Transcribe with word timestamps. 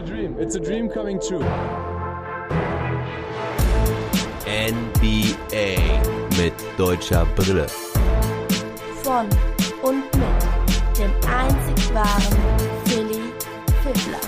a 0.00 0.02
dream. 0.02 0.36
It's 0.38 0.54
a 0.54 0.60
dream 0.60 0.88
coming 0.88 1.20
true. 1.20 1.44
NBA 4.46 5.76
mit 6.38 6.54
deutscher 6.78 7.26
Brille. 7.36 7.66
Von 9.02 9.26
und 9.82 10.04
mit 10.14 10.98
dem 10.98 11.10
einzig 11.28 11.94
wahren 11.94 12.38
Philly 12.86 13.20
Fiddler. 13.82 14.20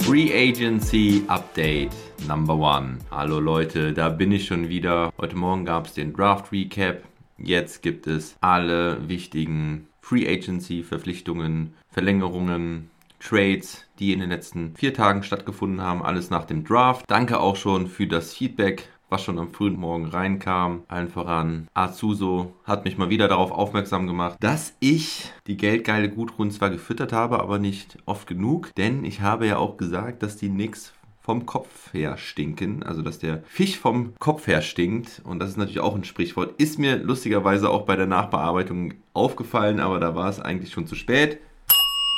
Free 0.00 0.32
Agency 0.32 1.24
Update 1.28 1.92
Number 2.26 2.54
One. 2.54 2.98
Hallo 3.10 3.38
Leute, 3.38 3.92
da 3.92 4.08
bin 4.08 4.32
ich 4.32 4.46
schon 4.46 4.68
wieder. 4.68 5.12
Heute 5.18 5.36
Morgen 5.36 5.66
gab 5.66 5.86
es 5.86 5.94
den 5.94 6.14
Draft 6.14 6.52
Recap. 6.52 7.02
Jetzt 7.38 7.82
gibt 7.82 8.06
es 8.06 8.36
alle 8.40 9.06
wichtigen 9.08 9.88
Free 10.00 10.26
Agency 10.26 10.82
Verpflichtungen, 10.82 11.74
Verlängerungen, 11.90 12.90
Trades, 13.20 13.86
die 13.98 14.12
in 14.12 14.20
den 14.20 14.30
letzten 14.30 14.74
vier 14.76 14.94
Tagen 14.94 15.22
stattgefunden 15.22 15.80
haben. 15.80 16.02
Alles 16.02 16.30
nach 16.30 16.44
dem 16.44 16.64
Draft. 16.64 17.04
Danke 17.08 17.40
auch 17.40 17.56
schon 17.56 17.86
für 17.86 18.06
das 18.06 18.34
Feedback 18.34 18.88
was 19.08 19.22
schon 19.22 19.38
am 19.38 19.52
frühen 19.52 19.78
Morgen 19.78 20.06
reinkam. 20.06 20.82
Allen 20.88 21.08
voran 21.08 21.68
Azuso 21.74 22.54
hat 22.64 22.84
mich 22.84 22.98
mal 22.98 23.10
wieder 23.10 23.28
darauf 23.28 23.50
aufmerksam 23.52 24.06
gemacht, 24.06 24.36
dass 24.40 24.74
ich 24.80 25.30
die 25.46 25.56
geldgeile 25.56 26.10
Gutruhen 26.10 26.50
zwar 26.50 26.70
gefüttert 26.70 27.12
habe, 27.12 27.40
aber 27.40 27.58
nicht 27.58 27.98
oft 28.06 28.26
genug, 28.26 28.74
denn 28.76 29.04
ich 29.04 29.20
habe 29.20 29.46
ja 29.46 29.58
auch 29.58 29.76
gesagt, 29.76 30.22
dass 30.22 30.36
die 30.36 30.48
Nix 30.48 30.92
vom 31.20 31.44
Kopf 31.44 31.92
her 31.92 32.18
stinken, 32.18 32.84
also 32.84 33.02
dass 33.02 33.18
der 33.18 33.42
Fisch 33.46 33.78
vom 33.78 34.14
Kopf 34.20 34.46
her 34.46 34.62
stinkt 34.62 35.22
und 35.24 35.40
das 35.40 35.50
ist 35.50 35.56
natürlich 35.56 35.80
auch 35.80 35.96
ein 35.96 36.04
Sprichwort, 36.04 36.54
ist 36.60 36.78
mir 36.78 36.96
lustigerweise 36.96 37.68
auch 37.68 37.82
bei 37.82 37.96
der 37.96 38.06
Nachbearbeitung 38.06 38.94
aufgefallen, 39.12 39.80
aber 39.80 39.98
da 39.98 40.14
war 40.14 40.28
es 40.28 40.38
eigentlich 40.38 40.72
schon 40.72 40.86
zu 40.86 40.94
spät. 40.94 41.38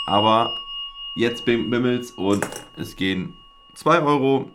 Aber 0.06 0.50
jetzt 1.14 1.44
bimmelt's 1.44 2.12
und 2.12 2.46
es 2.76 2.96
gehen 2.96 3.34
2 3.74 4.02
Euro 4.02 4.50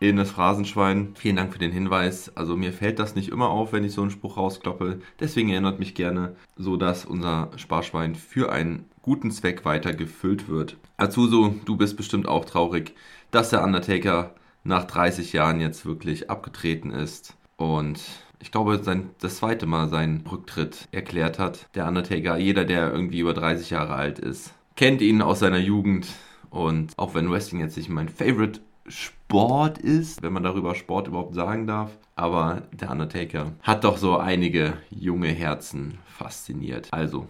in 0.00 0.16
das 0.16 0.30
Phrasenschwein. 0.30 1.14
Vielen 1.14 1.36
Dank 1.36 1.52
für 1.52 1.58
den 1.58 1.70
Hinweis. 1.70 2.36
Also 2.36 2.56
mir 2.56 2.72
fällt 2.72 2.98
das 2.98 3.14
nicht 3.14 3.28
immer 3.28 3.50
auf, 3.50 3.72
wenn 3.72 3.84
ich 3.84 3.92
so 3.92 4.02
einen 4.02 4.10
Spruch 4.10 4.36
rauskloppe. 4.36 5.00
Deswegen 5.20 5.50
erinnert 5.50 5.78
mich 5.78 5.94
gerne, 5.94 6.34
so 6.56 6.76
dass 6.76 7.04
unser 7.04 7.50
Sparschwein 7.56 8.16
für 8.16 8.50
einen 8.50 8.86
guten 9.00 9.30
Zweck 9.30 9.64
weiter 9.64 9.92
gefüllt 9.92 10.48
wird. 10.48 10.76
Azuso, 10.96 11.54
du 11.64 11.76
bist 11.76 11.96
bestimmt 11.96 12.26
auch 12.26 12.44
traurig, 12.44 12.94
dass 13.30 13.50
der 13.50 13.62
Undertaker 13.62 14.34
nach 14.64 14.84
30 14.84 15.32
Jahren 15.32 15.60
jetzt 15.60 15.86
wirklich 15.86 16.30
abgetreten 16.30 16.90
ist 16.90 17.36
und 17.56 18.00
ich 18.40 18.50
glaube, 18.50 18.82
sein, 18.82 19.10
das 19.20 19.36
zweite 19.36 19.66
Mal 19.66 19.88
seinen 19.88 20.26
Rücktritt 20.26 20.88
erklärt 20.90 21.38
hat. 21.38 21.68
Der 21.76 21.86
Undertaker, 21.86 22.36
jeder, 22.36 22.64
der 22.64 22.92
irgendwie 22.92 23.20
über 23.20 23.34
30 23.34 23.70
Jahre 23.70 23.94
alt 23.94 24.18
ist, 24.18 24.52
kennt 24.76 25.00
ihn 25.00 25.22
aus 25.22 25.40
seiner 25.40 25.58
Jugend. 25.58 26.08
Und 26.50 26.92
auch 26.98 27.14
wenn 27.14 27.30
Wrestling 27.30 27.60
jetzt 27.60 27.76
nicht 27.76 27.88
mein 27.88 28.08
Favorite 28.08 28.60
Sport 28.86 29.78
ist, 29.78 30.22
wenn 30.22 30.32
man 30.32 30.42
darüber 30.42 30.74
Sport 30.74 31.08
überhaupt 31.08 31.34
sagen 31.34 31.66
darf. 31.66 31.96
Aber 32.16 32.62
der 32.72 32.90
Undertaker 32.90 33.52
hat 33.62 33.84
doch 33.84 33.96
so 33.96 34.18
einige 34.18 34.74
junge 34.90 35.28
Herzen 35.28 35.98
fasziniert. 36.06 36.88
Also, 36.90 37.26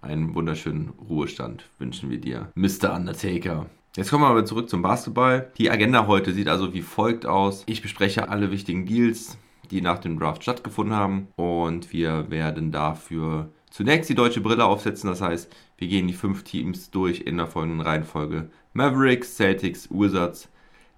einen 0.00 0.34
wunderschönen 0.34 0.92
Ruhestand 1.08 1.64
wünschen 1.78 2.10
wir 2.10 2.18
dir, 2.20 2.50
Mr. 2.54 2.94
Undertaker. 2.94 3.66
Jetzt 3.96 4.10
kommen 4.10 4.24
wir 4.24 4.28
aber 4.28 4.44
zurück 4.44 4.68
zum 4.68 4.82
Basketball. 4.82 5.52
Die 5.56 5.70
Agenda 5.70 6.08
heute 6.08 6.32
sieht 6.32 6.48
also 6.48 6.74
wie 6.74 6.82
folgt 6.82 7.26
aus. 7.26 7.62
Ich 7.66 7.80
bespreche 7.80 8.28
alle 8.28 8.50
wichtigen 8.50 8.86
Deals, 8.86 9.38
die 9.70 9.80
nach 9.80 9.98
dem 9.98 10.18
Draft 10.18 10.42
stattgefunden 10.42 10.96
haben. 10.96 11.28
Und 11.36 11.92
wir 11.92 12.28
werden 12.28 12.72
dafür 12.72 13.50
zunächst 13.70 14.10
die 14.10 14.16
deutsche 14.16 14.40
Brille 14.40 14.64
aufsetzen. 14.64 15.08
Das 15.08 15.20
heißt, 15.20 15.54
wir 15.76 15.88
gehen 15.88 16.06
die 16.06 16.14
fünf 16.14 16.44
Teams 16.44 16.90
durch 16.90 17.22
in 17.22 17.36
der 17.36 17.46
folgenden 17.46 17.80
Reihenfolge. 17.80 18.50
Mavericks, 18.72 19.36
Celtics, 19.36 19.88
Ursatz, 19.90 20.48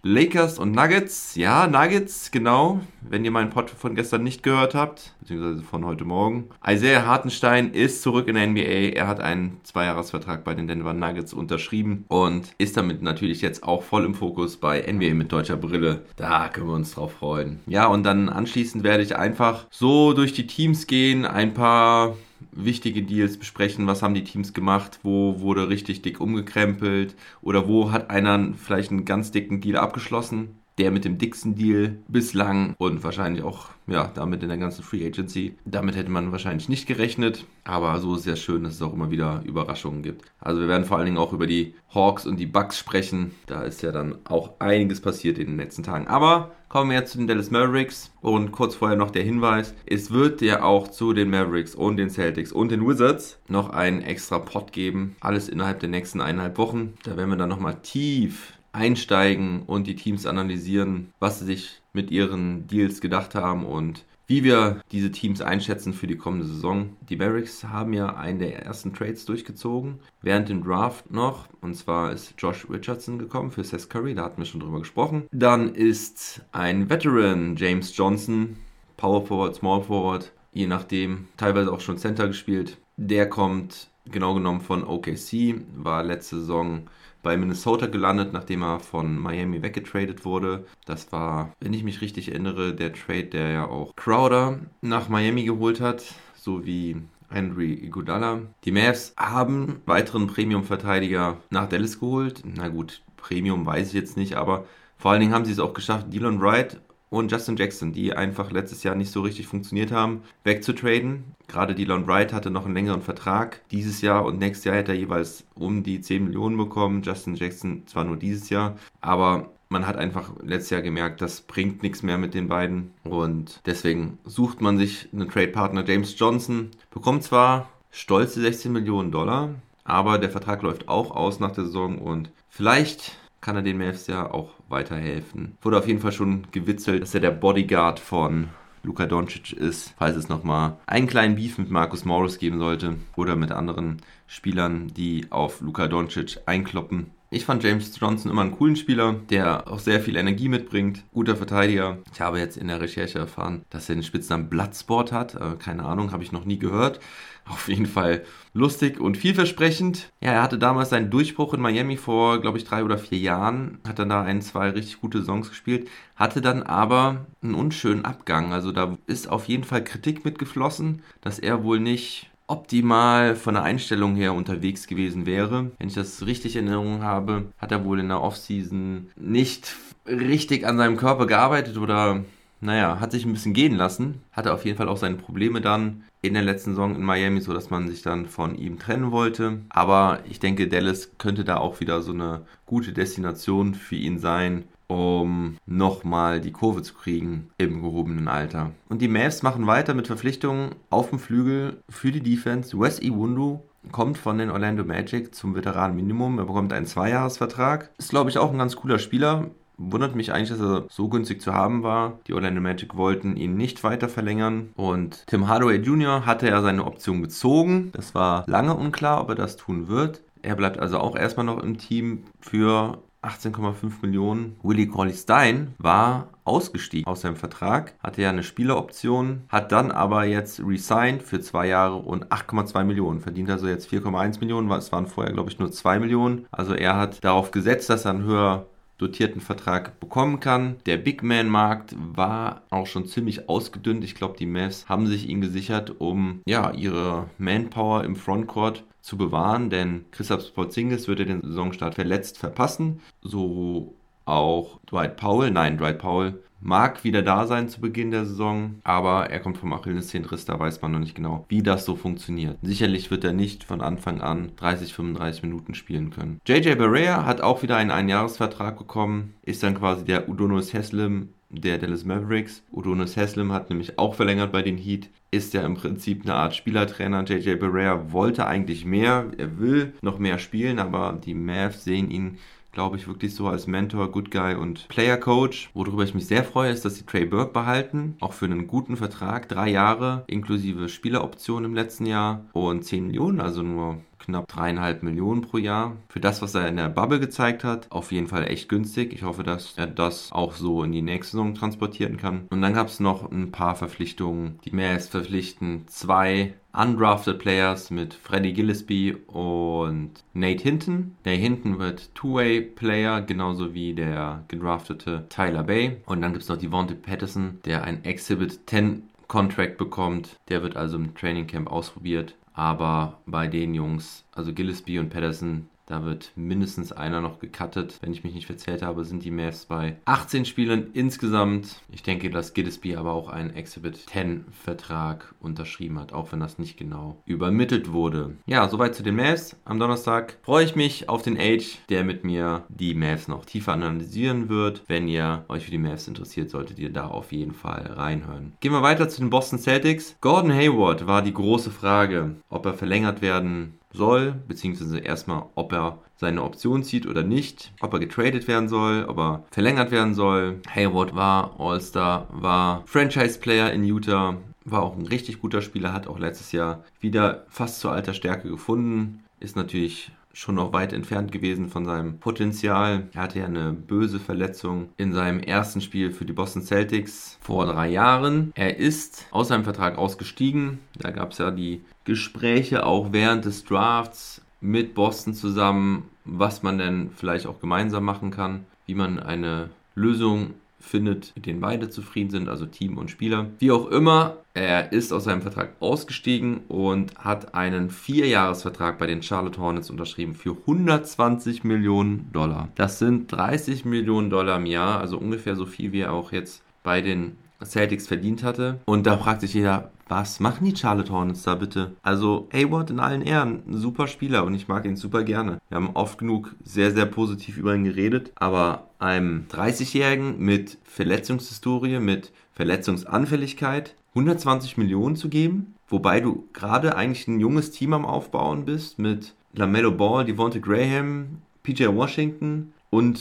Lakers 0.07 0.61
und 0.61 0.71
Nuggets. 0.71 1.35
Ja, 1.35 1.67
Nuggets, 1.67 2.31
genau. 2.31 2.81
Wenn 3.01 3.25
ihr 3.25 3.33
meinen 3.33 3.51
Pod 3.51 3.71
von 3.71 3.97
gestern 3.97 4.23
nicht 4.23 4.45
gehört 4.45 4.75
habt, 4.75 5.15
beziehungsweise 5.21 5.63
von 5.63 5.85
heute 5.85 6.05
Morgen. 6.05 6.49
Isaiah 6.65 7.05
Hartenstein 7.05 7.73
ist 7.73 8.03
zurück 8.03 8.29
in 8.29 8.37
der 8.37 8.47
NBA. 8.47 8.95
Er 8.95 9.09
hat 9.09 9.19
einen 9.19 9.59
Zweijahresvertrag 9.65 10.45
bei 10.45 10.55
den 10.55 10.69
Denver 10.69 10.93
Nuggets 10.93 11.33
unterschrieben 11.33 12.05
und 12.07 12.55
ist 12.59 12.77
damit 12.77 13.03
natürlich 13.03 13.43
jetzt 13.43 13.65
auch 13.65 13.83
voll 13.83 14.05
im 14.05 14.15
Fokus 14.15 14.59
bei 14.59 14.81
NBA 14.81 15.15
mit 15.15 15.33
deutscher 15.33 15.57
Brille. 15.57 16.05
Da 16.15 16.49
können 16.51 16.69
wir 16.69 16.75
uns 16.75 16.95
drauf 16.95 17.15
freuen. 17.15 17.59
Ja, 17.67 17.87
und 17.87 18.05
dann 18.05 18.29
anschließend 18.29 18.85
werde 18.85 19.03
ich 19.03 19.17
einfach 19.17 19.67
so 19.71 20.13
durch 20.13 20.33
die 20.33 20.47
Teams 20.47 20.87
gehen, 20.87 21.25
ein 21.25 21.53
paar 21.53 22.17
wichtige 22.53 23.03
Deals 23.03 23.39
besprechen, 23.39 23.87
was 23.87 24.03
haben 24.03 24.15
die 24.15 24.25
Teams 24.25 24.53
gemacht, 24.53 25.01
wo 25.03 25.41
wurde 25.41 25.69
richtig 25.69 26.03
dick 26.03 26.21
umgekrempelt? 26.21 27.15
Oder 27.43 27.69
wo 27.69 27.93
hat 27.93 28.11
einer 28.11 28.53
vielleicht 28.55 28.91
einen 28.91 29.05
ganz 29.05 29.31
dicken 29.31 29.61
Deal 29.61 29.77
abgeschlossen 29.77 30.57
der 30.79 30.91
mit 30.91 31.05
dem 31.05 31.19
dicksten 31.19 31.55
Deal 31.55 31.99
bislang 32.09 32.75
und 32.79 33.03
wahrscheinlich 33.03 33.45
auch 33.45 33.71
ja, 33.87 34.11
damit 34.15 34.43
in 34.43 34.49
der 34.49 34.59
ganzen 34.59 34.83
Free 34.83 35.07
Agency. 35.07 35.55
Damit 35.65 35.97
hätte 35.97 36.11
man 36.11 36.33
wahrscheinlich 36.33 36.69
nicht 36.69 36.87
gerechnet, 36.87 37.47
aber 37.65 37.99
so 38.01 38.15
ist 38.15 38.21
es 38.21 38.25
sehr 38.25 38.37
schön, 38.37 38.65
dass 38.65 38.75
es 38.75 38.83
auch 38.83 38.93
immer 38.93 39.11
wieder 39.11 39.43
Überraschungen 39.45 40.03
gibt. 40.03 40.25
Also 40.41 40.61
wir 40.61 40.69
werden 40.69 40.85
vor 40.85 40.97
allen 40.97 41.07
Dingen 41.07 41.19
auch 41.19 41.33
über 41.33 41.47
die 41.47 41.75
Hawks 41.95 42.27
und 42.27 42.39
die 42.39 42.47
Bucks 42.47 42.79
sprechen. 42.79 43.33
Da 43.47 43.63
ist 43.63 43.83
ja 43.83 43.93
dann 43.93 44.17
auch 44.25 44.59
einiges 44.59 45.01
passiert 45.01 45.39
in 45.39 45.47
den 45.47 45.57
letzten 45.57 45.83
Tagen. 45.83 46.09
Aber 46.09 46.53
kommen 46.69 46.91
wir 46.91 46.99
jetzt 46.99 47.13
zu 47.13 47.19
den 47.19 47.27
Dallas 47.27 47.51
Mavericks 47.51 48.13
und 48.21 48.51
kurz 48.51 48.75
vorher 48.75 48.97
noch 48.97 49.11
der 49.11 49.23
Hinweis, 49.23 49.73
es 49.87 50.11
wird 50.11 50.43
ja 50.43 50.63
auch 50.63 50.89
zu 50.89 51.13
den 51.13 51.31
Mavericks 51.31 51.75
und 51.75 51.97
den 51.97 52.11
Celtics 52.11 52.53
und 52.53 52.71
den 52.71 52.87
Wizards 52.87 53.39
noch 53.49 53.71
einen 53.71 54.03
extra 54.03 54.41
Pot 54.41 54.73
geben. 54.73 55.17
Alles 55.21 55.49
innerhalb 55.49 55.81
der 55.81 55.89
nächsten 55.89 56.21
eineinhalb 56.21 56.59
Wochen. 56.59 56.95
Da 57.05 57.17
werden 57.17 57.31
wir 57.31 57.37
dann 57.37 57.49
nochmal 57.49 57.77
tief 57.83 58.53
einsteigen 58.77 59.63
und 59.63 59.87
die 59.87 59.97
Teams 59.97 60.27
analysieren, 60.27 61.13
was 61.19 61.41
sie 61.41 61.47
sich 61.47 61.83
mit 61.93 62.11
ihren 62.11 62.67
Deals 62.67 63.01
gedacht 63.01 63.35
haben 63.35 63.65
und 63.65 64.05
wie 64.29 64.43
wir 64.43 64.83
diese 64.91 65.13
Teams 65.13 65.41
einschätzen 65.41 65.93
für 65.93 66.07
die 66.07 66.17
kommende 66.17 66.47
Saison. 66.47 66.97
Die 67.09 67.17
Barracks 67.17 67.65
haben 67.65 67.93
ja 67.93 68.17
einen 68.17 68.41
der 68.41 68.65
ersten 68.65 68.93
Trades 68.93 69.25
durchgezogen, 69.25 70.01
während 70.21 70.49
dem 70.49 70.65
Draft 70.65 71.11
noch. 71.11 71.49
Und 71.61 71.75
zwar 71.75 72.13
ist 72.13 72.35
Josh 72.39 72.69
Richardson 72.69 73.19
gekommen 73.19 73.51
für 73.53 73.65
Seth 73.65 73.89
Curry, 73.89 74.15
da 74.15 74.25
hatten 74.25 74.39
wir 74.39 74.47
schon 74.47 74.61
drüber 74.61 74.81
gesprochen. 74.81 75.27
Dann 75.31 75.75
ist 75.75 76.43
ein 76.53 76.91
Veteran, 76.91 77.57
James 77.57 77.97
Johnson, 77.97 78.57
Power 78.97 79.25
Forward, 79.25 79.55
Small 79.55 79.83
Forward, 79.83 80.33
je 80.53 80.67
nachdem, 80.67 81.29
teilweise 81.37 81.73
auch 81.73 81.81
schon 81.81 81.99
Center 81.99 82.27
gespielt. 82.27 82.79
Der 82.97 83.29
kommt 83.29 83.91
genau 84.11 84.35
genommen 84.35 84.61
von 84.61 84.85
OKC, 84.85 85.63
war 85.77 86.03
letzte 86.03 86.37
Saison 86.37 86.83
bei 87.23 87.37
Minnesota 87.37 87.87
gelandet, 87.87 88.33
nachdem 88.33 88.63
er 88.63 88.79
von 88.79 89.19
Miami 89.19 89.61
weggetradet 89.63 90.25
wurde. 90.25 90.65
Das 90.85 91.11
war, 91.13 91.53
wenn 91.61 91.73
ich 91.73 91.83
mich 91.83 92.01
richtig 92.01 92.29
erinnere, 92.31 92.75
der 92.75 92.93
Trade, 92.93 93.25
der 93.25 93.51
ja 93.51 93.67
auch 93.67 93.97
Crowder 93.97 94.61
nach 94.81 95.09
Miami 95.09 95.45
geholt 95.45 95.81
hat, 95.81 96.05
sowie 96.35 97.03
Henry 97.29 97.73
Iguodala. 97.73 98.43
Die 98.65 98.71
Mavs 98.71 99.13
haben 99.17 99.81
weiteren 99.87 100.29
Premium-Verteidiger 100.29 101.39
nach 101.51 101.69
Dallas 101.69 101.99
geholt. 101.99 102.43
Na 102.45 102.69
gut, 102.69 103.03
Premium 103.17 103.67
weiß 103.67 103.89
ich 103.89 103.95
jetzt 103.95 104.17
nicht, 104.17 104.37
aber 104.37 104.65
vor 104.97 105.11
allen 105.11 105.21
Dingen 105.21 105.35
haben 105.35 105.45
sie 105.45 105.53
es 105.53 105.59
auch 105.59 105.75
geschafft, 105.75 106.13
Dylan 106.13 106.41
Wright 106.41 106.81
und 107.11 107.31
Justin 107.31 107.57
Jackson, 107.57 107.93
die 107.93 108.13
einfach 108.13 108.51
letztes 108.51 108.83
Jahr 108.83 108.95
nicht 108.95 109.11
so 109.11 109.23
richtig 109.23 109.47
funktioniert 109.47 109.93
haben, 109.93 110.23
wegzutraden. 110.45 111.25
Gerade 111.47 111.75
Dylan 111.75 112.07
Wright 112.07 112.33
hatte 112.33 112.51
noch 112.51 112.65
einen 112.65 112.75
längeren 112.75 113.03
Vertrag 113.03 113.63
dieses 113.71 114.01
Jahr 114.01 114.25
und 114.25 114.39
nächstes 114.39 114.65
Jahr 114.65 114.77
hätte 114.77 114.93
er 114.93 114.99
jeweils 114.99 115.45
um 115.55 115.83
die 115.83 116.01
10 116.01 116.25
Millionen 116.25 116.57
bekommen. 116.57 117.03
Justin 117.03 117.37
Jackson 117.37 117.87
zwar 117.87 118.05
nur 118.05 118.17
dieses 118.17 118.51
Jahr, 118.51 118.77
aber 119.01 119.51
man 119.69 119.87
hat 119.87 119.97
einfach 119.97 120.31
letztes 120.43 120.71
Jahr 120.71 120.83
gemerkt, 120.83 121.21
das 121.21 121.41
bringt 121.41 121.83
nichts 121.83 122.03
mehr 122.03 122.19
mit 122.19 122.35
den 122.35 122.49
beiden 122.49 122.93
und 123.03 123.61
deswegen 123.67 124.19
sucht 124.25 124.61
man 124.61 124.79
sich 124.79 125.09
einen 125.13 125.29
Trade-Partner. 125.29 125.85
James 125.87 126.17
Johnson 126.19 126.71
bekommt 126.91 127.25
zwar 127.25 127.69
stolze 127.91 128.41
16 128.41 128.73
Millionen 128.73 129.11
Dollar, 129.11 129.55
aber 129.85 130.19
der 130.19 130.31
Vertrag 130.31 130.63
läuft 130.63 130.89
auch 130.89 131.11
aus 131.11 131.41
nach 131.41 131.53
der 131.53 131.65
Saison 131.65 131.99
und 131.99 132.31
vielleicht 132.49 133.17
kann 133.47 133.55
er 133.55 133.63
den 133.63 133.79
Mavs 133.79 134.09
ja 134.09 134.29
auch 134.29 134.55
weiterhelfen. 134.69 135.57
Wurde 135.63 135.79
auf 135.79 135.87
jeden 135.87 136.01
Fall 136.01 136.11
schon 136.11 136.49
gewitzelt, 136.51 137.03
dass 137.03 137.15
er 137.15 137.21
der 137.21 137.31
Bodyguard 137.31 138.01
von 138.01 138.49
Luka 138.83 139.07
Doncic 139.07 139.53
ist, 139.53 139.95
falls 139.97 140.17
es 140.17 140.29
nochmal 140.29 140.79
einen 140.89 141.07
kleinen 141.07 141.37
Beef 141.37 141.57
mit 141.57 141.71
Marcus 141.71 142.05
Morris 142.05 142.41
geben 142.41 142.59
sollte 142.59 142.97
oder 143.15 143.37
mit 143.37 143.53
anderen 143.53 143.99
Spielern, 144.27 144.89
die 144.89 145.27
auf 145.31 145.61
Luka 145.61 145.87
Doncic 145.87 146.39
einkloppen. 146.47 147.13
Ich 147.29 147.45
fand 147.45 147.65
James 147.65 147.99
Johnson 147.99 148.31
immer 148.31 148.43
einen 148.43 148.53
coolen 148.53 148.77
Spieler, 148.77 149.15
der 149.31 149.67
auch 149.67 149.81
sehr 149.81 150.01
viel 150.01 150.15
Energie 150.15 150.49
mitbringt. 150.49 151.03
Guter 151.13 151.35
Verteidiger. 151.35 151.99
Ich 152.13 152.21
habe 152.21 152.39
jetzt 152.39 152.57
in 152.57 152.69
der 152.69 152.81
Recherche 152.81 153.19
erfahren, 153.19 153.65
dass 153.69 153.89
er 153.89 153.97
den 153.97 154.05
Spitznamen 154.05 154.49
Bloodsport 154.49 155.11
hat. 155.11 155.35
Äh, 155.35 155.57
keine 155.59 155.85
Ahnung, 155.85 156.13
habe 156.13 156.23
ich 156.23 156.31
noch 156.31 156.45
nie 156.45 156.59
gehört. 156.59 157.01
Auf 157.45 157.69
jeden 157.69 157.87
Fall 157.87 158.25
lustig 158.55 159.01
und 159.01 159.17
vielversprechend. 159.17 160.11
Ja, 160.21 160.33
er 160.33 160.43
hatte 160.43 160.59
damals 160.59 160.91
seinen 160.91 161.11
Durchbruch 161.11 161.53
in 161.53 161.61
Miami 161.61 161.97
vor, 161.97 162.41
glaube 162.41 162.59
ich, 162.59 162.65
drei 162.65 162.85
oder 162.85 162.97
vier 162.97 163.19
Jahren. 163.19 163.79
Hat 163.87 163.99
dann 163.99 164.09
da 164.09 164.23
ein, 164.23 164.41
zwei 164.41 164.71
richtig 164.71 165.01
gute 165.01 165.25
Songs 165.25 165.49
gespielt. 165.49 165.89
Hatte 166.15 166.41
dann 166.41 166.63
aber 166.63 167.27
einen 167.43 167.55
unschönen 167.55 168.05
Abgang. 168.05 168.53
Also 168.53 168.71
da 168.71 168.97
ist 169.07 169.29
auf 169.29 169.47
jeden 169.47 169.65
Fall 169.65 169.83
Kritik 169.83 170.25
mitgeflossen, 170.25 171.03
dass 171.23 171.41
er 171.41 171.65
wohl 171.65 171.81
nicht 171.81 172.31
optimal 172.47 173.37
von 173.37 173.55
der 173.55 173.63
Einstellung 173.63 174.15
her 174.17 174.35
unterwegs 174.35 174.87
gewesen 174.87 175.27
wäre. 175.27 175.71
Wenn 175.79 175.89
ich 175.89 175.95
das 175.95 176.25
richtig 176.27 176.57
in 176.57 176.67
Erinnerung 176.67 177.03
habe, 177.03 177.47
hat 177.59 177.73
er 177.73 177.85
wohl 177.85 178.01
in 178.01 178.09
der 178.09 178.23
Offseason 178.23 179.11
nicht 179.17 179.75
richtig 180.07 180.67
an 180.67 180.77
seinem 180.77 180.97
Körper 180.97 181.27
gearbeitet 181.27 181.77
oder 181.79 182.25
naja, 182.61 183.01
hat 183.01 183.13
sich 183.13 183.25
ein 183.25 183.33
bisschen 183.33 183.53
gehen 183.53 183.77
lassen. 183.77 184.23
Hatte 184.33 184.53
auf 184.53 184.65
jeden 184.65 184.79
Fall 184.79 184.89
auch 184.89 184.97
seine 184.97 185.17
Probleme 185.17 185.61
dann 185.61 186.05
in 186.23 186.35
der 186.35 186.43
letzten 186.43 186.71
Saison 186.71 186.95
in 186.97 187.03
Miami, 187.03 187.41
so 187.41 187.53
dass 187.53 187.71
man 187.71 187.89
sich 187.89 188.03
dann 188.03 188.27
von 188.27 188.57
ihm 188.57 188.79
trennen 188.79 189.13
wollte. 189.13 189.61
Aber 189.69 190.21
ich 190.29 190.41
denke, 190.41 190.67
Dallas 190.67 191.13
könnte 191.19 191.45
da 191.45 191.59
auch 191.59 191.81
wieder 191.81 192.03
so 192.03 192.13
eine 192.13 192.43
gute 192.65 192.93
Destination 192.93 193.75
für 193.75 193.97
ihn 193.97 194.19
sein, 194.19 194.65
um 194.89 195.57
nochmal 195.67 196.41
die 196.41 196.53
Kurve 196.53 196.83
zu 196.83 196.95
kriegen 196.95 197.51
im 197.59 197.83
gehobenen 197.83 198.29
Alter. 198.29 198.73
Und 198.89 199.03
die 199.03 199.09
Mavs 199.09 199.43
machen 199.43 199.67
weiter 199.67 199.95
mit 199.95 200.07
Verpflichtungen 200.07 200.75
auf 200.91 201.11
dem 201.11 201.19
Flügel 201.19 201.83
für 201.89 202.13
die 202.13 202.23
Defense. 202.23 202.79
Wes 202.79 203.01
Iwundu 203.03 203.61
kommt 203.93 204.19
von 204.19 204.39
den 204.39 204.51
Orlando 204.51 204.85
Magic 204.85 205.35
zum 205.35 205.55
Veteran-Minimum. 205.55 206.39
Er 206.39 206.45
bekommt 206.45 206.73
einen 206.73 206.87
Zweijahresvertrag. 206.87 207.91
Ist, 207.99 208.11
glaube 208.11 208.31
ich, 208.31 208.39
auch 208.39 208.53
ein 208.53 208.59
ganz 208.59 208.77
cooler 208.77 208.99
Spieler. 208.99 209.51
Wundert 209.79 210.17
mich 210.17 210.33
eigentlich, 210.33 210.49
dass 210.49 210.61
er 210.61 210.87
so 210.89 211.09
günstig 211.09 211.43
zu 211.43 211.53
haben 211.53 211.83
war. 211.83 212.19
Die 212.27 212.33
Orlando 212.33 212.61
Magic 212.63 212.97
wollten 212.97 213.37
ihn 213.37 213.57
nicht 213.57 213.85
weiter 213.85 214.09
verlängern. 214.09 214.71
Und 214.75 215.27
Tim 215.27 215.49
Hardaway 215.49 215.77
Jr. 215.77 216.25
hatte 216.25 216.49
ja 216.49 216.63
seine 216.63 216.85
Option 216.85 217.21
gezogen. 217.21 217.91
Das 217.93 218.15
war 218.15 218.45
lange 218.47 218.75
unklar, 218.75 219.21
ob 219.21 219.29
er 219.29 219.35
das 219.35 219.57
tun 219.57 219.89
wird. 219.89 220.23
Er 220.43 220.57
bleibt 220.57 220.79
also 220.79 220.99
auch 220.99 221.17
erstmal 221.17 221.45
noch 221.45 221.63
im 221.63 221.77
Team 221.77 222.25
für 222.41 222.99
18,5 223.27 223.93
Millionen. 224.03 224.57
Willie 224.63 224.87
Corley 224.87 225.15
Stein 225.15 225.75
war 225.79 226.29
ausgestiegen 226.45 227.07
aus 227.07 227.23
seinem 227.23 227.37
Vertrag, 227.37 227.95
hatte 228.03 228.23
ja 228.23 228.31
eine 228.31 228.43
Spieleroption, 228.43 229.43
hat 229.49 229.73
dann 229.73 229.91
aber 229.91 230.25
jetzt 230.25 230.61
resigned 230.61 231.23
für 231.23 231.41
zwei 231.41 231.67
Jahre 231.67 231.97
und 231.97 232.29
8,2 232.29 232.85
Millionen. 232.85 233.21
Verdient 233.21 233.51
also 233.51 233.67
jetzt 233.67 233.91
4,1 233.91 234.41
Millionen, 234.41 234.71
es 234.71 234.93
waren 234.93 235.07
vorher, 235.07 235.33
glaube 235.33 235.51
ich, 235.51 235.59
nur 235.59 235.73
2 235.73 235.99
Millionen. 235.99 236.47
Also 236.51 236.75
er 236.75 236.97
hat 236.97 237.25
darauf 237.25 237.51
gesetzt, 237.51 237.91
dass 237.91 238.05
er 238.05 238.13
einen 238.13 238.25
höher 238.25 238.67
dotierten 238.99 239.41
Vertrag 239.41 240.01
bekommen 240.01 240.41
kann. 240.41 240.77
Der 240.87 240.97
Big 240.97 241.23
Man 241.23 241.49
Markt 241.49 241.95
war 241.99 242.63
auch 242.71 242.87
schon 242.87 243.07
ziemlich 243.07 243.49
ausgedünnt. 243.49 244.05
Ich 244.05 244.15
glaube, 244.15 244.39
die 244.39 244.47
Mavs 244.47 244.89
haben 244.89 245.07
sich 245.07 245.29
ihn 245.29 245.41
gesichert, 245.41 246.01
um 246.01 246.41
ja 246.47 246.71
ihre 246.73 247.27
Manpower 247.39 248.05
im 248.05 248.17
Frontcourt 248.17 248.85
zu 249.07 249.17
bewahren, 249.17 249.71
denn 249.71 250.05
Christoph 250.11 250.53
Porzingis 250.53 251.07
würde 251.07 251.27
den 251.27 251.41
Saisonstart 251.41 251.95
verletzt 251.95 252.39
verpassen. 252.39 253.01
So 253.23 253.95
auch 254.25 254.81
Dwight 254.91 255.17
Powell. 255.17 255.53
Nein, 255.53 255.79
Dwight 255.79 256.01
Powell 256.01 256.43
mag 256.61 257.05
wieder 257.05 257.23
da 257.23 257.47
sein 257.47 257.69
zu 257.69 257.81
Beginn 257.81 258.11
der 258.11 258.25
Saison, 258.25 258.81
aber 258.83 259.31
er 259.31 259.39
kommt 259.39 259.59
vom 259.59 259.73
Achillessehnenriss, 259.73 260.47
da 260.47 260.59
weiß 260.59 260.83
man 260.83 260.91
noch 260.91 260.99
nicht 260.99 261.15
genau, 261.15 261.45
wie 261.49 261.63
das 261.63 261.85
so 261.85 261.95
funktioniert. 261.95 262.59
Sicherlich 262.63 263.13
wird 263.13 263.23
er 263.23 263.33
nicht 263.33 263.63
von 263.63 263.81
Anfang 263.81 264.21
an 264.21 264.51
30, 264.57 264.93
35 264.93 265.43
Minuten 265.45 265.75
spielen 265.75 266.11
können. 266.11 266.41
JJ 266.45 266.75
Barrea 266.75 267.25
hat 267.25 267.43
auch 267.43 267.63
wieder 267.63 267.77
einen 267.77 267.93
Einjahresvertrag 267.93 268.77
bekommen, 268.77 269.35
ist 269.43 269.63
dann 269.63 269.77
quasi 269.77 270.05
der 270.05 270.29
Udonis 270.29 270.75
Haslem 270.75 271.29
der 271.49 271.79
Dallas 271.79 272.05
Mavericks. 272.05 272.63
Udonis 272.71 273.17
Haslem 273.17 273.53
hat 273.53 273.71
nämlich 273.71 273.99
auch 273.99 274.15
verlängert 274.15 274.53
bei 274.53 274.63
den 274.63 274.79
Heat, 274.79 275.09
ist 275.31 275.55
ja 275.55 275.63
im 275.63 275.75
Prinzip 275.75 276.23
eine 276.25 276.35
Art 276.35 276.55
Spielertrainer. 276.55 277.25
JJ 277.25 277.57
Barrea 277.57 278.13
wollte 278.13 278.47
eigentlich 278.47 278.85
mehr, 278.85 279.27
er 279.37 279.59
will 279.59 279.95
noch 280.03 280.19
mehr 280.19 280.39
spielen, 280.39 280.79
aber 280.79 281.19
die 281.25 281.35
Mavs 281.35 281.85
sehen 281.85 282.11
ihn 282.11 282.39
glaube 282.77 282.99
ich, 282.99 283.09
wirklich 283.09 283.35
so 283.35 283.49
als 283.49 283.67
Mentor, 283.67 284.13
Good 284.13 284.31
Guy 284.31 284.55
und 284.55 284.87
Player 284.89 285.17
Coach. 285.17 285.71
Worüber 285.73 286.05
ich 286.05 286.13
mich 286.13 286.27
sehr 286.27 286.45
freue, 286.45 286.71
ist, 286.71 286.85
dass 286.85 286.97
sie 286.97 287.07
Trey 287.07 287.25
Burke 287.25 287.55
behalten, 287.55 288.17
auch 288.21 288.35
für 288.35 288.45
einen 288.45 288.67
guten 288.67 288.99
Vertrag, 288.99 289.49
drei 289.49 289.71
Jahre 289.71 290.25
inklusive 290.27 290.91
Spieleroption 290.91 291.65
im 291.65 291.75
letzten 291.75 292.05
Jahr 292.05 292.45
und 292.53 292.85
10 292.85 293.07
Millionen, 293.07 293.41
also 293.41 293.63
nur 293.63 294.03
knapp 294.27 294.49
dreieinhalb 294.49 295.03
Millionen 295.03 295.41
pro 295.41 295.59
Jahr. 295.59 295.97
Für 296.09 296.21
das, 296.21 296.43
was 296.43 296.55
er 296.55 296.69
in 296.69 296.77
der 296.77 296.89
Bubble 296.89 297.21
gezeigt 297.21 297.65
hat, 297.65 297.91
auf 297.91 298.13
jeden 298.13 298.27
Fall 298.27 298.47
echt 298.49 298.69
günstig. 298.69 299.13
Ich 299.13 299.23
hoffe, 299.23 299.43
dass 299.43 299.75
er 299.77 299.87
das 299.87 300.33
auch 300.33 300.53
so 300.53 300.83
in 300.83 300.93
die 300.93 301.03
nächste 301.03 301.33
Saison 301.33 301.55
transportieren 301.55 302.17
kann. 302.17 302.47
Und 302.51 302.61
dann 302.61 302.75
gab 302.75 302.89
es 302.89 303.01
noch 303.01 303.31
ein 303.31 303.51
paar 303.51 303.75
Verpflichtungen. 303.75 304.59
Die 304.65 304.75
Mavs 304.75 305.09
verpflichten 305.09 305.85
zwei 305.87 306.55
undrafted 306.73 307.39
Players 307.39 307.91
mit 307.91 308.13
Freddie 308.13 308.53
Gillespie 308.53 309.17
und 309.27 310.11
Nate 310.35 310.63
Hinton. 310.63 311.17
Nate 311.25 311.39
Hinton 311.39 311.79
wird 311.79 312.15
Two-Way-Player, 312.15 313.23
genauso 313.23 313.73
wie 313.73 313.95
der 313.95 314.45
gedraftete 314.49 315.27
Tyler 315.31 315.65
Bay. 315.65 315.97
Und 316.05 316.21
dann 316.21 316.33
gibt 316.33 316.43
es 316.43 316.49
noch 316.49 316.59
Devontae 316.59 316.95
Patterson, 316.95 317.61
der 317.65 317.85
ein 317.85 318.05
Exhibit 318.05 318.61
10 318.69 319.05
Contract 319.27 319.79
bekommt. 319.79 320.37
Der 320.49 320.63
wird 320.63 320.77
also 320.77 320.97
im 320.97 321.15
Training 321.15 321.47
Camp 321.47 321.71
ausprobiert. 321.71 322.35
Aber 322.57 323.21
bei 323.27 323.49
den 323.49 323.75
Jungs, 323.75 324.25
also 324.33 324.55
Gillespie 324.55 324.99
und 324.99 325.11
Patterson, 325.11 325.69
da 325.87 326.05
wird 326.05 326.33
mindestens 326.35 326.93
einer 326.93 327.21
noch 327.21 327.39
gecuttet. 327.39 327.99
Wenn 328.01 328.13
ich 328.13 328.25
mich 328.25 328.35
nicht 328.35 328.47
verzählt 328.47 328.83
habe, 328.83 329.05
sind 329.05 329.25
die 329.25 329.31
Mavs 329.31 329.67
bei 329.67 329.97
18 330.05 330.45
Spielern 330.45 330.89
insgesamt. 330.93 331.81
Ich 331.93 332.03
denke, 332.03 332.29
dass 332.29 332.55
Gillespie 332.55 332.97
aber 332.97 333.13
auch 333.13 333.29
einen 333.29 333.51
Exhibit 333.51 333.97
10 333.97 334.47
Vertrag 334.51 335.35
unterschrieben 335.41 336.01
hat, 336.01 336.13
auch 336.13 336.33
wenn 336.33 336.41
das 336.41 336.59
nicht 336.59 336.77
genau 336.77 337.23
übermittelt 337.25 337.93
wurde. 337.93 338.37
Ja, 338.47 338.69
soweit 338.69 338.97
zu 338.97 339.05
den 339.05 339.17
Mavs. 339.17 339.57
Am 339.65 339.79
Donnerstag 339.79 340.39
freue 340.43 340.65
ich 340.65 340.75
mich 340.75 341.09
auf 341.09 341.23
den 341.23 341.39
Age, 341.39 341.79
der 341.89 342.03
mit 342.03 342.25
mir 342.25 342.65
die 342.69 342.95
Mavs 342.95 343.29
noch 343.29 343.45
tiefer 343.45 343.73
analysieren 343.73 344.49
wird. 344.49 344.83
Wenn 344.89 345.07
ihr 345.07 345.45
euch 345.49 345.65
für 345.65 345.71
die 345.71 345.79
Mavs 345.79 346.09
interessiert, 346.09 346.51
solltet 346.51 346.81
ihr 346.81 346.93
da 346.93 347.07
auf 347.07 347.31
jeden 347.31 347.55
Fall 347.55 347.93
reinhören. 347.97 348.55
Gehen 348.61 348.73
wir 348.73 348.83
weiter 348.83 349.09
zu 349.09 349.21
den 349.21 349.31
Boston 349.31 349.61
Celtics. 349.61 350.17
Gordon 350.21 350.53
Hayward 350.53 351.07
war 351.07 351.23
die 351.23 351.35
große 351.35 351.71
Frage, 351.71 352.35
ob 352.49 352.67
er 352.67 352.75
verlängert 352.75 353.23
werden 353.23 353.79
soll, 353.97 354.35
beziehungsweise 354.47 354.99
erstmal, 354.99 355.47
ob 355.55 355.73
er 355.73 355.99
seine 356.17 356.43
Option 356.43 356.83
zieht 356.83 357.07
oder 357.07 357.23
nicht, 357.23 357.73
ob 357.81 357.93
er 357.93 357.99
getradet 357.99 358.49
werden 358.49 358.69
soll, 358.69 359.05
ob 359.07 359.19
er 359.19 359.45
verlängert 359.51 359.91
werden 359.91 360.15
soll. 360.15 360.61
Hayward 360.75 361.15
war 361.15 361.59
All-Star, 361.59 362.27
war 362.31 362.83
Franchise-Player 362.87 363.73
in 363.73 363.85
Utah, 363.85 364.37
war 364.65 364.83
auch 364.83 364.97
ein 364.97 365.07
richtig 365.07 365.41
guter 365.41 365.63
Spieler, 365.63 365.93
hat 365.93 366.07
auch 366.07 366.19
letztes 366.19 366.53
Jahr 366.53 366.85
wieder 367.01 367.45
fast 367.49 367.81
zur 367.81 367.93
alter 367.93 368.15
Stärke 368.15 368.49
gefunden, 368.49 369.25
ist 369.41 369.57
natürlich 369.57 370.11
schon 370.37 370.57
noch 370.57 370.75
weit 370.75 370.93
entfernt 370.93 371.33
gewesen 371.33 371.71
von 371.71 371.87
seinem 371.87 372.19
Potenzial. 372.19 373.09
Er 373.15 373.23
hatte 373.23 373.39
ja 373.39 373.47
eine 373.47 373.73
böse 373.73 374.21
Verletzung 374.21 374.91
in 374.99 375.15
seinem 375.15 375.41
ersten 375.41 375.81
Spiel 375.81 376.13
für 376.13 376.27
die 376.27 376.35
Boston 376.35 376.61
Celtics 376.61 377.39
vor 377.41 377.65
drei 377.65 377.89
Jahren. 377.89 378.53
Er 378.55 378.77
ist 378.77 379.27
aus 379.31 379.49
seinem 379.49 379.65
Vertrag 379.65 379.97
ausgestiegen. 379.97 380.79
Da 380.99 381.11
gab 381.11 381.33
es 381.33 381.39
ja 381.39 381.51
die 381.51 381.81
Gespräche 382.05 382.85
auch 382.85 383.13
während 383.13 383.47
des 383.47 383.65
Drafts 383.65 384.43
mit 384.61 384.95
Boston 384.95 385.33
zusammen, 385.33 386.11
was 386.27 386.63
man 386.63 386.77
denn 386.77 387.11
vielleicht 387.17 387.47
auch 387.47 387.59
gemeinsam 387.59 388.05
machen 388.05 388.31
kann, 388.31 388.67
wie 388.85 388.95
man 388.95 389.19
eine 389.19 389.71
Lösung 389.95 390.53
findet, 390.87 391.33
mit 391.35 391.47
denen 391.47 391.61
beide 391.61 391.91
zufrieden 391.91 392.31
sind, 392.31 392.49
also 392.49 392.67
Team 392.67 392.99
und 392.99 393.11
Spieler. 393.11 393.47
Wie 393.59 393.71
auch 393.71 393.89
immer, 393.89 394.39
er 394.55 394.93
ist 394.93 395.13
aus 395.13 395.25
seinem 395.25 395.43
Vertrag 395.43 395.75
ausgestiegen 395.81 396.63
und 396.69 397.17
hat 397.17 397.55
einen 397.55 397.91
Vierjahresvertrag 397.91 398.99
bei 398.99 399.07
den 399.07 399.23
Charlotte 399.23 399.61
Hornets 399.61 399.91
unterschrieben 399.91 400.35
für 400.35 400.57
120 400.57 401.65
Millionen 401.65 402.31
Dollar. 402.33 402.69
Das 402.75 402.99
sind 402.99 403.31
30 403.33 403.85
Millionen 403.85 404.31
Dollar 404.31 404.57
im 404.57 404.67
Jahr, 404.67 405.01
also 405.01 405.19
ungefähr 405.19 405.57
so 405.57 405.67
viel 405.67 405.93
wie 405.93 406.01
er 406.01 406.13
auch 406.13 406.33
jetzt 406.33 406.63
bei 406.83 407.01
den 407.01 407.37
Celtics 407.65 408.07
verdient 408.07 408.43
hatte. 408.43 408.81
Und 408.85 409.07
da 409.07 409.17
fragt 409.17 409.41
sich 409.41 409.55
jeder, 409.55 409.91
was 410.09 410.41
machen 410.41 410.65
die 410.65 410.77
Charlotte 410.77 411.13
Hornets 411.13 411.43
da 411.43 411.55
bitte? 411.55 411.93
Also 412.03 412.49
Hayward 412.53 412.91
in 412.91 413.01
allen 413.01 413.23
Ehren, 413.23 413.63
ein 413.67 413.77
super 413.77 414.07
Spieler 414.07 414.45
und 414.45 414.55
ich 414.55 414.69
mag 414.69 414.85
ihn 414.85 414.97
super 414.97 415.25
gerne. 415.25 415.59
Wir 415.69 415.77
haben 415.77 415.91
oft 415.95 416.19
genug 416.19 416.55
sehr, 416.65 416.93
sehr 416.93 417.07
positiv 417.07 417.59
über 417.59 417.75
ihn 417.75 417.85
geredet, 417.85 418.33
aber 418.37 418.91
einem 418.99 419.47
30-Jährigen 419.51 420.39
mit 420.39 420.79
Verletzungshistorie, 420.85 421.99
mit 421.99 422.33
Verletzungsanfälligkeit 422.53 423.95
120 424.11 424.79
Millionen 424.79 425.17
zu 425.17 425.29
geben, 425.29 425.75
wobei 425.89 426.21
du 426.21 426.49
gerade 426.53 426.97
eigentlich 426.97 427.27
ein 427.29 427.41
junges 427.41 427.71
Team 427.71 427.93
am 427.93 428.07
Aufbauen 428.07 428.65
bist 428.65 428.99
mit 428.99 429.35
LaMelo 429.53 429.91
Ball, 429.91 430.25
Devonta 430.25 430.59
Graham, 430.59 431.43
PJ 431.63 431.87
Washington 431.89 432.73
und 432.91 433.21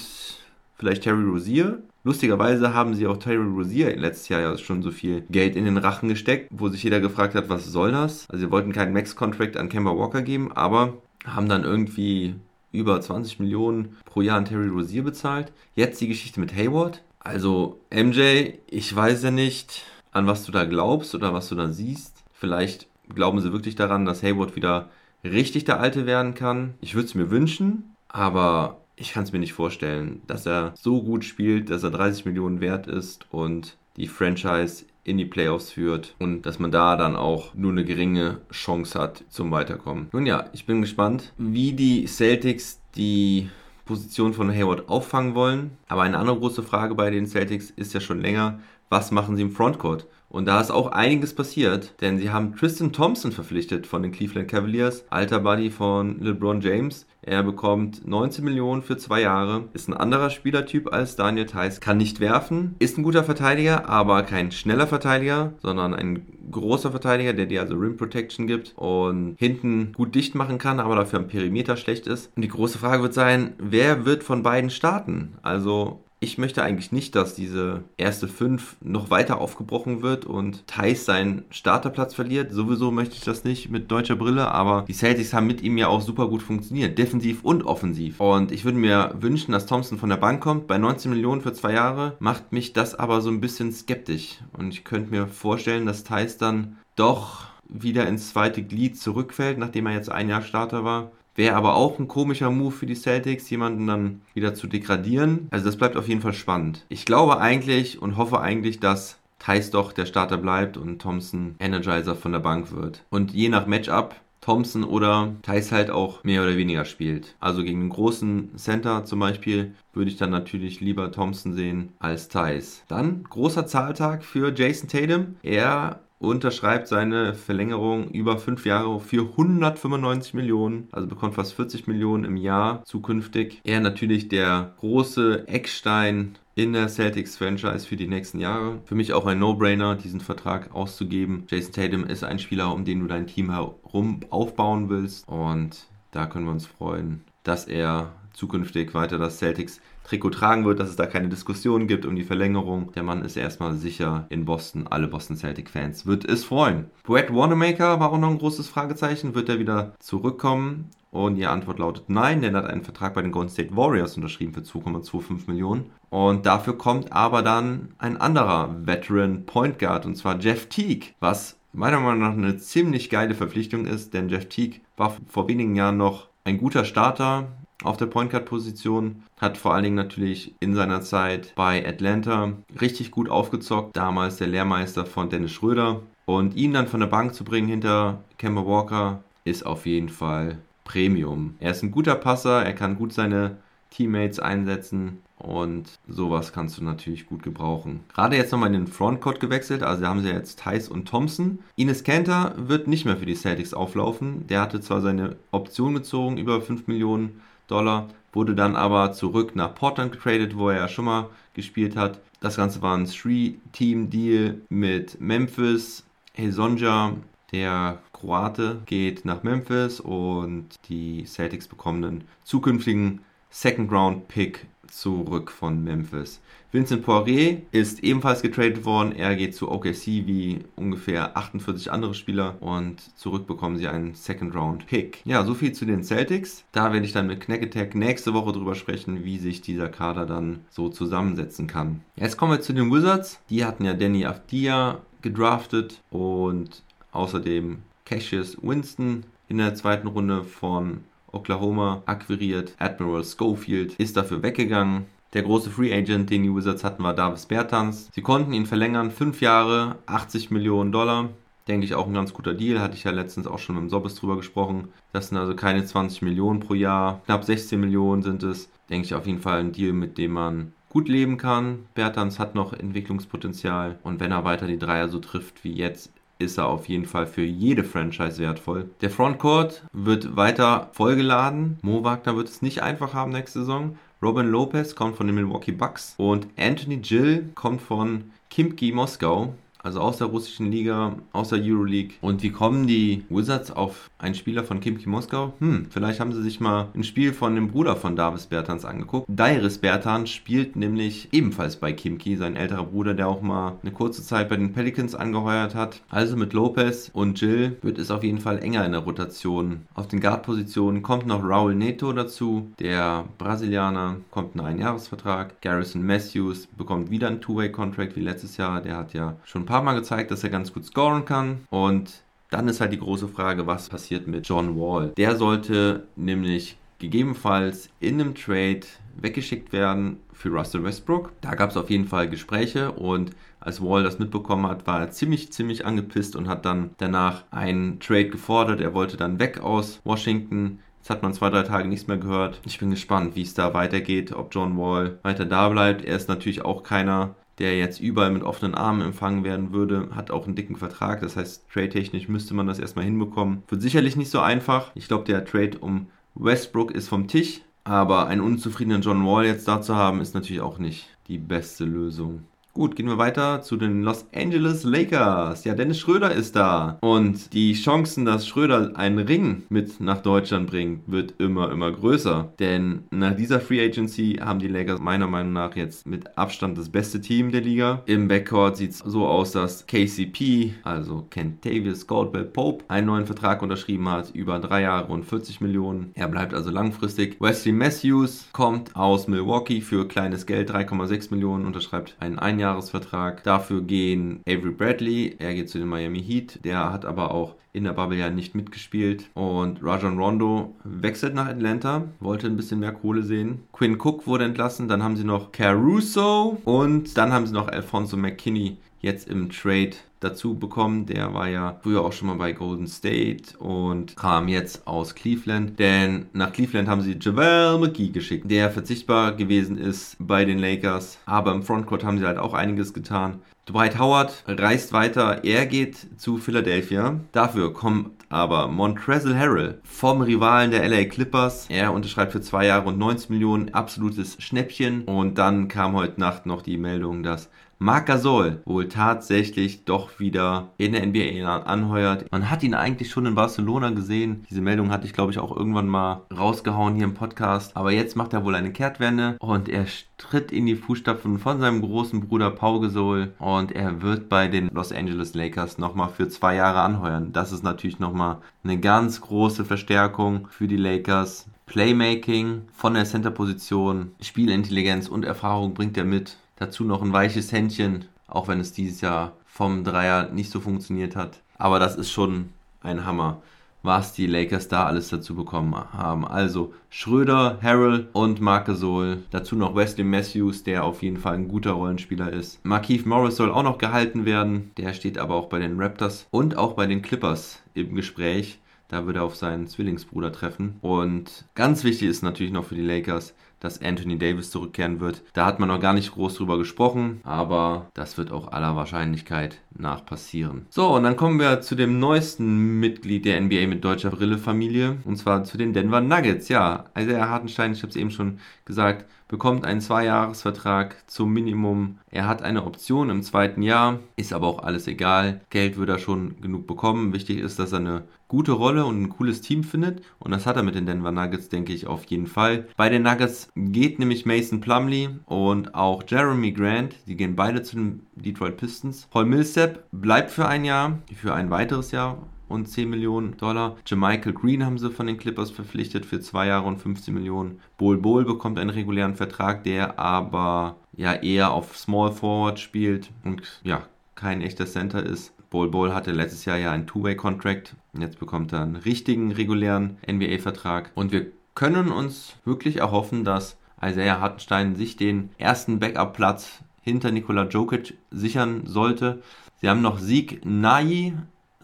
vielleicht 0.77 1.03
Terry 1.03 1.23
Rozier 1.23 1.81
Lustigerweise 2.05 2.75
haben 2.75 2.93
sie 2.93 3.07
auch 3.07 3.17
Terry 3.17 3.43
Rozier 3.43 3.95
letztes 3.97 4.29
Jahr 4.29 4.39
ja 4.39 4.57
schon 4.59 4.83
so 4.83 4.91
viel 4.91 5.23
Geld 5.31 5.55
in 5.55 5.65
den 5.65 5.77
Rachen 5.77 6.07
gesteckt, 6.07 6.49
wo 6.51 6.69
sich 6.69 6.83
jeder 6.83 6.99
gefragt 6.99 7.33
hat, 7.33 7.49
was 7.49 7.65
soll 7.65 7.91
das? 7.91 8.29
Also 8.29 8.45
sie 8.45 8.51
wollten 8.51 8.71
keinen 8.71 8.93
Max-Contract 8.93 9.57
an 9.57 9.69
Kemba 9.69 9.97
Walker 9.97 10.21
geben, 10.21 10.51
aber 10.51 11.01
haben 11.25 11.49
dann 11.49 11.63
irgendwie 11.63 12.35
über 12.71 13.01
20 13.01 13.39
Millionen 13.39 13.97
pro 14.05 14.21
Jahr 14.21 14.37
an 14.37 14.45
Terry 14.45 14.67
Rozier 14.67 15.03
bezahlt. 15.03 15.51
Jetzt 15.73 15.99
die 15.99 16.07
Geschichte 16.07 16.39
mit 16.39 16.55
Hayward. 16.55 17.01
Also 17.17 17.79
MJ, 17.91 18.53
ich 18.67 18.95
weiß 18.95 19.23
ja 19.23 19.31
nicht, 19.31 19.83
an 20.11 20.27
was 20.27 20.45
du 20.45 20.51
da 20.51 20.65
glaubst 20.65 21.15
oder 21.15 21.33
was 21.33 21.49
du 21.49 21.55
da 21.55 21.69
siehst. 21.69 22.23
Vielleicht 22.33 22.87
glauben 23.15 23.41
sie 23.41 23.51
wirklich 23.51 23.75
daran, 23.75 24.05
dass 24.05 24.21
Hayward 24.21 24.55
wieder 24.55 24.91
richtig 25.23 25.65
der 25.65 25.79
Alte 25.79 26.05
werden 26.05 26.35
kann. 26.35 26.75
Ich 26.81 26.93
würde 26.93 27.07
es 27.07 27.15
mir 27.15 27.31
wünschen, 27.31 27.95
aber 28.09 28.84
ich 28.95 29.13
kann 29.13 29.23
es 29.23 29.31
mir 29.31 29.39
nicht 29.39 29.53
vorstellen, 29.53 30.21
dass 30.27 30.45
er 30.45 30.73
so 30.75 31.01
gut 31.03 31.25
spielt, 31.25 31.69
dass 31.69 31.83
er 31.83 31.91
30 31.91 32.25
Millionen 32.25 32.61
wert 32.61 32.87
ist 32.87 33.27
und 33.31 33.77
die 33.97 34.07
Franchise 34.07 34.85
in 35.03 35.17
die 35.17 35.25
Playoffs 35.25 35.71
führt 35.71 36.15
und 36.19 36.43
dass 36.43 36.59
man 36.59 36.71
da 36.71 36.95
dann 36.95 37.15
auch 37.15 37.53
nur 37.53 37.71
eine 37.71 37.85
geringe 37.85 38.41
Chance 38.51 38.99
hat 38.99 39.23
zum 39.29 39.51
Weiterkommen. 39.51 40.07
Nun 40.11 40.25
ja, 40.25 40.49
ich 40.53 40.65
bin 40.65 40.81
gespannt, 40.81 41.33
wie 41.37 41.73
die 41.73 42.07
Celtics 42.07 42.81
die 42.95 43.49
Position 43.85 44.33
von 44.33 44.51
Hayward 44.51 44.89
auffangen 44.89 45.35
wollen. 45.35 45.77
Aber 45.87 46.01
eine 46.01 46.17
andere 46.17 46.39
große 46.39 46.63
Frage 46.63 46.95
bei 46.95 47.11
den 47.11 47.27
Celtics 47.27 47.69
ist 47.69 47.93
ja 47.93 47.99
schon 47.99 48.19
länger, 48.19 48.59
was 48.89 49.11
machen 49.11 49.35
sie 49.35 49.43
im 49.43 49.51
Frontcourt? 49.51 50.07
Und 50.35 50.49
da 50.49 50.59
ist 50.59 50.69
auch 50.69 50.91
einiges 50.91 51.33
passiert, 51.33 51.93
denn 52.01 52.17
sie 52.17 52.29
haben 52.29 52.57
Tristan 52.57 52.91
Thompson 52.91 53.31
verpflichtet 53.31 53.87
von 53.87 54.03
den 54.03 54.11
Cleveland 54.11 54.49
Cavaliers, 54.49 55.05
alter 55.09 55.39
Buddy 55.39 55.69
von 55.69 56.19
LeBron 56.19 56.59
James. 56.59 57.07
Er 57.21 57.41
bekommt 57.41 58.05
19 58.05 58.43
Millionen 58.43 58.81
für 58.81 58.97
zwei 58.97 59.21
Jahre, 59.21 59.69
ist 59.71 59.87
ein 59.87 59.93
anderer 59.93 60.29
Spielertyp 60.29 60.91
als 60.91 61.15
Daniel 61.15 61.45
Theiss, 61.45 61.79
kann 61.79 61.97
nicht 61.97 62.19
werfen, 62.19 62.75
ist 62.79 62.97
ein 62.97 63.03
guter 63.03 63.23
Verteidiger, 63.23 63.87
aber 63.87 64.23
kein 64.23 64.51
schneller 64.51 64.87
Verteidiger, 64.87 65.53
sondern 65.61 65.93
ein 65.93 66.25
großer 66.51 66.91
Verteidiger, 66.91 67.33
der 67.33 67.45
dir 67.45 67.61
also 67.61 67.75
Rim 67.75 67.95
Protection 67.95 68.45
gibt 68.45 68.73
und 68.75 69.35
hinten 69.39 69.93
gut 69.93 70.15
dicht 70.15 70.35
machen 70.35 70.57
kann, 70.57 70.79
aber 70.79 70.95
dafür 70.95 71.19
am 71.19 71.27
Perimeter 71.27 71.77
schlecht 71.77 72.07
ist. 72.07 72.31
Und 72.35 72.41
die 72.41 72.49
große 72.49 72.77
Frage 72.77 73.01
wird 73.01 73.13
sein, 73.13 73.53
wer 73.57 74.05
wird 74.05 74.23
von 74.23 74.43
beiden 74.43 74.69
starten? 74.69 75.37
Also 75.41 76.04
ich 76.25 76.39
möchte 76.39 76.63
eigentlich 76.63 76.91
nicht, 76.91 77.15
dass 77.15 77.35
diese 77.35 77.83
erste 77.97 78.27
Fünf 78.27 78.75
noch 78.81 79.11
weiter 79.11 79.39
aufgebrochen 79.39 80.01
wird 80.01 80.25
und 80.25 80.65
Thais 80.67 81.05
seinen 81.05 81.45
Starterplatz 81.51 82.15
verliert. 82.15 82.51
Sowieso 82.51 82.89
möchte 82.91 83.15
ich 83.15 83.21
das 83.21 83.43
nicht 83.43 83.69
mit 83.69 83.91
deutscher 83.91 84.15
Brille, 84.15 84.49
aber 84.49 84.85
die 84.87 84.93
Celtics 84.93 85.33
haben 85.33 85.45
mit 85.45 85.61
ihm 85.61 85.77
ja 85.77 85.87
auch 85.87 86.01
super 86.01 86.27
gut 86.27 86.41
funktioniert, 86.41 86.97
defensiv 86.97 87.43
und 87.43 87.63
offensiv. 87.63 88.19
Und 88.19 88.51
ich 88.51 88.65
würde 88.65 88.79
mir 88.79 89.13
wünschen, 89.19 89.51
dass 89.51 89.67
Thompson 89.67 89.99
von 89.99 90.09
der 90.09 90.17
Bank 90.17 90.41
kommt. 90.41 90.65
Bei 90.65 90.79
19 90.79 91.11
Millionen 91.11 91.41
für 91.41 91.53
zwei 91.53 91.73
Jahre 91.73 92.17
macht 92.19 92.51
mich 92.51 92.73
das 92.73 92.95
aber 92.95 93.21
so 93.21 93.29
ein 93.29 93.39
bisschen 93.39 93.71
skeptisch. 93.71 94.39
Und 94.57 94.73
ich 94.73 94.83
könnte 94.83 95.11
mir 95.11 95.27
vorstellen, 95.27 95.85
dass 95.85 96.03
Thais 96.03 96.37
dann 96.39 96.77
doch 96.95 97.45
wieder 97.69 98.07
ins 98.07 98.31
zweite 98.31 98.63
Glied 98.63 98.99
zurückfällt, 98.99 99.59
nachdem 99.59 99.85
er 99.85 99.93
jetzt 99.93 100.11
ein 100.11 100.29
Jahr 100.29 100.41
Starter 100.41 100.83
war. 100.83 101.11
Wäre 101.35 101.55
aber 101.55 101.75
auch 101.75 101.99
ein 101.99 102.07
komischer 102.07 102.49
Move 102.49 102.71
für 102.71 102.85
die 102.85 102.95
Celtics, 102.95 103.49
jemanden 103.49 103.87
dann 103.87 104.21
wieder 104.33 104.53
zu 104.53 104.67
degradieren. 104.67 105.47
Also 105.51 105.65
das 105.65 105.77
bleibt 105.77 105.97
auf 105.97 106.07
jeden 106.07 106.21
Fall 106.21 106.33
spannend. 106.33 106.85
Ich 106.89 107.05
glaube 107.05 107.39
eigentlich 107.39 108.01
und 108.01 108.17
hoffe 108.17 108.39
eigentlich, 108.39 108.79
dass 108.79 109.19
Thais 109.39 109.69
doch 109.69 109.91
der 109.91 110.05
Starter 110.05 110.37
bleibt 110.37 110.77
und 110.77 111.01
Thompson 111.01 111.55
Energizer 111.59 112.15
von 112.15 112.31
der 112.31 112.39
Bank 112.39 112.71
wird. 112.71 113.03
Und 113.09 113.31
je 113.31 113.49
nach 113.49 113.67
Matchup 113.67 114.15
Thompson 114.45 114.83
oder 114.83 115.33
Thais 115.41 115.71
halt 115.71 115.89
auch 115.89 116.23
mehr 116.23 116.43
oder 116.43 116.55
weniger 116.55 116.85
spielt. 116.85 117.35
Also 117.39 117.63
gegen 117.63 117.79
einen 117.81 117.89
großen 117.89 118.55
Center 118.57 119.03
zum 119.03 119.19
Beispiel 119.19 119.73
würde 119.91 120.11
ich 120.11 120.17
dann 120.17 120.29
natürlich 120.29 120.81
lieber 120.81 121.11
Thompson 121.11 121.53
sehen 121.53 121.93
als 121.97 122.27
Thais. 122.27 122.83
Dann 122.87 123.23
großer 123.23 123.65
Zahltag 123.65 124.23
für 124.23 124.53
Jason 124.55 124.87
Tatum. 124.87 125.35
Er 125.41 125.99
unterschreibt 126.19 126.87
seine 126.87 127.33
Verlängerung 127.33 128.09
über 128.09 128.37
fünf 128.37 128.65
Jahre 128.65 128.99
für 128.99 129.29
195 129.31 130.33
Millionen, 130.33 130.87
also 130.91 131.07
bekommt 131.07 131.35
fast 131.35 131.53
40 131.53 131.87
Millionen 131.87 132.23
im 132.23 132.37
Jahr 132.37 132.83
zukünftig. 132.85 133.61
Er 133.63 133.79
natürlich 133.79 134.29
der 134.29 134.73
große 134.79 135.47
Eckstein 135.47 136.37
in 136.55 136.71
der 136.73 136.87
Celtics-Franchise 136.87 137.85
für 137.85 137.97
die 137.97 138.07
nächsten 138.07 138.39
Jahre. 138.39 138.79
Für 138.85 138.95
mich 138.95 139.11
auch 139.11 139.25
ein 139.25 139.39
No-Brainer, 139.39 139.95
diesen 139.95 140.21
Vertrag 140.21 140.73
auszugeben. 140.73 141.43
Jason 141.49 141.73
Tatum 141.73 142.05
ist 142.05 142.23
ein 142.23 142.39
Spieler, 142.39 142.73
um 142.73 142.85
den 142.85 143.01
du 143.01 143.07
dein 143.07 143.27
Team 143.27 143.51
herum 143.51 144.21
aufbauen 144.29 144.89
willst 144.89 145.27
und 145.27 145.87
da 146.11 146.25
können 146.27 146.45
wir 146.45 146.53
uns 146.53 146.65
freuen, 146.65 147.25
dass 147.43 147.65
er 147.65 148.13
zukünftig 148.31 148.93
weiter 148.93 149.17
das 149.17 149.37
Celtics 149.37 149.81
Trikot 150.05 150.29
tragen 150.29 150.65
wird, 150.65 150.79
dass 150.79 150.89
es 150.89 150.95
da 150.95 151.05
keine 151.05 151.29
Diskussion 151.29 151.87
gibt 151.87 152.05
um 152.05 152.15
die 152.15 152.23
Verlängerung. 152.23 152.91
Der 152.93 153.03
Mann 153.03 153.23
ist 153.23 153.35
erstmal 153.35 153.73
sicher 153.73 154.25
in 154.29 154.45
Boston. 154.45 154.87
Alle 154.87 155.07
Boston 155.07 155.35
Celtic 155.35 155.69
Fans 155.69 156.05
wird 156.05 156.25
es 156.25 156.45
freuen. 156.45 156.85
Brad 157.03 157.33
Wanamaker 157.33 157.99
war 157.99 158.11
auch 158.11 158.17
noch 158.17 158.29
ein 158.29 158.37
großes 158.37 158.69
Fragezeichen. 158.69 159.35
Wird 159.35 159.49
er 159.49 159.59
wieder 159.59 159.93
zurückkommen? 159.99 160.91
Und 161.11 161.35
die 161.35 161.45
Antwort 161.45 161.79
lautet 161.79 162.09
nein, 162.09 162.41
denn 162.41 162.55
er 162.55 162.63
hat 162.63 162.69
einen 162.69 162.83
Vertrag 162.83 163.13
bei 163.13 163.21
den 163.21 163.31
Golden 163.31 163.49
State 163.49 163.75
Warriors 163.75 164.17
unterschrieben 164.17 164.53
für 164.53 164.59
2,25 164.59 165.47
Millionen. 165.47 165.91
Und 166.09 166.45
dafür 166.45 166.77
kommt 166.77 167.13
aber 167.13 167.41
dann 167.41 167.93
ein 167.97 168.17
anderer 168.17 168.75
Veteran 168.85 169.45
Point 169.45 169.79
Guard, 169.79 170.05
und 170.05 170.15
zwar 170.15 170.37
Jeff 170.39 170.67
Teague, 170.67 171.13
was 171.21 171.57
meiner 171.71 172.01
Meinung 172.01 172.19
nach 172.19 172.33
eine 172.33 172.57
ziemlich 172.57 173.09
geile 173.09 173.33
Verpflichtung 173.33 173.85
ist, 173.85 174.13
denn 174.13 174.27
Jeff 174.27 174.49
Teague 174.49 174.81
war 174.97 175.15
vor 175.27 175.47
wenigen 175.47 175.75
Jahren 175.75 175.97
noch 175.97 176.27
ein 176.43 176.57
guter 176.57 176.85
Starter 176.85 177.47
auf 177.83 177.97
der 177.97 178.05
Point 178.07 178.31
Guard 178.31 178.45
Position. 178.45 179.23
Hat 179.37 179.57
vor 179.57 179.73
allen 179.73 179.83
Dingen 179.83 179.95
natürlich 179.95 180.55
in 180.59 180.75
seiner 180.75 181.01
Zeit 181.01 181.53
bei 181.55 181.87
Atlanta 181.87 182.53
richtig 182.79 183.11
gut 183.11 183.29
aufgezockt. 183.29 183.95
Damals 183.95 184.37
der 184.37 184.47
Lehrmeister 184.47 185.05
von 185.05 185.29
Dennis 185.29 185.51
Schröder. 185.51 186.01
Und 186.25 186.55
ihn 186.55 186.73
dann 186.73 186.87
von 186.87 186.99
der 186.99 187.07
Bank 187.07 187.35
zu 187.35 187.43
bringen 187.43 187.67
hinter 187.67 188.23
Kemba 188.37 188.65
Walker 188.65 189.23
ist 189.43 189.65
auf 189.65 189.85
jeden 189.85 190.09
Fall 190.09 190.57
Premium. 190.83 191.55
Er 191.59 191.71
ist 191.71 191.83
ein 191.83 191.91
guter 191.91 192.15
Passer, 192.15 192.63
er 192.63 192.73
kann 192.73 192.97
gut 192.97 193.13
seine 193.13 193.57
Teammates 193.91 194.39
einsetzen 194.39 195.21
und 195.37 195.99
sowas 196.07 196.53
kannst 196.53 196.77
du 196.77 196.83
natürlich 196.83 197.27
gut 197.27 197.43
gebrauchen. 197.43 198.01
Gerade 198.13 198.37
jetzt 198.37 198.51
nochmal 198.51 198.73
in 198.73 198.85
den 198.85 198.87
Frontcourt 198.87 199.39
gewechselt, 199.39 199.83
also 199.83 200.05
haben 200.05 200.21
sie 200.21 200.29
jetzt 200.29 200.59
Thais 200.59 200.87
und 200.87 201.07
Thompson. 201.07 201.59
Ines 201.75 202.03
Kanter 202.03 202.55
wird 202.57 202.87
nicht 202.87 203.05
mehr 203.05 203.17
für 203.17 203.25
die 203.25 203.35
Celtics 203.35 203.73
auflaufen. 203.73 204.47
Der 204.47 204.61
hatte 204.61 204.81
zwar 204.81 205.01
seine 205.01 205.35
Option 205.51 205.93
gezogen, 205.93 206.37
über 206.37 206.61
5 206.61 206.87
Millionen 206.87 207.41
Dollar, 207.67 208.07
wurde 208.33 208.55
dann 208.55 208.75
aber 208.75 209.13
zurück 209.13 209.55
nach 209.55 209.73
Portland 209.75 210.11
getradet, 210.11 210.57
wo 210.57 210.69
er 210.69 210.77
ja 210.77 210.87
schon 210.87 211.05
mal 211.05 211.29
gespielt 211.53 211.95
hat. 211.95 212.19
Das 212.41 212.57
Ganze 212.57 212.81
war 212.81 212.95
ein 212.95 213.05
Three-Team-Deal 213.05 214.61
mit 214.69 215.19
Memphis, 215.19 216.03
Hezonja, 216.33 217.13
der 217.51 217.99
Kroate 218.11 218.81
geht 218.85 219.23
nach 219.23 219.43
Memphis 219.43 219.99
und 219.99 220.75
die 220.89 221.25
Celtics 221.25 221.67
bekommen 221.67 222.03
einen 222.03 222.23
zukünftigen 222.43 223.21
Second-Round-Pick 223.49 224.65
zurück 224.87 225.51
von 225.51 225.83
Memphis. 225.83 226.41
Vincent 226.71 227.03
Poirier 227.03 227.61
ist 227.71 228.03
ebenfalls 228.03 228.41
getradet 228.41 228.83
worden. 228.83 229.15
Er 229.15 229.35
geht 229.35 229.55
zu 229.55 229.71
OKC 229.71 230.05
wie 230.25 230.59
ungefähr 230.75 231.37
48 231.37 231.91
andere 231.91 232.13
Spieler 232.13 232.61
und 232.61 233.17
zurück 233.17 233.47
bekommen 233.47 233.77
sie 233.77 233.87
einen 233.87 234.13
Second-Round-Pick. 234.13 235.21
Ja, 235.23 235.45
so 235.45 235.53
viel 235.53 235.71
zu 235.71 235.85
den 235.85 236.03
Celtics. 236.03 236.65
Da 236.73 236.91
werde 236.91 237.05
ich 237.05 237.13
dann 237.13 237.27
mit 237.27 237.39
Knack 237.39 237.63
Attack 237.63 237.95
nächste 237.95 238.33
Woche 238.33 238.51
drüber 238.51 238.75
sprechen, 238.75 239.23
wie 239.23 239.37
sich 239.37 239.61
dieser 239.61 239.87
Kader 239.87 240.25
dann 240.25 240.65
so 240.69 240.89
zusammensetzen 240.89 241.67
kann. 241.67 242.01
Jetzt 242.17 242.35
kommen 242.35 242.51
wir 242.51 242.61
zu 242.61 242.73
den 242.73 242.91
Wizards. 242.91 243.39
Die 243.49 243.63
hatten 243.63 243.85
ja 243.85 243.93
Danny 243.93 244.25
Afdia 244.25 244.99
gedraftet 245.21 246.01
und 246.09 246.83
außerdem 247.11 247.79
Cassius 248.03 248.57
Winston 248.61 249.23
in 249.47 249.57
der 249.57 249.75
zweiten 249.75 250.07
Runde 250.07 250.43
von 250.43 251.05
Oklahoma 251.35 252.01
akquiriert. 252.05 252.73
Admiral 252.79 253.23
Schofield 253.23 253.95
ist 253.95 254.17
dafür 254.17 254.41
weggegangen. 254.41 255.05
Der 255.33 255.43
große 255.43 255.69
Free 255.69 255.93
Agent, 255.93 256.29
den 256.29 256.43
die 256.43 256.55
Wizards 256.55 256.83
hatten, 256.83 257.03
war 257.03 257.13
Davis 257.13 257.45
Bertans. 257.45 258.09
Sie 258.13 258.21
konnten 258.21 258.53
ihn 258.53 258.65
verlängern, 258.65 259.11
5 259.11 259.41
Jahre, 259.41 259.97
80 260.05 260.49
Millionen 260.49 260.91
Dollar. 260.91 261.29
Denke 261.67 261.85
ich 261.85 261.95
auch 261.95 262.07
ein 262.07 262.13
ganz 262.13 262.31
guter 262.31 262.53
Deal, 262.53 262.79
hatte 262.79 262.95
ich 262.95 263.03
ja 263.03 263.11
letztens 263.11 263.47
auch 263.47 263.59
schon 263.59 263.75
mit 263.75 263.83
dem 263.83 263.89
Sobbes 263.89 264.15
drüber 264.15 264.37
gesprochen. 264.37 264.89
Das 265.13 265.29
sind 265.29 265.37
also 265.37 265.55
keine 265.55 265.83
20 265.83 266.21
Millionen 266.21 266.59
pro 266.59 266.75
Jahr, 266.75 267.21
knapp 267.25 267.43
16 267.43 267.79
Millionen 267.79 268.21
sind 268.21 268.43
es. 268.43 268.69
Denke 268.89 269.07
ich 269.07 269.15
auf 269.15 269.25
jeden 269.25 269.39
Fall 269.39 269.59
ein 269.59 269.71
Deal, 269.71 269.91
mit 269.91 270.17
dem 270.17 270.31
man 270.31 270.73
gut 270.89 271.09
leben 271.09 271.37
kann. 271.37 271.87
Bertans 271.95 272.39
hat 272.39 272.55
noch 272.55 272.71
Entwicklungspotenzial 272.71 273.97
und 274.03 274.19
wenn 274.19 274.31
er 274.31 274.45
weiter 274.45 274.67
die 274.67 274.77
Dreier 274.77 275.09
so 275.09 275.19
trifft 275.19 275.63
wie 275.63 275.73
jetzt, 275.73 276.13
ist 276.39 276.57
er 276.57 276.67
auf 276.67 276.87
jeden 276.87 277.05
Fall 277.05 277.27
für 277.27 277.43
jede 277.43 277.83
Franchise 277.83 278.39
wertvoll. 278.39 278.89
Der 279.01 279.09
Frontcourt 279.09 279.83
wird 279.93 280.35
weiter 280.35 280.89
vollgeladen. 280.93 281.77
Mo 281.81 282.03
Wagner 282.03 282.35
wird 282.35 282.49
es 282.49 282.61
nicht 282.61 282.81
einfach 282.81 283.13
haben 283.13 283.31
nächste 283.31 283.59
Saison. 283.59 283.97
Robin 284.21 284.47
Lopez 284.47 284.95
kommt 284.95 285.17
von 285.17 285.27
den 285.27 285.35
Milwaukee 285.35 285.71
Bucks 285.71 286.15
und 286.17 286.47
Anthony 286.57 286.97
Gill 286.97 287.49
kommt 287.53 287.81
von 287.81 288.31
Kimki 288.49 288.91
Moskau 288.91 289.53
also 289.85 289.99
aus 289.99 290.17
der 290.17 290.27
russischen 290.27 290.71
Liga, 290.71 291.15
aus 291.31 291.49
der 291.49 291.59
Euroleague. 291.61 292.15
Und 292.21 292.41
wie 292.41 292.49
kommen 292.49 292.87
die 292.87 293.23
Wizards 293.29 293.69
auf 293.69 294.09
einen 294.17 294.33
Spieler 294.33 294.63
von 294.63 294.79
Kimki 294.79 295.07
Moskau? 295.07 295.53
Hm, 295.59 295.85
vielleicht 295.91 296.19
haben 296.19 296.33
sie 296.33 296.41
sich 296.41 296.59
mal 296.59 296.89
ein 296.95 297.03
Spiel 297.03 297.33
von 297.33 297.53
dem 297.53 297.67
Bruder 297.67 297.95
von 297.95 298.15
Davis 298.15 298.47
Bertans 298.47 298.83
angeguckt. 298.83 299.27
Dairis 299.29 299.77
Bertans 299.77 300.31
spielt 300.31 300.75
nämlich 300.75 301.29
ebenfalls 301.31 301.75
bei 301.75 301.93
Kimki, 301.93 302.35
sein 302.35 302.55
älterer 302.55 302.85
Bruder, 302.85 303.13
der 303.13 303.27
auch 303.27 303.43
mal 303.43 303.77
eine 303.83 303.91
kurze 303.91 304.23
Zeit 304.23 304.49
bei 304.49 304.55
den 304.55 304.73
Pelicans 304.73 305.13
angeheuert 305.13 305.75
hat. 305.75 306.01
Also 306.09 306.35
mit 306.35 306.53
Lopez 306.53 307.11
und 307.13 307.39
Jill 307.39 307.77
wird 307.83 307.99
es 307.99 308.09
auf 308.09 308.23
jeden 308.23 308.39
Fall 308.39 308.57
enger 308.57 308.85
in 308.85 308.93
der 308.93 309.01
Rotation. 309.01 309.81
Auf 309.93 310.07
den 310.07 310.19
Guard-Positionen 310.19 311.03
kommt 311.03 311.27
noch 311.27 311.43
Raul 311.43 311.75
Neto 311.75 312.11
dazu, 312.11 312.71
der 312.79 313.25
Brasilianer, 313.37 314.17
kommt 314.31 314.55
ein 314.55 314.61
Einjahresvertrag. 314.61 315.61
Garrison 315.61 316.03
Matthews 316.03 316.65
bekommt 316.75 317.11
wieder 317.11 317.27
einen 317.27 317.41
Two-Way-Contract 317.41 318.15
wie 318.15 318.21
letztes 318.21 318.57
Jahr. 318.57 318.81
Der 318.81 318.97
hat 318.97 319.13
ja 319.13 319.35
schon 319.43 319.61
ein 319.61 319.65
paar 319.65 319.74
paar 319.75 319.83
Mal 319.83 319.95
gezeigt, 319.95 320.31
dass 320.31 320.41
er 320.41 320.49
ganz 320.49 320.71
gut 320.71 320.85
scoren 320.85 321.25
kann. 321.25 321.67
Und 321.69 322.23
dann 322.49 322.69
ist 322.69 322.79
halt 322.79 322.93
die 322.93 322.99
große 322.99 323.27
Frage, 323.27 323.67
was 323.67 323.89
passiert 323.89 324.25
mit 324.25 324.47
John 324.47 324.79
Wall? 324.79 325.11
Der 325.17 325.35
sollte 325.35 326.07
nämlich 326.15 326.77
gegebenenfalls 326.99 327.89
in 327.99 328.21
einem 328.21 328.35
Trade 328.35 328.81
weggeschickt 329.17 329.73
werden 329.73 330.21
für 330.31 330.47
Russell 330.47 330.85
Westbrook. 330.85 331.33
Da 331.41 331.55
gab 331.55 331.71
es 331.71 331.77
auf 331.77 331.89
jeden 331.89 332.07
Fall 332.07 332.29
Gespräche 332.29 332.93
und 332.93 333.31
als 333.59 333.81
Wall 333.81 334.03
das 334.03 334.17
mitbekommen 334.17 334.65
hat, 334.65 334.87
war 334.87 335.01
er 335.01 335.11
ziemlich, 335.11 335.51
ziemlich 335.51 335.85
angepisst 335.85 336.37
und 336.37 336.47
hat 336.47 336.63
dann 336.63 336.91
danach 336.97 337.43
einen 337.51 337.99
Trade 337.99 338.29
gefordert. 338.29 338.79
Er 338.79 338.93
wollte 338.93 339.17
dann 339.17 339.39
weg 339.39 339.59
aus 339.59 339.99
Washington. 340.05 340.79
Jetzt 340.99 341.09
hat 341.09 341.21
man 341.21 341.33
zwei, 341.33 341.49
drei 341.49 341.63
Tage 341.63 341.89
nichts 341.89 342.07
mehr 342.07 342.17
gehört. 342.17 342.61
Ich 342.65 342.79
bin 342.79 342.91
gespannt, 342.91 343.35
wie 343.35 343.41
es 343.41 343.55
da 343.55 343.73
weitergeht, 343.73 344.31
ob 344.31 344.55
John 344.55 344.77
Wall 344.77 345.19
weiter 345.23 345.43
da 345.43 345.67
bleibt. 345.67 346.05
Er 346.05 346.15
ist 346.15 346.29
natürlich 346.29 346.63
auch 346.63 346.83
keiner, 346.83 347.35
der 347.59 347.77
jetzt 347.77 347.99
überall 347.99 348.31
mit 348.31 348.43
offenen 348.43 348.75
Armen 348.75 349.01
empfangen 349.01 349.43
werden 349.43 349.71
würde, 349.71 350.09
hat 350.11 350.31
auch 350.31 350.45
einen 350.45 350.55
dicken 350.55 350.75
Vertrag. 350.75 351.21
Das 351.21 351.35
heißt, 351.35 351.69
trade-technisch 351.71 352.27
müsste 352.27 352.53
man 352.53 352.67
das 352.67 352.79
erstmal 352.79 353.05
hinbekommen. 353.05 353.63
Wird 353.67 353.81
sicherlich 353.81 354.15
nicht 354.15 354.29
so 354.29 354.39
einfach. 354.39 354.91
Ich 354.95 355.07
glaube, 355.07 355.23
der 355.25 355.45
Trade 355.45 355.77
um 355.79 356.07
Westbrook 356.35 356.91
ist 356.91 357.07
vom 357.07 357.27
Tisch. 357.27 357.61
Aber 357.85 358.27
einen 358.27 358.41
unzufriedenen 358.41 359.03
John 359.03 359.25
Wall 359.25 359.45
jetzt 359.45 359.67
da 359.67 359.79
zu 359.79 359.95
haben, 359.95 360.19
ist 360.19 360.33
natürlich 360.33 360.61
auch 360.61 360.79
nicht 360.79 361.07
die 361.27 361.37
beste 361.37 361.85
Lösung. 361.85 362.43
Gut, 362.77 362.97
gehen 362.97 363.07
wir 363.07 363.17
weiter 363.17 363.61
zu 363.61 363.77
den 363.77 364.03
Los 364.03 364.25
Angeles 364.35 364.83
Lakers. 364.83 365.63
Ja, 365.63 365.75
Dennis 365.75 365.97
Schröder 365.97 366.33
ist 366.33 366.57
da. 366.57 366.97
Und 366.99 367.53
die 367.53 367.71
Chancen, 367.71 368.25
dass 368.25 368.45
Schröder 368.45 368.91
einen 368.95 369.19
Ring 369.19 369.63
mit 369.69 370.01
nach 370.01 370.21
Deutschland 370.21 370.69
bringt, 370.69 371.09
wird 371.09 371.35
immer, 371.37 371.71
immer 371.71 371.93
größer. 371.93 372.51
Denn 372.59 373.05
nach 373.11 373.33
dieser 373.33 373.61
Free 373.61 373.81
Agency 373.81 374.39
haben 374.41 374.59
die 374.59 374.67
Lakers 374.67 374.99
meiner 374.99 375.27
Meinung 375.27 375.53
nach 375.53 375.77
jetzt 375.77 376.05
mit 376.05 376.37
Abstand 376.37 376.77
das 376.77 376.89
beste 376.89 377.21
Team 377.21 377.49
der 377.49 377.61
Liga. 377.61 378.03
Im 378.07 378.27
Backcourt 378.27 378.75
sieht 378.75 378.91
es 378.91 378.97
so 378.97 379.25
aus, 379.25 379.53
dass 379.53 379.87
KCP, 379.87 380.73
also 380.83 381.25
Kent 381.29 381.63
Davis 381.63 382.05
Goldbell 382.07 382.43
Pope, 382.43 382.83
einen 382.89 383.07
neuen 383.07 383.25
Vertrag 383.25 383.61
unterschrieben 383.61 384.09
hat, 384.09 384.31
über 384.31 384.59
drei 384.59 384.81
Jahre 384.81 385.13
und 385.13 385.23
40 385.23 385.61
Millionen. 385.61 386.11
Er 386.13 386.27
bleibt 386.27 386.53
also 386.53 386.71
langfristig. 386.71 387.37
Wesley 387.39 387.71
Matthews 387.71 388.49
kommt 388.51 388.93
aus 388.97 389.29
Milwaukee 389.29 389.79
für 389.79 390.09
kleines 390.09 390.45
Geld, 390.45 390.69
3,6 390.71 391.31
Millionen, 391.31 391.65
unterschreibt 391.65 392.17
einen 392.19 392.37
Einjahr 392.37 392.64
Einjahresvertrag. 392.65 393.43
Dafür 393.43 393.81
gehen 393.81 394.41
Avery 394.47 394.71
Bradley, 394.71 395.35
er 395.39 395.53
geht 395.53 395.69
zu 395.69 395.77
den 395.77 395.87
Miami 395.87 396.21
Heat, 396.21 396.59
der 396.65 396.91
hat 396.91 397.05
aber 397.05 397.31
auch 397.31 397.55
in 397.73 397.83
der 397.83 397.91
Bubble 397.93 398.17
ja 398.17 398.29
nicht 398.29 398.55
mitgespielt. 398.55 399.29
Und 399.33 399.83
Rajon 399.83 400.17
Rondo 400.17 400.75
wechselt 400.83 401.35
nach 401.35 401.47
Atlanta, 401.47 402.05
wollte 402.19 402.47
ein 402.47 402.55
bisschen 402.55 402.79
mehr 402.79 402.93
Kohle 402.93 403.21
sehen. 403.23 403.63
Quinn 403.73 403.99
Cook 403.99 404.25
wurde 404.25 404.45
entlassen, 404.45 404.87
dann 404.87 405.03
haben 405.03 405.17
sie 405.17 405.25
noch 405.25 405.51
Caruso 405.51 406.57
und 406.63 407.17
dann 407.17 407.33
haben 407.33 407.45
sie 407.45 407.53
noch 407.53 407.67
Alfonso 407.67 408.17
McKinney 408.17 408.77
jetzt 409.05 409.29
im 409.29 409.49
Trade 409.49 409.91
dazu 410.19 410.55
bekommen. 410.55 411.05
Der 411.05 411.33
war 411.33 411.47
ja 411.47 411.79
früher 411.81 412.01
auch 412.01 412.11
schon 412.11 412.27
mal 412.27 412.37
bei 412.37 412.51
Golden 412.51 412.87
State 412.87 413.57
und 413.59 414.17
kam 414.17 414.47
jetzt 414.47 414.87
aus 414.87 415.15
Cleveland. 415.15 415.79
Denn 415.79 416.25
nach 416.33 416.51
Cleveland 416.51 416.89
haben 416.89 417.01
sie 417.01 417.17
JaVale 417.19 417.77
McGee 417.77 418.09
geschickt, 418.09 418.49
der 418.49 418.71
verzichtbar 418.71 419.33
gewesen 419.33 419.77
ist 419.77 420.17
bei 420.19 420.43
den 420.43 420.59
Lakers. 420.59 421.19
Aber 421.25 421.53
im 421.53 421.63
Frontcourt 421.63 422.03
haben 422.03 422.17
sie 422.17 422.25
halt 422.25 422.39
auch 422.39 422.53
einiges 422.53 422.93
getan. 422.93 423.41
Dwight 423.67 423.97
Howard 423.97 424.43
reist 424.47 424.93
weiter, 424.93 425.43
er 425.43 425.65
geht 425.65 425.97
zu 426.21 426.37
Philadelphia. 426.37 427.19
Dafür 427.31 427.73
kommt 427.73 428.11
aber 428.29 428.67
Montrezl 428.67 429.35
Harrell 429.35 429.79
vom 429.83 430.21
Rivalen 430.21 430.69
der 430.69 430.87
LA 430.87 431.05
Clippers. 431.05 431.65
Er 431.69 431.91
unterschreibt 431.91 432.31
für 432.31 432.41
zwei 432.41 432.67
Jahre 432.67 432.87
und 432.87 432.99
90 432.99 433.31
Millionen, 433.31 433.73
absolutes 433.73 434.37
Schnäppchen. 434.39 435.05
Und 435.05 435.39
dann 435.39 435.67
kam 435.67 435.93
heute 435.95 436.19
Nacht 436.19 436.45
noch 436.45 436.61
die 436.61 436.77
Meldung, 436.77 437.23
dass 437.23 437.49
Marc 437.77 438.05
Gasol 438.05 438.61
wohl 438.63 438.87
tatsächlich 438.87 439.83
doch 439.83 440.17
wieder 440.17 440.69
in 440.77 440.93
der 440.93 441.05
NBA 441.05 441.45
anheuert. 441.45 442.31
Man 442.31 442.49
hat 442.49 442.63
ihn 442.63 442.73
eigentlich 442.73 443.09
schon 443.09 443.25
in 443.25 443.35
Barcelona 443.35 443.89
gesehen. 443.89 444.45
Diese 444.49 444.61
Meldung 444.61 444.91
hatte 444.91 445.05
ich, 445.05 445.11
glaube 445.11 445.33
ich, 445.33 445.39
auch 445.39 445.55
irgendwann 445.55 445.89
mal 445.89 446.21
rausgehauen 446.35 446.95
hier 446.95 447.03
im 447.03 447.15
Podcast. 447.15 447.75
Aber 447.75 447.91
jetzt 447.91 448.15
macht 448.15 448.31
er 448.31 448.45
wohl 448.45 448.55
eine 448.55 448.71
Kehrtwende 448.71 449.35
und 449.39 449.67
er 449.67 449.85
tritt 450.17 450.53
in 450.53 450.65
die 450.65 450.77
Fußstapfen 450.77 451.37
von 451.37 451.59
seinem 451.59 451.81
großen 451.81 452.21
Bruder 452.21 452.49
Pau 452.49 452.79
Gasol 452.79 453.33
und 453.39 453.54
er 453.63 454.01
wird 454.01 454.29
bei 454.29 454.47
den 454.47 454.69
Los 454.69 454.91
Angeles 454.91 455.33
Lakers 455.33 455.77
nochmal 455.77 456.09
für 456.09 456.29
zwei 456.29 456.55
Jahre 456.55 456.81
anheuern. 456.81 457.31
Das 457.31 457.51
ist 457.51 457.63
natürlich 457.63 457.99
nochmal 457.99 458.37
eine 458.63 458.79
ganz 458.79 459.21
große 459.21 459.65
Verstärkung 459.65 460.47
für 460.51 460.67
die 460.67 460.77
Lakers. 460.77 461.47
Playmaking 461.65 462.63
von 462.73 462.93
der 462.93 463.05
Center-Position, 463.05 464.11
Spielintelligenz 464.21 465.07
und 465.07 465.25
Erfahrung 465.25 465.73
bringt 465.73 465.97
er 465.97 466.05
mit. 466.05 466.37
Dazu 466.57 466.83
noch 466.83 467.01
ein 467.01 467.13
weiches 467.13 467.51
Händchen, 467.51 468.05
auch 468.27 468.47
wenn 468.47 468.59
es 468.59 468.73
dieses 468.73 469.01
Jahr 469.01 469.33
vom 469.45 469.83
Dreier 469.83 470.29
nicht 470.29 470.51
so 470.51 470.59
funktioniert 470.59 471.15
hat. 471.15 471.39
Aber 471.57 471.79
das 471.79 471.95
ist 471.95 472.11
schon 472.11 472.49
ein 472.81 473.05
Hammer, 473.05 473.41
was 473.85 474.13
die 474.13 474.27
Lakers 474.27 474.67
da 474.67 474.85
alles 474.85 475.09
dazu 475.09 475.35
bekommen 475.35 475.75
haben. 475.75 476.25
Also 476.25 476.73
Schröder, 476.89 477.59
Harrell 477.61 478.07
und 478.13 478.41
Marc 478.41 478.65
Gasol. 478.65 479.23
Dazu 479.31 479.55
noch 479.55 479.75
Wesley 479.75 480.03
Matthews, 480.03 480.63
der 480.63 480.83
auf 480.83 481.03
jeden 481.03 481.17
Fall 481.17 481.35
ein 481.35 481.47
guter 481.47 481.71
Rollenspieler 481.71 482.33
ist. 482.33 482.63
Markeith 482.65 483.05
Morris 483.05 483.35
soll 483.35 483.51
auch 483.51 483.63
noch 483.63 483.77
gehalten 483.77 484.25
werden. 484.25 484.71
Der 484.77 484.93
steht 484.93 485.17
aber 485.17 485.35
auch 485.35 485.47
bei 485.47 485.59
den 485.59 485.79
Raptors 485.79 486.27
und 486.31 486.57
auch 486.57 486.73
bei 486.73 486.87
den 486.87 487.01
Clippers 487.01 487.61
im 487.73 487.95
Gespräch. 487.95 488.59
Da 488.87 489.07
wird 489.07 489.17
er 489.17 489.23
auf 489.23 489.35
seinen 489.35 489.67
Zwillingsbruder 489.67 490.31
treffen. 490.31 490.77
Und 490.81 491.45
ganz 491.55 491.83
wichtig 491.83 492.07
ist 492.07 492.21
natürlich 492.21 492.53
noch 492.53 492.65
für 492.65 492.75
die 492.75 492.81
Lakers, 492.81 493.33
dass 493.59 493.81
Anthony 493.81 494.17
Davis 494.17 494.51
zurückkehren 494.51 494.99
wird. 494.99 495.23
Da 495.33 495.45
hat 495.45 495.59
man 495.59 495.69
noch 495.69 495.79
gar 495.79 495.93
nicht 495.93 496.13
groß 496.13 496.35
drüber 496.35 496.57
gesprochen, 496.57 497.21
aber 497.23 497.89
das 497.93 498.17
wird 498.17 498.31
auch 498.31 498.51
aller 498.51 498.75
Wahrscheinlichkeit 498.75 499.59
nach 499.77 500.05
passieren. 500.05 500.65
So, 500.69 500.87
und 500.95 501.03
dann 501.03 501.15
kommen 501.15 501.39
wir 501.39 501.61
zu 501.61 501.75
dem 501.75 501.99
neuesten 501.99 502.79
Mitglied 502.79 503.25
der 503.25 503.39
NBA 503.41 503.67
mit 503.67 503.83
deutscher 503.83 504.11
Brille-Familie, 504.11 504.97
und 505.03 505.17
zwar 505.17 505.43
zu 505.43 505.57
den 505.57 505.73
Denver 505.73 506.01
Nuggets. 506.01 506.49
Ja, 506.49 506.85
Isaiah 506.97 507.29
Hartenstein, 507.29 507.73
ich 507.73 507.81
habe 507.81 507.89
es 507.89 507.95
eben 507.95 508.11
schon 508.11 508.39
gesagt, 508.65 509.05
bekommt 509.27 509.65
einen 509.65 509.81
Zweijahresvertrag 509.81 511.03
zum 511.07 511.33
Minimum. 511.33 511.97
Er 512.09 512.27
hat 512.27 512.41
eine 512.41 512.65
Option 512.65 513.09
im 513.09 513.23
zweiten 513.23 513.61
Jahr, 513.61 513.99
ist 514.15 514.33
aber 514.33 514.47
auch 514.47 514.59
alles 514.59 514.87
egal. 514.87 515.41
Geld 515.49 515.77
wird 515.77 515.89
er 515.89 515.99
schon 515.99 516.39
genug 516.41 516.67
bekommen. 516.67 517.13
Wichtig 517.13 517.39
ist, 517.39 517.59
dass 517.59 517.71
er 517.71 517.79
eine 517.79 518.03
gute 518.27 518.53
Rolle 518.53 518.85
und 518.85 519.01
ein 519.01 519.09
cooles 519.09 519.41
Team 519.41 519.63
findet. 519.63 520.01
Und 520.19 520.31
das 520.31 520.45
hat 520.45 520.57
er 520.57 520.63
mit 520.63 520.75
den 520.75 520.85
Denver 520.85 521.11
Nuggets, 521.11 521.49
denke 521.49 521.73
ich, 521.73 521.87
auf 521.87 522.05
jeden 522.05 522.27
Fall. 522.27 522.67
Bei 522.77 522.89
den 522.89 523.03
Nuggets 523.03 523.49
geht 523.55 523.99
nämlich 523.99 524.25
Mason 524.25 524.61
Plumley 524.61 525.09
und 525.25 525.75
auch 525.75 526.03
Jeremy 526.07 526.51
Grant. 526.51 526.95
Die 527.07 527.15
gehen 527.15 527.35
beide 527.35 527.63
zu 527.63 527.75
den 527.75 528.07
Detroit 528.15 528.57
Pistons. 528.57 529.07
Paul 529.11 529.25
Millsap 529.25 529.83
bleibt 529.91 530.31
für 530.31 530.47
ein 530.47 530.65
Jahr, 530.65 530.99
für 531.15 531.33
ein 531.33 531.49
weiteres 531.49 531.91
Jahr 531.91 532.17
und 532.47 532.67
10 532.67 532.89
Millionen 532.89 533.37
Dollar. 533.37 533.77
Jermichael 533.85 534.33
Green 534.33 534.65
haben 534.65 534.77
sie 534.77 534.91
von 534.91 535.07
den 535.07 535.17
Clippers 535.17 535.51
verpflichtet 535.51 536.05
für 536.05 536.19
2 536.19 536.47
Jahre 536.47 536.67
und 536.67 536.77
15 536.77 537.13
Millionen. 537.13 537.59
Bol 537.77 537.97
Bol 537.97 538.25
bekommt 538.25 538.59
einen 538.59 538.69
regulären 538.69 539.15
Vertrag, 539.15 539.63
der 539.63 539.99
aber 539.99 540.77
ja 540.95 541.13
eher 541.13 541.51
auf 541.51 541.77
Small 541.77 542.11
Forward 542.11 542.59
spielt 542.59 543.11
und 543.23 543.61
ja 543.63 543.83
kein 544.15 544.41
echter 544.41 544.65
Center 544.65 545.03
ist. 545.03 545.33
Bol 545.49 545.69
Bol 545.69 545.93
hatte 545.93 546.11
letztes 546.11 546.45
Jahr 546.45 546.57
ja 546.57 546.71
einen 546.71 546.87
Two-Way-Contract. 546.87 547.75
Jetzt 547.97 548.19
bekommt 548.19 548.51
er 548.53 548.61
einen 548.61 548.75
richtigen 548.75 549.31
regulären 549.31 549.97
NBA-Vertrag. 550.09 550.91
Und 550.95 551.11
wir 551.11 551.27
können 551.53 551.91
uns 551.91 552.35
wirklich 552.43 552.77
erhoffen, 552.77 553.23
dass 553.23 553.57
Isaiah 553.81 554.19
Hartenstein 554.19 554.75
sich 554.75 554.97
den 554.97 555.29
ersten 555.37 555.79
Backup-Platz 555.79 556.63
hinter 556.81 557.11
Nikola 557.11 557.47
Jokic 557.47 557.97
sichern 558.11 558.63
sollte. 558.65 559.21
Sie 559.61 559.69
haben 559.69 559.81
noch 559.81 559.99
Sieg 559.99 560.41
Nayi 560.45 561.13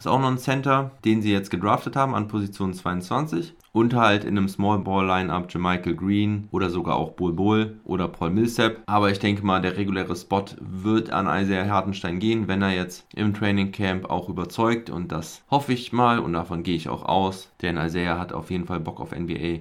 ist 0.01 0.07
auch 0.07 0.19
noch 0.19 0.31
ein 0.31 0.39
Center, 0.39 0.91
den 1.05 1.21
sie 1.21 1.31
jetzt 1.31 1.51
gedraftet 1.51 1.95
haben 1.95 2.15
an 2.15 2.27
Position 2.27 2.73
22. 2.73 3.53
Und 3.71 3.93
halt 3.93 4.23
in 4.23 4.35
einem 4.35 4.49
Small 4.49 4.79
Ball 4.79 5.05
Lineup 5.05 5.53
Michael 5.53 5.95
Green 5.95 6.47
oder 6.49 6.71
sogar 6.71 6.95
auch 6.95 7.11
Bull 7.11 7.33
Bull 7.33 7.79
oder 7.83 8.07
Paul 8.07 8.31
Millsap. 8.31 8.81
Aber 8.87 9.11
ich 9.11 9.19
denke 9.19 9.45
mal, 9.45 9.61
der 9.61 9.77
reguläre 9.77 10.15
Spot 10.15 10.45
wird 10.59 11.11
an 11.11 11.27
Isaiah 11.27 11.69
Hartenstein 11.69 12.17
gehen, 12.17 12.47
wenn 12.47 12.63
er 12.63 12.73
jetzt 12.73 13.05
im 13.13 13.35
Training 13.35 13.71
Camp 13.71 14.09
auch 14.09 14.27
überzeugt. 14.27 14.89
Und 14.89 15.11
das 15.11 15.43
hoffe 15.51 15.71
ich 15.71 15.93
mal 15.93 16.17
und 16.17 16.33
davon 16.33 16.63
gehe 16.63 16.75
ich 16.75 16.89
auch 16.89 17.05
aus. 17.05 17.51
Denn 17.61 17.77
Isaiah 17.77 18.17
hat 18.17 18.33
auf 18.33 18.49
jeden 18.49 18.65
Fall 18.65 18.79
Bock 18.79 18.99
auf 18.99 19.11
NBA 19.11 19.59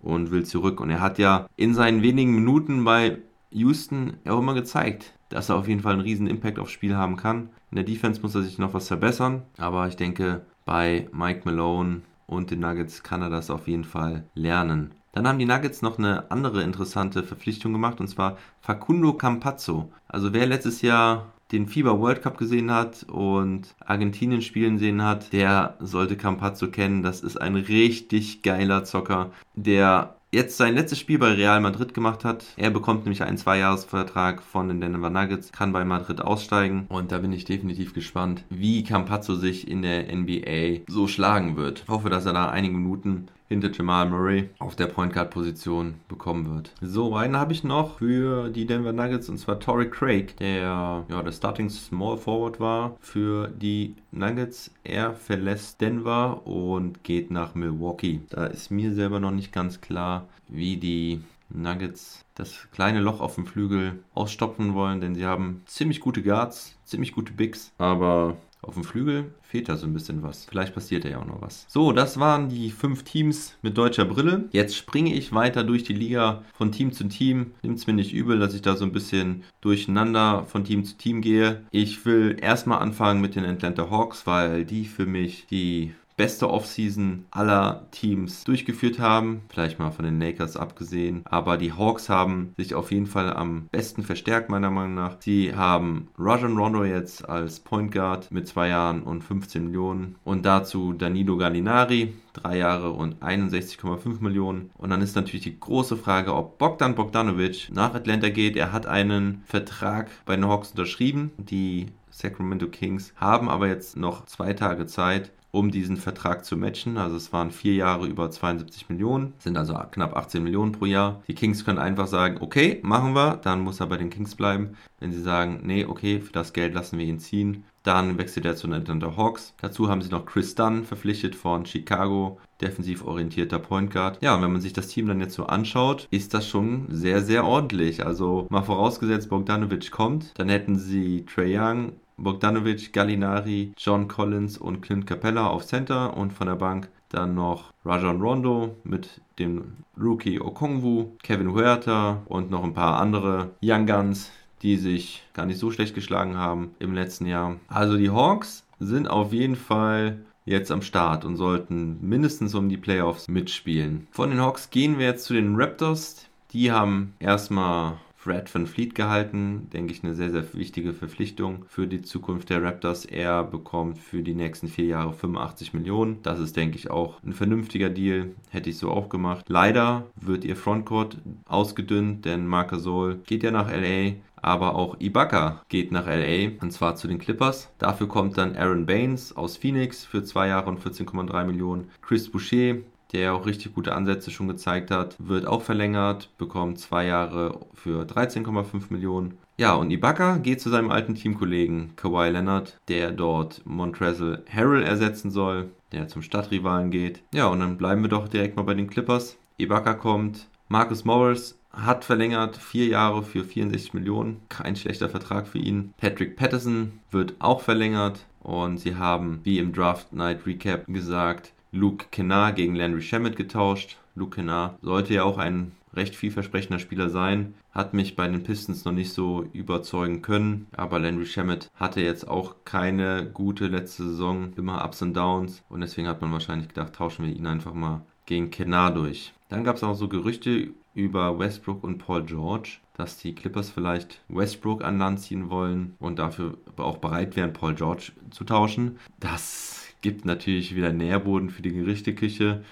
und 0.00 0.30
will 0.30 0.46
zurück. 0.46 0.80
Und 0.80 0.88
er 0.88 1.00
hat 1.00 1.18
ja 1.18 1.46
in 1.56 1.74
seinen 1.74 2.02
wenigen 2.02 2.34
Minuten 2.34 2.82
bei 2.82 3.18
Houston 3.50 4.14
auch 4.26 4.38
immer 4.38 4.54
gezeigt, 4.54 5.12
dass 5.32 5.48
er 5.48 5.56
auf 5.56 5.68
jeden 5.68 5.80
Fall 5.80 5.94
einen 5.94 6.02
riesen 6.02 6.26
Impact 6.26 6.58
aufs 6.58 6.72
Spiel 6.72 6.96
haben 6.96 7.16
kann. 7.16 7.50
In 7.70 7.76
der 7.76 7.84
Defense 7.84 8.20
muss 8.20 8.34
er 8.34 8.42
sich 8.42 8.58
noch 8.58 8.74
was 8.74 8.88
verbessern, 8.88 9.42
aber 9.58 9.88
ich 9.88 9.96
denke, 9.96 10.42
bei 10.64 11.08
Mike 11.12 11.42
Malone 11.44 12.02
und 12.26 12.50
den 12.50 12.60
Nuggets 12.60 13.02
kann 13.02 13.22
er 13.22 13.30
das 13.30 13.50
auf 13.50 13.68
jeden 13.68 13.84
Fall 13.84 14.24
lernen. 14.34 14.92
Dann 15.12 15.28
haben 15.28 15.38
die 15.38 15.44
Nuggets 15.44 15.82
noch 15.82 15.98
eine 15.98 16.30
andere 16.30 16.62
interessante 16.62 17.22
Verpflichtung 17.22 17.72
gemacht 17.72 18.00
und 18.00 18.08
zwar 18.08 18.38
Facundo 18.60 19.12
Campazzo. 19.12 19.92
Also 20.08 20.32
wer 20.32 20.46
letztes 20.46 20.80
Jahr 20.80 21.32
den 21.52 21.68
FIBA 21.68 21.98
World 21.98 22.22
Cup 22.22 22.38
gesehen 22.38 22.70
hat 22.70 23.04
und 23.04 23.74
Argentinien 23.84 24.40
spielen 24.40 24.78
sehen 24.78 25.02
hat, 25.02 25.32
der 25.34 25.76
sollte 25.80 26.16
Campazzo 26.16 26.68
kennen. 26.68 27.02
Das 27.02 27.20
ist 27.20 27.36
ein 27.36 27.56
richtig 27.56 28.42
geiler 28.42 28.84
Zocker, 28.84 29.30
der 29.54 30.16
jetzt 30.32 30.56
sein 30.56 30.74
letztes 30.74 30.98
Spiel 30.98 31.18
bei 31.18 31.32
Real 31.32 31.60
Madrid 31.60 31.92
gemacht 31.92 32.24
hat. 32.24 32.44
Er 32.56 32.70
bekommt 32.70 33.04
nämlich 33.04 33.22
einen 33.22 33.36
Zweijahresvertrag 33.36 34.42
von 34.42 34.68
den 34.68 34.80
Denver 34.80 35.10
Nuggets, 35.10 35.52
kann 35.52 35.72
bei 35.72 35.84
Madrid 35.84 36.22
aussteigen 36.22 36.86
und 36.88 37.12
da 37.12 37.18
bin 37.18 37.32
ich 37.32 37.44
definitiv 37.44 37.92
gespannt, 37.92 38.44
wie 38.48 38.82
Campazzo 38.82 39.34
sich 39.34 39.68
in 39.68 39.82
der 39.82 40.14
NBA 40.14 40.84
so 40.88 41.06
schlagen 41.06 41.56
wird. 41.56 41.82
Ich 41.84 41.88
hoffe, 41.88 42.08
dass 42.08 42.24
er 42.24 42.32
da 42.32 42.48
einige 42.48 42.74
Minuten 42.74 43.26
hinter 43.52 43.70
Jamal 43.70 44.08
Murray 44.08 44.50
auf 44.58 44.76
der 44.76 44.86
Point 44.86 45.12
Guard 45.12 45.30
Position 45.30 45.94
bekommen 46.08 46.54
wird. 46.54 46.72
So, 46.80 47.14
einen 47.14 47.36
habe 47.36 47.52
ich 47.52 47.64
noch 47.64 47.98
für 47.98 48.48
die 48.48 48.66
Denver 48.66 48.92
Nuggets 48.92 49.28
und 49.28 49.38
zwar 49.38 49.60
Torrey 49.60 49.88
Craig, 49.88 50.36
der 50.38 51.04
ja 51.08 51.22
der 51.22 51.32
Starting 51.32 51.70
Small 51.70 52.16
Forward 52.16 52.60
war 52.60 52.96
für 53.00 53.48
die 53.48 53.94
Nuggets. 54.10 54.70
Er 54.84 55.12
verlässt 55.12 55.80
Denver 55.80 56.46
und 56.46 57.04
geht 57.04 57.30
nach 57.30 57.54
Milwaukee. 57.54 58.20
Da 58.30 58.46
ist 58.46 58.70
mir 58.70 58.92
selber 58.94 59.20
noch 59.20 59.30
nicht 59.30 59.52
ganz 59.52 59.80
klar, 59.80 60.26
wie 60.48 60.76
die 60.76 61.20
Nuggets 61.54 62.24
das 62.34 62.68
kleine 62.72 63.00
Loch 63.00 63.20
auf 63.20 63.34
dem 63.34 63.46
Flügel 63.46 64.02
ausstopfen 64.14 64.74
wollen, 64.74 65.00
denn 65.00 65.14
sie 65.14 65.26
haben 65.26 65.62
ziemlich 65.66 66.00
gute 66.00 66.22
Guards, 66.22 66.76
ziemlich 66.84 67.12
gute 67.12 67.32
Bigs, 67.32 67.72
aber 67.78 68.36
auf 68.62 68.74
dem 68.74 68.84
Flügel 68.84 69.34
fehlt 69.42 69.68
da 69.68 69.76
so 69.76 69.86
ein 69.86 69.92
bisschen 69.92 70.22
was. 70.22 70.44
Vielleicht 70.44 70.74
passiert 70.74 71.04
da 71.04 71.08
ja 71.08 71.20
auch 71.20 71.26
noch 71.26 71.42
was. 71.42 71.66
So, 71.68 71.92
das 71.92 72.18
waren 72.18 72.48
die 72.48 72.70
fünf 72.70 73.02
Teams 73.02 73.54
mit 73.60 73.76
deutscher 73.76 74.04
Brille. 74.04 74.48
Jetzt 74.52 74.76
springe 74.76 75.12
ich 75.12 75.32
weiter 75.34 75.64
durch 75.64 75.82
die 75.82 75.92
Liga 75.92 76.42
von 76.54 76.72
Team 76.72 76.92
zu 76.92 77.04
Team. 77.04 77.52
Nimmt 77.62 77.78
es 77.78 77.86
mir 77.86 77.92
nicht 77.92 78.12
übel, 78.12 78.38
dass 78.38 78.54
ich 78.54 78.62
da 78.62 78.76
so 78.76 78.84
ein 78.84 78.92
bisschen 78.92 79.42
durcheinander 79.60 80.46
von 80.46 80.64
Team 80.64 80.84
zu 80.84 80.96
Team 80.96 81.20
gehe. 81.20 81.62
Ich 81.70 82.06
will 82.06 82.36
erstmal 82.40 82.78
anfangen 82.78 83.20
mit 83.20 83.34
den 83.34 83.44
Atlanta 83.44 83.90
Hawks, 83.90 84.26
weil 84.26 84.64
die 84.64 84.86
für 84.86 85.06
mich 85.06 85.46
die 85.50 85.92
beste 86.16 86.50
Offseason 86.50 87.26
aller 87.30 87.86
Teams 87.90 88.44
durchgeführt 88.44 88.98
haben. 88.98 89.42
Vielleicht 89.48 89.78
mal 89.78 89.90
von 89.90 90.04
den 90.04 90.20
Lakers 90.20 90.56
abgesehen. 90.56 91.22
Aber 91.24 91.56
die 91.56 91.72
Hawks 91.72 92.08
haben 92.08 92.54
sich 92.56 92.74
auf 92.74 92.90
jeden 92.90 93.06
Fall 93.06 93.32
am 93.32 93.68
besten 93.70 94.02
verstärkt, 94.02 94.50
meiner 94.50 94.70
Meinung 94.70 94.94
nach. 94.94 95.16
Sie 95.20 95.54
haben 95.54 96.08
Rajon 96.18 96.56
Rondo 96.56 96.84
jetzt 96.84 97.28
als 97.28 97.60
Point 97.60 97.92
Guard 97.92 98.30
mit 98.30 98.48
zwei 98.48 98.68
Jahren 98.68 99.02
und 99.02 99.22
15 99.22 99.66
Millionen. 99.66 100.16
Und 100.24 100.46
dazu 100.46 100.92
Danilo 100.92 101.36
Gallinari, 101.36 102.12
drei 102.32 102.58
Jahre 102.58 102.90
und 102.90 103.22
61,5 103.22 104.20
Millionen. 104.20 104.70
Und 104.78 104.90
dann 104.90 105.02
ist 105.02 105.16
natürlich 105.16 105.44
die 105.44 105.58
große 105.58 105.96
Frage, 105.96 106.34
ob 106.34 106.58
Bogdan 106.58 106.94
Bogdanovic 106.94 107.70
nach 107.72 107.94
Atlanta 107.94 108.28
geht. 108.28 108.56
Er 108.56 108.72
hat 108.72 108.86
einen 108.86 109.42
Vertrag 109.46 110.10
bei 110.24 110.36
den 110.36 110.46
Hawks 110.46 110.70
unterschrieben. 110.70 111.32
Die 111.38 111.86
Sacramento 112.10 112.68
Kings 112.68 113.12
haben 113.16 113.48
aber 113.48 113.68
jetzt 113.68 113.96
noch 113.96 114.26
zwei 114.26 114.52
Tage 114.52 114.86
Zeit, 114.86 115.32
um 115.52 115.70
diesen 115.70 115.98
Vertrag 115.98 116.44
zu 116.44 116.56
matchen. 116.56 116.96
Also 116.96 117.16
es 117.16 117.32
waren 117.32 117.50
vier 117.50 117.74
Jahre 117.74 118.06
über 118.06 118.30
72 118.30 118.88
Millionen, 118.88 119.34
sind 119.38 119.56
also 119.56 119.74
knapp 119.74 120.16
18 120.16 120.42
Millionen 120.42 120.72
pro 120.72 120.86
Jahr. 120.86 121.22
Die 121.28 121.34
Kings 121.34 121.64
können 121.64 121.78
einfach 121.78 122.08
sagen, 122.08 122.38
okay, 122.40 122.80
machen 122.82 123.14
wir, 123.14 123.36
dann 123.36 123.60
muss 123.60 123.78
er 123.78 123.86
bei 123.86 123.98
den 123.98 124.10
Kings 124.10 124.34
bleiben. 124.34 124.76
Wenn 124.98 125.12
sie 125.12 125.20
sagen, 125.20 125.60
nee, 125.62 125.84
okay, 125.84 126.20
für 126.20 126.32
das 126.32 126.52
Geld 126.52 126.74
lassen 126.74 126.98
wir 126.98 127.04
ihn 127.04 127.18
ziehen, 127.18 127.64
dann 127.82 128.16
wechselt 128.18 128.46
er 128.46 128.56
zu 128.56 128.66
den 128.66 128.80
Atlanta 128.80 129.16
Hawks. 129.16 129.54
Dazu 129.60 129.88
haben 129.88 130.02
sie 130.02 130.10
noch 130.10 130.24
Chris 130.24 130.54
Dunn 130.54 130.84
verpflichtet 130.84 131.34
von 131.34 131.66
Chicago, 131.66 132.38
defensiv 132.60 133.04
orientierter 133.04 133.58
Point 133.58 133.90
Guard. 133.90 134.22
Ja, 134.22 134.34
und 134.34 134.42
wenn 134.42 134.52
man 134.52 134.60
sich 134.60 134.72
das 134.72 134.88
Team 134.88 135.06
dann 135.06 135.20
jetzt 135.20 135.34
so 135.34 135.46
anschaut, 135.46 136.06
ist 136.10 136.32
das 136.32 136.48
schon 136.48 136.86
sehr, 136.88 137.22
sehr 137.22 137.44
ordentlich. 137.44 138.06
Also 138.06 138.46
mal 138.50 138.62
vorausgesetzt, 138.62 139.28
Bogdanovic 139.28 139.90
kommt, 139.90 140.38
dann 140.38 140.48
hätten 140.48 140.78
sie 140.78 141.26
Trey 141.26 141.58
Young, 141.58 141.92
Bogdanovic, 142.16 142.92
Gallinari, 142.92 143.72
John 143.76 144.08
Collins 144.08 144.58
und 144.58 144.80
Clint 144.80 145.06
Capella 145.06 145.46
auf 145.48 145.66
Center 145.66 146.16
und 146.16 146.32
von 146.32 146.46
der 146.46 146.56
Bank 146.56 146.88
dann 147.08 147.34
noch 147.34 147.72
Rajon 147.84 148.20
Rondo 148.20 148.76
mit 148.84 149.20
dem 149.38 149.84
Rookie 150.00 150.40
Okongwu, 150.40 151.12
Kevin 151.22 151.52
Huerta 151.52 152.22
und 152.26 152.50
noch 152.50 152.64
ein 152.64 152.74
paar 152.74 152.98
andere 153.00 153.50
Young 153.62 153.86
Guns, 153.86 154.30
die 154.62 154.76
sich 154.76 155.22
gar 155.34 155.46
nicht 155.46 155.58
so 155.58 155.70
schlecht 155.70 155.94
geschlagen 155.94 156.36
haben 156.36 156.74
im 156.78 156.94
letzten 156.94 157.26
Jahr. 157.26 157.56
Also 157.68 157.96
die 157.96 158.10
Hawks 158.10 158.64
sind 158.78 159.08
auf 159.08 159.32
jeden 159.32 159.56
Fall 159.56 160.18
jetzt 160.44 160.72
am 160.72 160.82
Start 160.82 161.24
und 161.24 161.36
sollten 161.36 161.98
mindestens 162.00 162.54
um 162.54 162.68
die 162.68 162.76
Playoffs 162.76 163.28
mitspielen. 163.28 164.08
Von 164.10 164.30
den 164.30 164.40
Hawks 164.40 164.70
gehen 164.70 164.98
wir 164.98 165.06
jetzt 165.06 165.24
zu 165.24 165.34
den 165.34 165.54
Raptors. 165.56 166.26
Die 166.52 166.72
haben 166.72 167.14
erstmal 167.18 167.98
Fred 168.22 168.54
Van 168.54 168.68
Fleet 168.68 168.94
gehalten. 168.94 169.68
Denke 169.72 169.92
ich, 169.92 170.04
eine 170.04 170.14
sehr, 170.14 170.30
sehr 170.30 170.44
wichtige 170.54 170.92
Verpflichtung 170.92 171.64
für 171.68 171.88
die 171.88 172.02
Zukunft 172.02 172.50
der 172.50 172.62
Raptors. 172.62 173.04
Er 173.04 173.42
bekommt 173.42 173.98
für 173.98 174.22
die 174.22 174.34
nächsten 174.34 174.68
vier 174.68 174.84
Jahre 174.84 175.12
85 175.12 175.74
Millionen. 175.74 176.22
Das 176.22 176.38
ist, 176.38 176.56
denke 176.56 176.76
ich, 176.76 176.88
auch 176.88 177.20
ein 177.24 177.32
vernünftiger 177.32 177.90
Deal. 177.90 178.30
Hätte 178.50 178.70
ich 178.70 178.78
so 178.78 178.92
auch 178.92 179.08
gemacht. 179.08 179.46
Leider 179.48 180.06
wird 180.14 180.44
ihr 180.44 180.54
Frontcourt 180.54 181.18
ausgedünnt, 181.46 182.24
denn 182.24 182.46
Marc 182.46 182.70
Gasol 182.70 183.16
geht 183.26 183.42
ja 183.42 183.50
nach 183.50 183.68
LA. 183.68 184.12
Aber 184.36 184.74
auch 184.74 185.00
Ibaka 185.00 185.62
geht 185.68 185.92
nach 185.92 186.06
LA 186.06 186.50
und 186.60 186.72
zwar 186.72 186.96
zu 186.96 187.08
den 187.08 187.18
Clippers. 187.18 187.72
Dafür 187.78 188.08
kommt 188.08 188.38
dann 188.38 188.56
Aaron 188.56 188.86
Baines 188.86 189.36
aus 189.36 189.56
Phoenix 189.56 190.04
für 190.04 190.24
zwei 190.24 190.48
Jahre 190.48 190.68
und 190.68 190.80
14,3 190.80 191.44
Millionen. 191.44 191.90
Chris 192.02 192.28
Boucher 192.28 192.76
der 193.12 193.34
auch 193.34 193.46
richtig 193.46 193.74
gute 193.74 193.94
Ansätze 193.94 194.30
schon 194.30 194.48
gezeigt 194.48 194.90
hat, 194.90 195.16
wird 195.18 195.46
auch 195.46 195.62
verlängert, 195.62 196.30
bekommt 196.38 196.78
zwei 196.78 197.06
Jahre 197.06 197.60
für 197.74 198.04
13,5 198.04 198.84
Millionen. 198.90 199.38
Ja, 199.58 199.74
und 199.74 199.90
Ibaka 199.90 200.38
geht 200.38 200.60
zu 200.60 200.70
seinem 200.70 200.90
alten 200.90 201.14
Teamkollegen 201.14 201.94
Kawhi 201.96 202.30
Leonard, 202.30 202.78
der 202.88 203.12
dort 203.12 203.62
Montrezl 203.64 204.42
Harrell 204.50 204.82
ersetzen 204.82 205.30
soll, 205.30 205.70
der 205.92 206.08
zum 206.08 206.22
Stadtrivalen 206.22 206.90
geht. 206.90 207.22
Ja, 207.32 207.46
und 207.46 207.60
dann 207.60 207.76
bleiben 207.76 208.02
wir 208.02 208.08
doch 208.08 208.28
direkt 208.28 208.56
mal 208.56 208.62
bei 208.62 208.74
den 208.74 208.88
Clippers. 208.88 209.36
Ibaka 209.58 209.94
kommt, 209.94 210.48
Marcus 210.68 211.04
Morris 211.04 211.58
hat 211.72 212.04
verlängert, 212.04 212.56
vier 212.56 212.86
Jahre 212.86 213.22
für 213.22 213.44
64 213.44 213.94
Millionen. 213.94 214.40
Kein 214.48 214.76
schlechter 214.76 215.08
Vertrag 215.08 215.46
für 215.46 215.58
ihn. 215.58 215.94
Patrick 215.98 216.36
Patterson 216.36 217.00
wird 217.10 217.34
auch 217.38 217.60
verlängert. 217.60 218.26
Und 218.40 218.78
sie 218.78 218.96
haben, 218.96 219.40
wie 219.44 219.58
im 219.58 219.72
Draft 219.72 220.12
Night 220.12 220.46
Recap 220.46 220.86
gesagt, 220.88 221.52
Luke 221.74 222.06
Kennard 222.10 222.56
gegen 222.56 222.76
Landry 222.76 223.00
Shamet 223.00 223.34
getauscht. 223.34 223.96
Luke 224.14 224.36
Kennard 224.36 224.78
sollte 224.82 225.14
ja 225.14 225.24
auch 225.24 225.38
ein 225.38 225.72
recht 225.94 226.14
vielversprechender 226.14 226.78
Spieler 226.78 227.08
sein, 227.08 227.54
hat 227.70 227.94
mich 227.94 228.14
bei 228.14 228.28
den 228.28 228.42
Pistons 228.42 228.84
noch 228.84 228.92
nicht 228.92 229.12
so 229.12 229.46
überzeugen 229.54 230.20
können, 230.20 230.66
aber 230.76 230.98
Landry 230.98 231.24
Shamet 231.26 231.70
hatte 231.74 232.02
jetzt 232.02 232.28
auch 232.28 232.56
keine 232.64 233.26
gute 233.32 233.68
letzte 233.68 234.04
Saison, 234.04 234.52
immer 234.56 234.84
Ups 234.84 235.00
und 235.00 235.14
Downs 235.14 235.62
und 235.70 235.80
deswegen 235.80 236.08
hat 236.08 236.20
man 236.20 236.32
wahrscheinlich 236.32 236.68
gedacht, 236.68 236.94
tauschen 236.94 237.24
wir 237.24 237.34
ihn 237.34 237.46
einfach 237.46 237.74
mal 237.74 238.02
gegen 238.26 238.50
Kennard 238.50 238.96
durch. 238.96 239.32
Dann 239.48 239.64
gab 239.64 239.76
es 239.76 239.82
auch 239.82 239.94
so 239.94 240.08
Gerüchte 240.08 240.72
über 240.94 241.38
Westbrook 241.38 241.84
und 241.84 241.98
Paul 241.98 242.24
George, 242.24 242.78
dass 242.94 243.18
die 243.18 243.34
Clippers 243.34 243.70
vielleicht 243.70 244.20
Westbrook 244.28 244.84
an 244.84 244.98
Land 244.98 245.20
ziehen 245.20 245.48
wollen 245.48 245.94
und 245.98 246.18
dafür 246.18 246.58
auch 246.76 246.98
bereit 246.98 247.34
wären, 247.36 247.54
Paul 247.54 247.74
George 247.74 248.12
zu 248.30 248.44
tauschen. 248.44 248.98
Das 249.18 249.91
gibt 250.02 250.24
natürlich 250.24 250.76
wieder 250.76 250.92
Nährboden 250.92 251.50
für 251.50 251.62
die 251.62 251.72
Gerichteküche, 251.72 252.62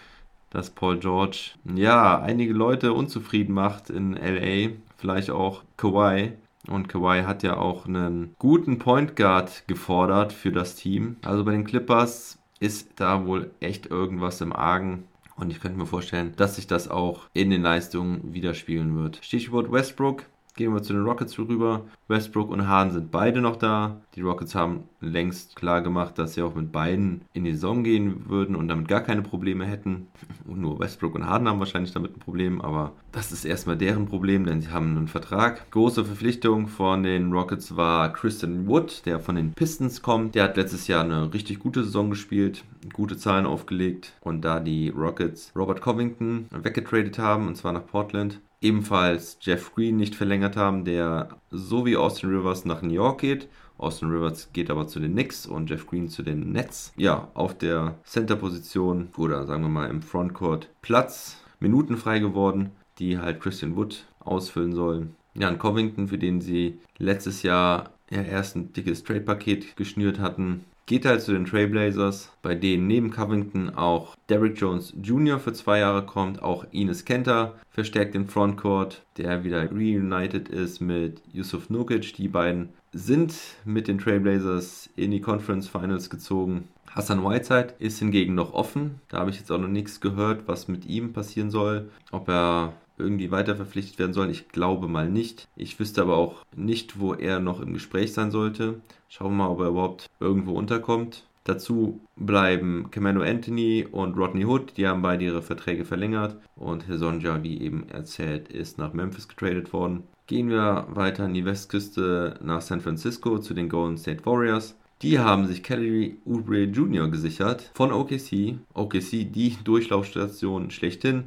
dass 0.50 0.70
Paul 0.70 0.98
George 0.98 1.52
ja 1.64 2.20
einige 2.20 2.52
Leute 2.52 2.92
unzufrieden 2.92 3.54
macht 3.54 3.88
in 3.88 4.12
LA, 4.12 4.72
vielleicht 4.98 5.30
auch 5.30 5.62
Kawhi. 5.76 6.32
Und 6.66 6.88
Kawhi 6.88 7.22
hat 7.22 7.42
ja 7.42 7.56
auch 7.56 7.86
einen 7.86 8.34
guten 8.38 8.78
Point 8.78 9.16
Guard 9.16 9.66
gefordert 9.66 10.32
für 10.32 10.52
das 10.52 10.76
Team. 10.76 11.16
Also 11.22 11.44
bei 11.44 11.52
den 11.52 11.64
Clippers 11.64 12.38
ist 12.58 12.90
da 12.96 13.24
wohl 13.26 13.50
echt 13.60 13.86
irgendwas 13.86 14.40
im 14.42 14.52
Argen. 14.52 15.04
Und 15.36 15.50
ich 15.50 15.60
könnte 15.60 15.78
mir 15.78 15.86
vorstellen, 15.86 16.34
dass 16.36 16.56
sich 16.56 16.66
das 16.66 16.88
auch 16.88 17.22
in 17.32 17.48
den 17.48 17.62
Leistungen 17.62 18.34
widerspiegeln 18.34 18.94
wird. 18.98 19.20
Stichwort 19.22 19.72
Westbrook. 19.72 20.24
Gehen 20.56 20.74
wir 20.74 20.82
zu 20.82 20.92
den 20.92 21.04
Rockets 21.04 21.38
rüber. 21.38 21.86
Westbrook 22.08 22.50
und 22.50 22.66
Harden 22.66 22.92
sind 22.92 23.10
beide 23.10 23.40
noch 23.40 23.56
da. 23.56 24.00
Die 24.14 24.20
Rockets 24.20 24.54
haben 24.54 24.84
längst 25.00 25.56
klar 25.56 25.80
gemacht, 25.80 26.18
dass 26.18 26.34
sie 26.34 26.42
auch 26.42 26.54
mit 26.54 26.72
beiden 26.72 27.22
in 27.32 27.44
die 27.44 27.52
Saison 27.52 27.84
gehen 27.84 28.28
würden 28.28 28.56
und 28.56 28.68
damit 28.68 28.88
gar 28.88 29.00
keine 29.00 29.22
Probleme 29.22 29.64
hätten. 29.64 30.08
Und 30.46 30.60
nur 30.60 30.78
Westbrook 30.78 31.14
und 31.14 31.26
Harden 31.26 31.48
haben 31.48 31.60
wahrscheinlich 31.60 31.92
damit 31.92 32.16
ein 32.16 32.20
Problem, 32.20 32.60
aber 32.60 32.92
das 33.12 33.32
ist 33.32 33.44
erstmal 33.44 33.76
deren 33.76 34.06
Problem, 34.06 34.44
denn 34.44 34.60
sie 34.60 34.70
haben 34.70 34.96
einen 34.96 35.08
Vertrag. 35.08 35.70
Große 35.70 36.04
Verpflichtung 36.04 36.68
von 36.68 37.02
den 37.02 37.32
Rockets 37.32 37.76
war 37.76 38.12
Christian 38.12 38.66
Wood, 38.66 39.06
der 39.06 39.20
von 39.20 39.36
den 39.36 39.52
Pistons 39.52 40.02
kommt. 40.02 40.34
Der 40.34 40.44
hat 40.44 40.56
letztes 40.56 40.86
Jahr 40.88 41.04
eine 41.04 41.32
richtig 41.32 41.60
gute 41.60 41.84
Saison 41.84 42.10
gespielt, 42.10 42.64
gute 42.92 43.16
Zahlen 43.16 43.46
aufgelegt 43.46 44.14
und 44.20 44.44
da 44.44 44.60
die 44.60 44.90
Rockets 44.90 45.52
Robert 45.56 45.80
Covington 45.80 46.46
weggetradet 46.50 47.18
haben, 47.18 47.48
und 47.48 47.56
zwar 47.56 47.72
nach 47.72 47.86
Portland, 47.86 48.40
ebenfalls 48.60 49.38
Jeff 49.40 49.74
Green 49.74 49.96
nicht 49.96 50.14
verlängert 50.14 50.56
haben, 50.56 50.84
der 50.84 51.40
so 51.50 51.86
wie 51.86 51.96
Austin 51.96 52.30
Rivers 52.30 52.64
nach 52.64 52.82
New 52.82 52.92
York 52.92 53.20
geht. 53.20 53.48
Austin 53.78 54.10
Rivers 54.10 54.52
geht 54.52 54.70
aber 54.70 54.86
zu 54.86 55.00
den 55.00 55.12
Knicks 55.12 55.46
und 55.46 55.70
Jeff 55.70 55.86
Green 55.86 56.08
zu 56.08 56.22
den 56.22 56.52
Nets. 56.52 56.92
Ja, 56.96 57.28
auf 57.34 57.56
der 57.56 57.96
Center-Position 58.04 59.08
oder 59.16 59.46
sagen 59.46 59.62
wir 59.62 59.70
mal 59.70 59.88
im 59.88 60.02
Frontcourt 60.02 60.68
Platz, 60.82 61.42
Minuten 61.60 61.96
frei 61.96 62.18
geworden, 62.18 62.72
die 62.98 63.18
halt 63.18 63.40
Christian 63.40 63.76
Wood 63.76 64.04
ausfüllen 64.20 64.74
sollen. 64.74 65.16
Ja, 65.34 65.48
und 65.48 65.58
Covington, 65.58 66.08
für 66.08 66.18
den 66.18 66.40
sie 66.40 66.78
letztes 66.98 67.42
Jahr 67.42 67.90
ja 68.10 68.22
erst 68.22 68.56
ein 68.56 68.72
dickes 68.72 69.04
Trade-Paket 69.04 69.76
geschnürt 69.76 70.18
hatten, 70.18 70.64
geht 70.86 71.06
halt 71.06 71.22
zu 71.22 71.32
den 71.32 71.44
Trailblazers, 71.44 72.32
bei 72.42 72.54
denen 72.54 72.86
neben 72.86 73.10
Covington 73.10 73.70
auch 73.70 74.16
Derrick 74.28 74.60
Jones 74.60 74.94
Jr. 75.02 75.38
für 75.38 75.52
zwei 75.52 75.78
Jahre 75.78 76.04
kommt, 76.04 76.42
auch 76.42 76.64
Ines 76.72 77.04
Kenter 77.04 77.54
verstärkt 77.70 78.14
den 78.14 78.26
Frontcourt, 78.26 79.02
der 79.16 79.44
wieder 79.44 79.70
reunited 79.70 80.48
ist 80.48 80.80
mit 80.80 81.22
Yusuf 81.32 81.70
Nukic. 81.70 82.14
Die 82.14 82.28
beiden 82.28 82.70
sind 82.92 83.34
mit 83.64 83.88
den 83.88 83.98
Trailblazers 83.98 84.90
in 84.96 85.12
die 85.12 85.20
Conference 85.20 85.68
Finals 85.68 86.10
gezogen, 86.10 86.68
Hassan 86.90 87.24
Whiteside 87.24 87.74
ist 87.78 88.00
hingegen 88.00 88.34
noch 88.34 88.52
offen. 88.52 89.00
Da 89.08 89.18
habe 89.18 89.30
ich 89.30 89.38
jetzt 89.38 89.52
auch 89.52 89.58
noch 89.58 89.68
nichts 89.68 90.00
gehört, 90.00 90.48
was 90.48 90.66
mit 90.66 90.86
ihm 90.86 91.12
passieren 91.12 91.50
soll. 91.50 91.88
Ob 92.10 92.28
er 92.28 92.72
irgendwie 92.98 93.30
weiter 93.30 93.56
verpflichtet 93.56 93.98
werden 93.98 94.12
soll. 94.12 94.28
Ich 94.30 94.48
glaube 94.48 94.88
mal 94.88 95.08
nicht. 95.08 95.48
Ich 95.56 95.78
wüsste 95.78 96.02
aber 96.02 96.16
auch 96.16 96.44
nicht, 96.54 96.98
wo 96.98 97.14
er 97.14 97.38
noch 97.40 97.60
im 97.60 97.72
Gespräch 97.72 98.12
sein 98.12 98.30
sollte. 98.30 98.80
Schauen 99.12 99.32
wir 99.32 99.44
mal, 99.44 99.48
ob 99.48 99.58
er 99.58 99.68
überhaupt 99.70 100.06
irgendwo 100.20 100.52
unterkommt. 100.52 101.26
Dazu 101.42 102.00
bleiben 102.14 102.92
Camano 102.92 103.22
Anthony 103.22 103.84
und 103.90 104.16
Rodney 104.16 104.44
Hood, 104.44 104.76
die 104.76 104.86
haben 104.86 105.02
beide 105.02 105.24
ihre 105.24 105.42
Verträge 105.42 105.84
verlängert 105.84 106.36
und 106.54 106.86
Hesonja, 106.86 107.42
wie 107.42 107.60
eben 107.60 107.88
erzählt, 107.88 108.48
ist 108.48 108.78
nach 108.78 108.92
Memphis 108.92 109.26
getradet 109.26 109.72
worden. 109.72 110.04
Gehen 110.28 110.48
wir 110.48 110.86
weiter 110.90 111.24
an 111.24 111.34
die 111.34 111.44
Westküste 111.44 112.38
nach 112.40 112.60
San 112.60 112.80
Francisco 112.80 113.40
zu 113.40 113.52
den 113.52 113.68
Golden 113.68 113.98
State 113.98 114.24
Warriors. 114.24 114.76
Die 115.02 115.18
haben 115.18 115.48
sich 115.48 115.64
Kelly 115.64 116.18
Oubre 116.24 116.62
Jr. 116.62 117.08
gesichert 117.08 117.72
von 117.74 117.90
OKC. 117.90 118.58
OKC, 118.74 119.32
die 119.32 119.56
Durchlaufstation 119.64 120.70
schlechthin. 120.70 121.24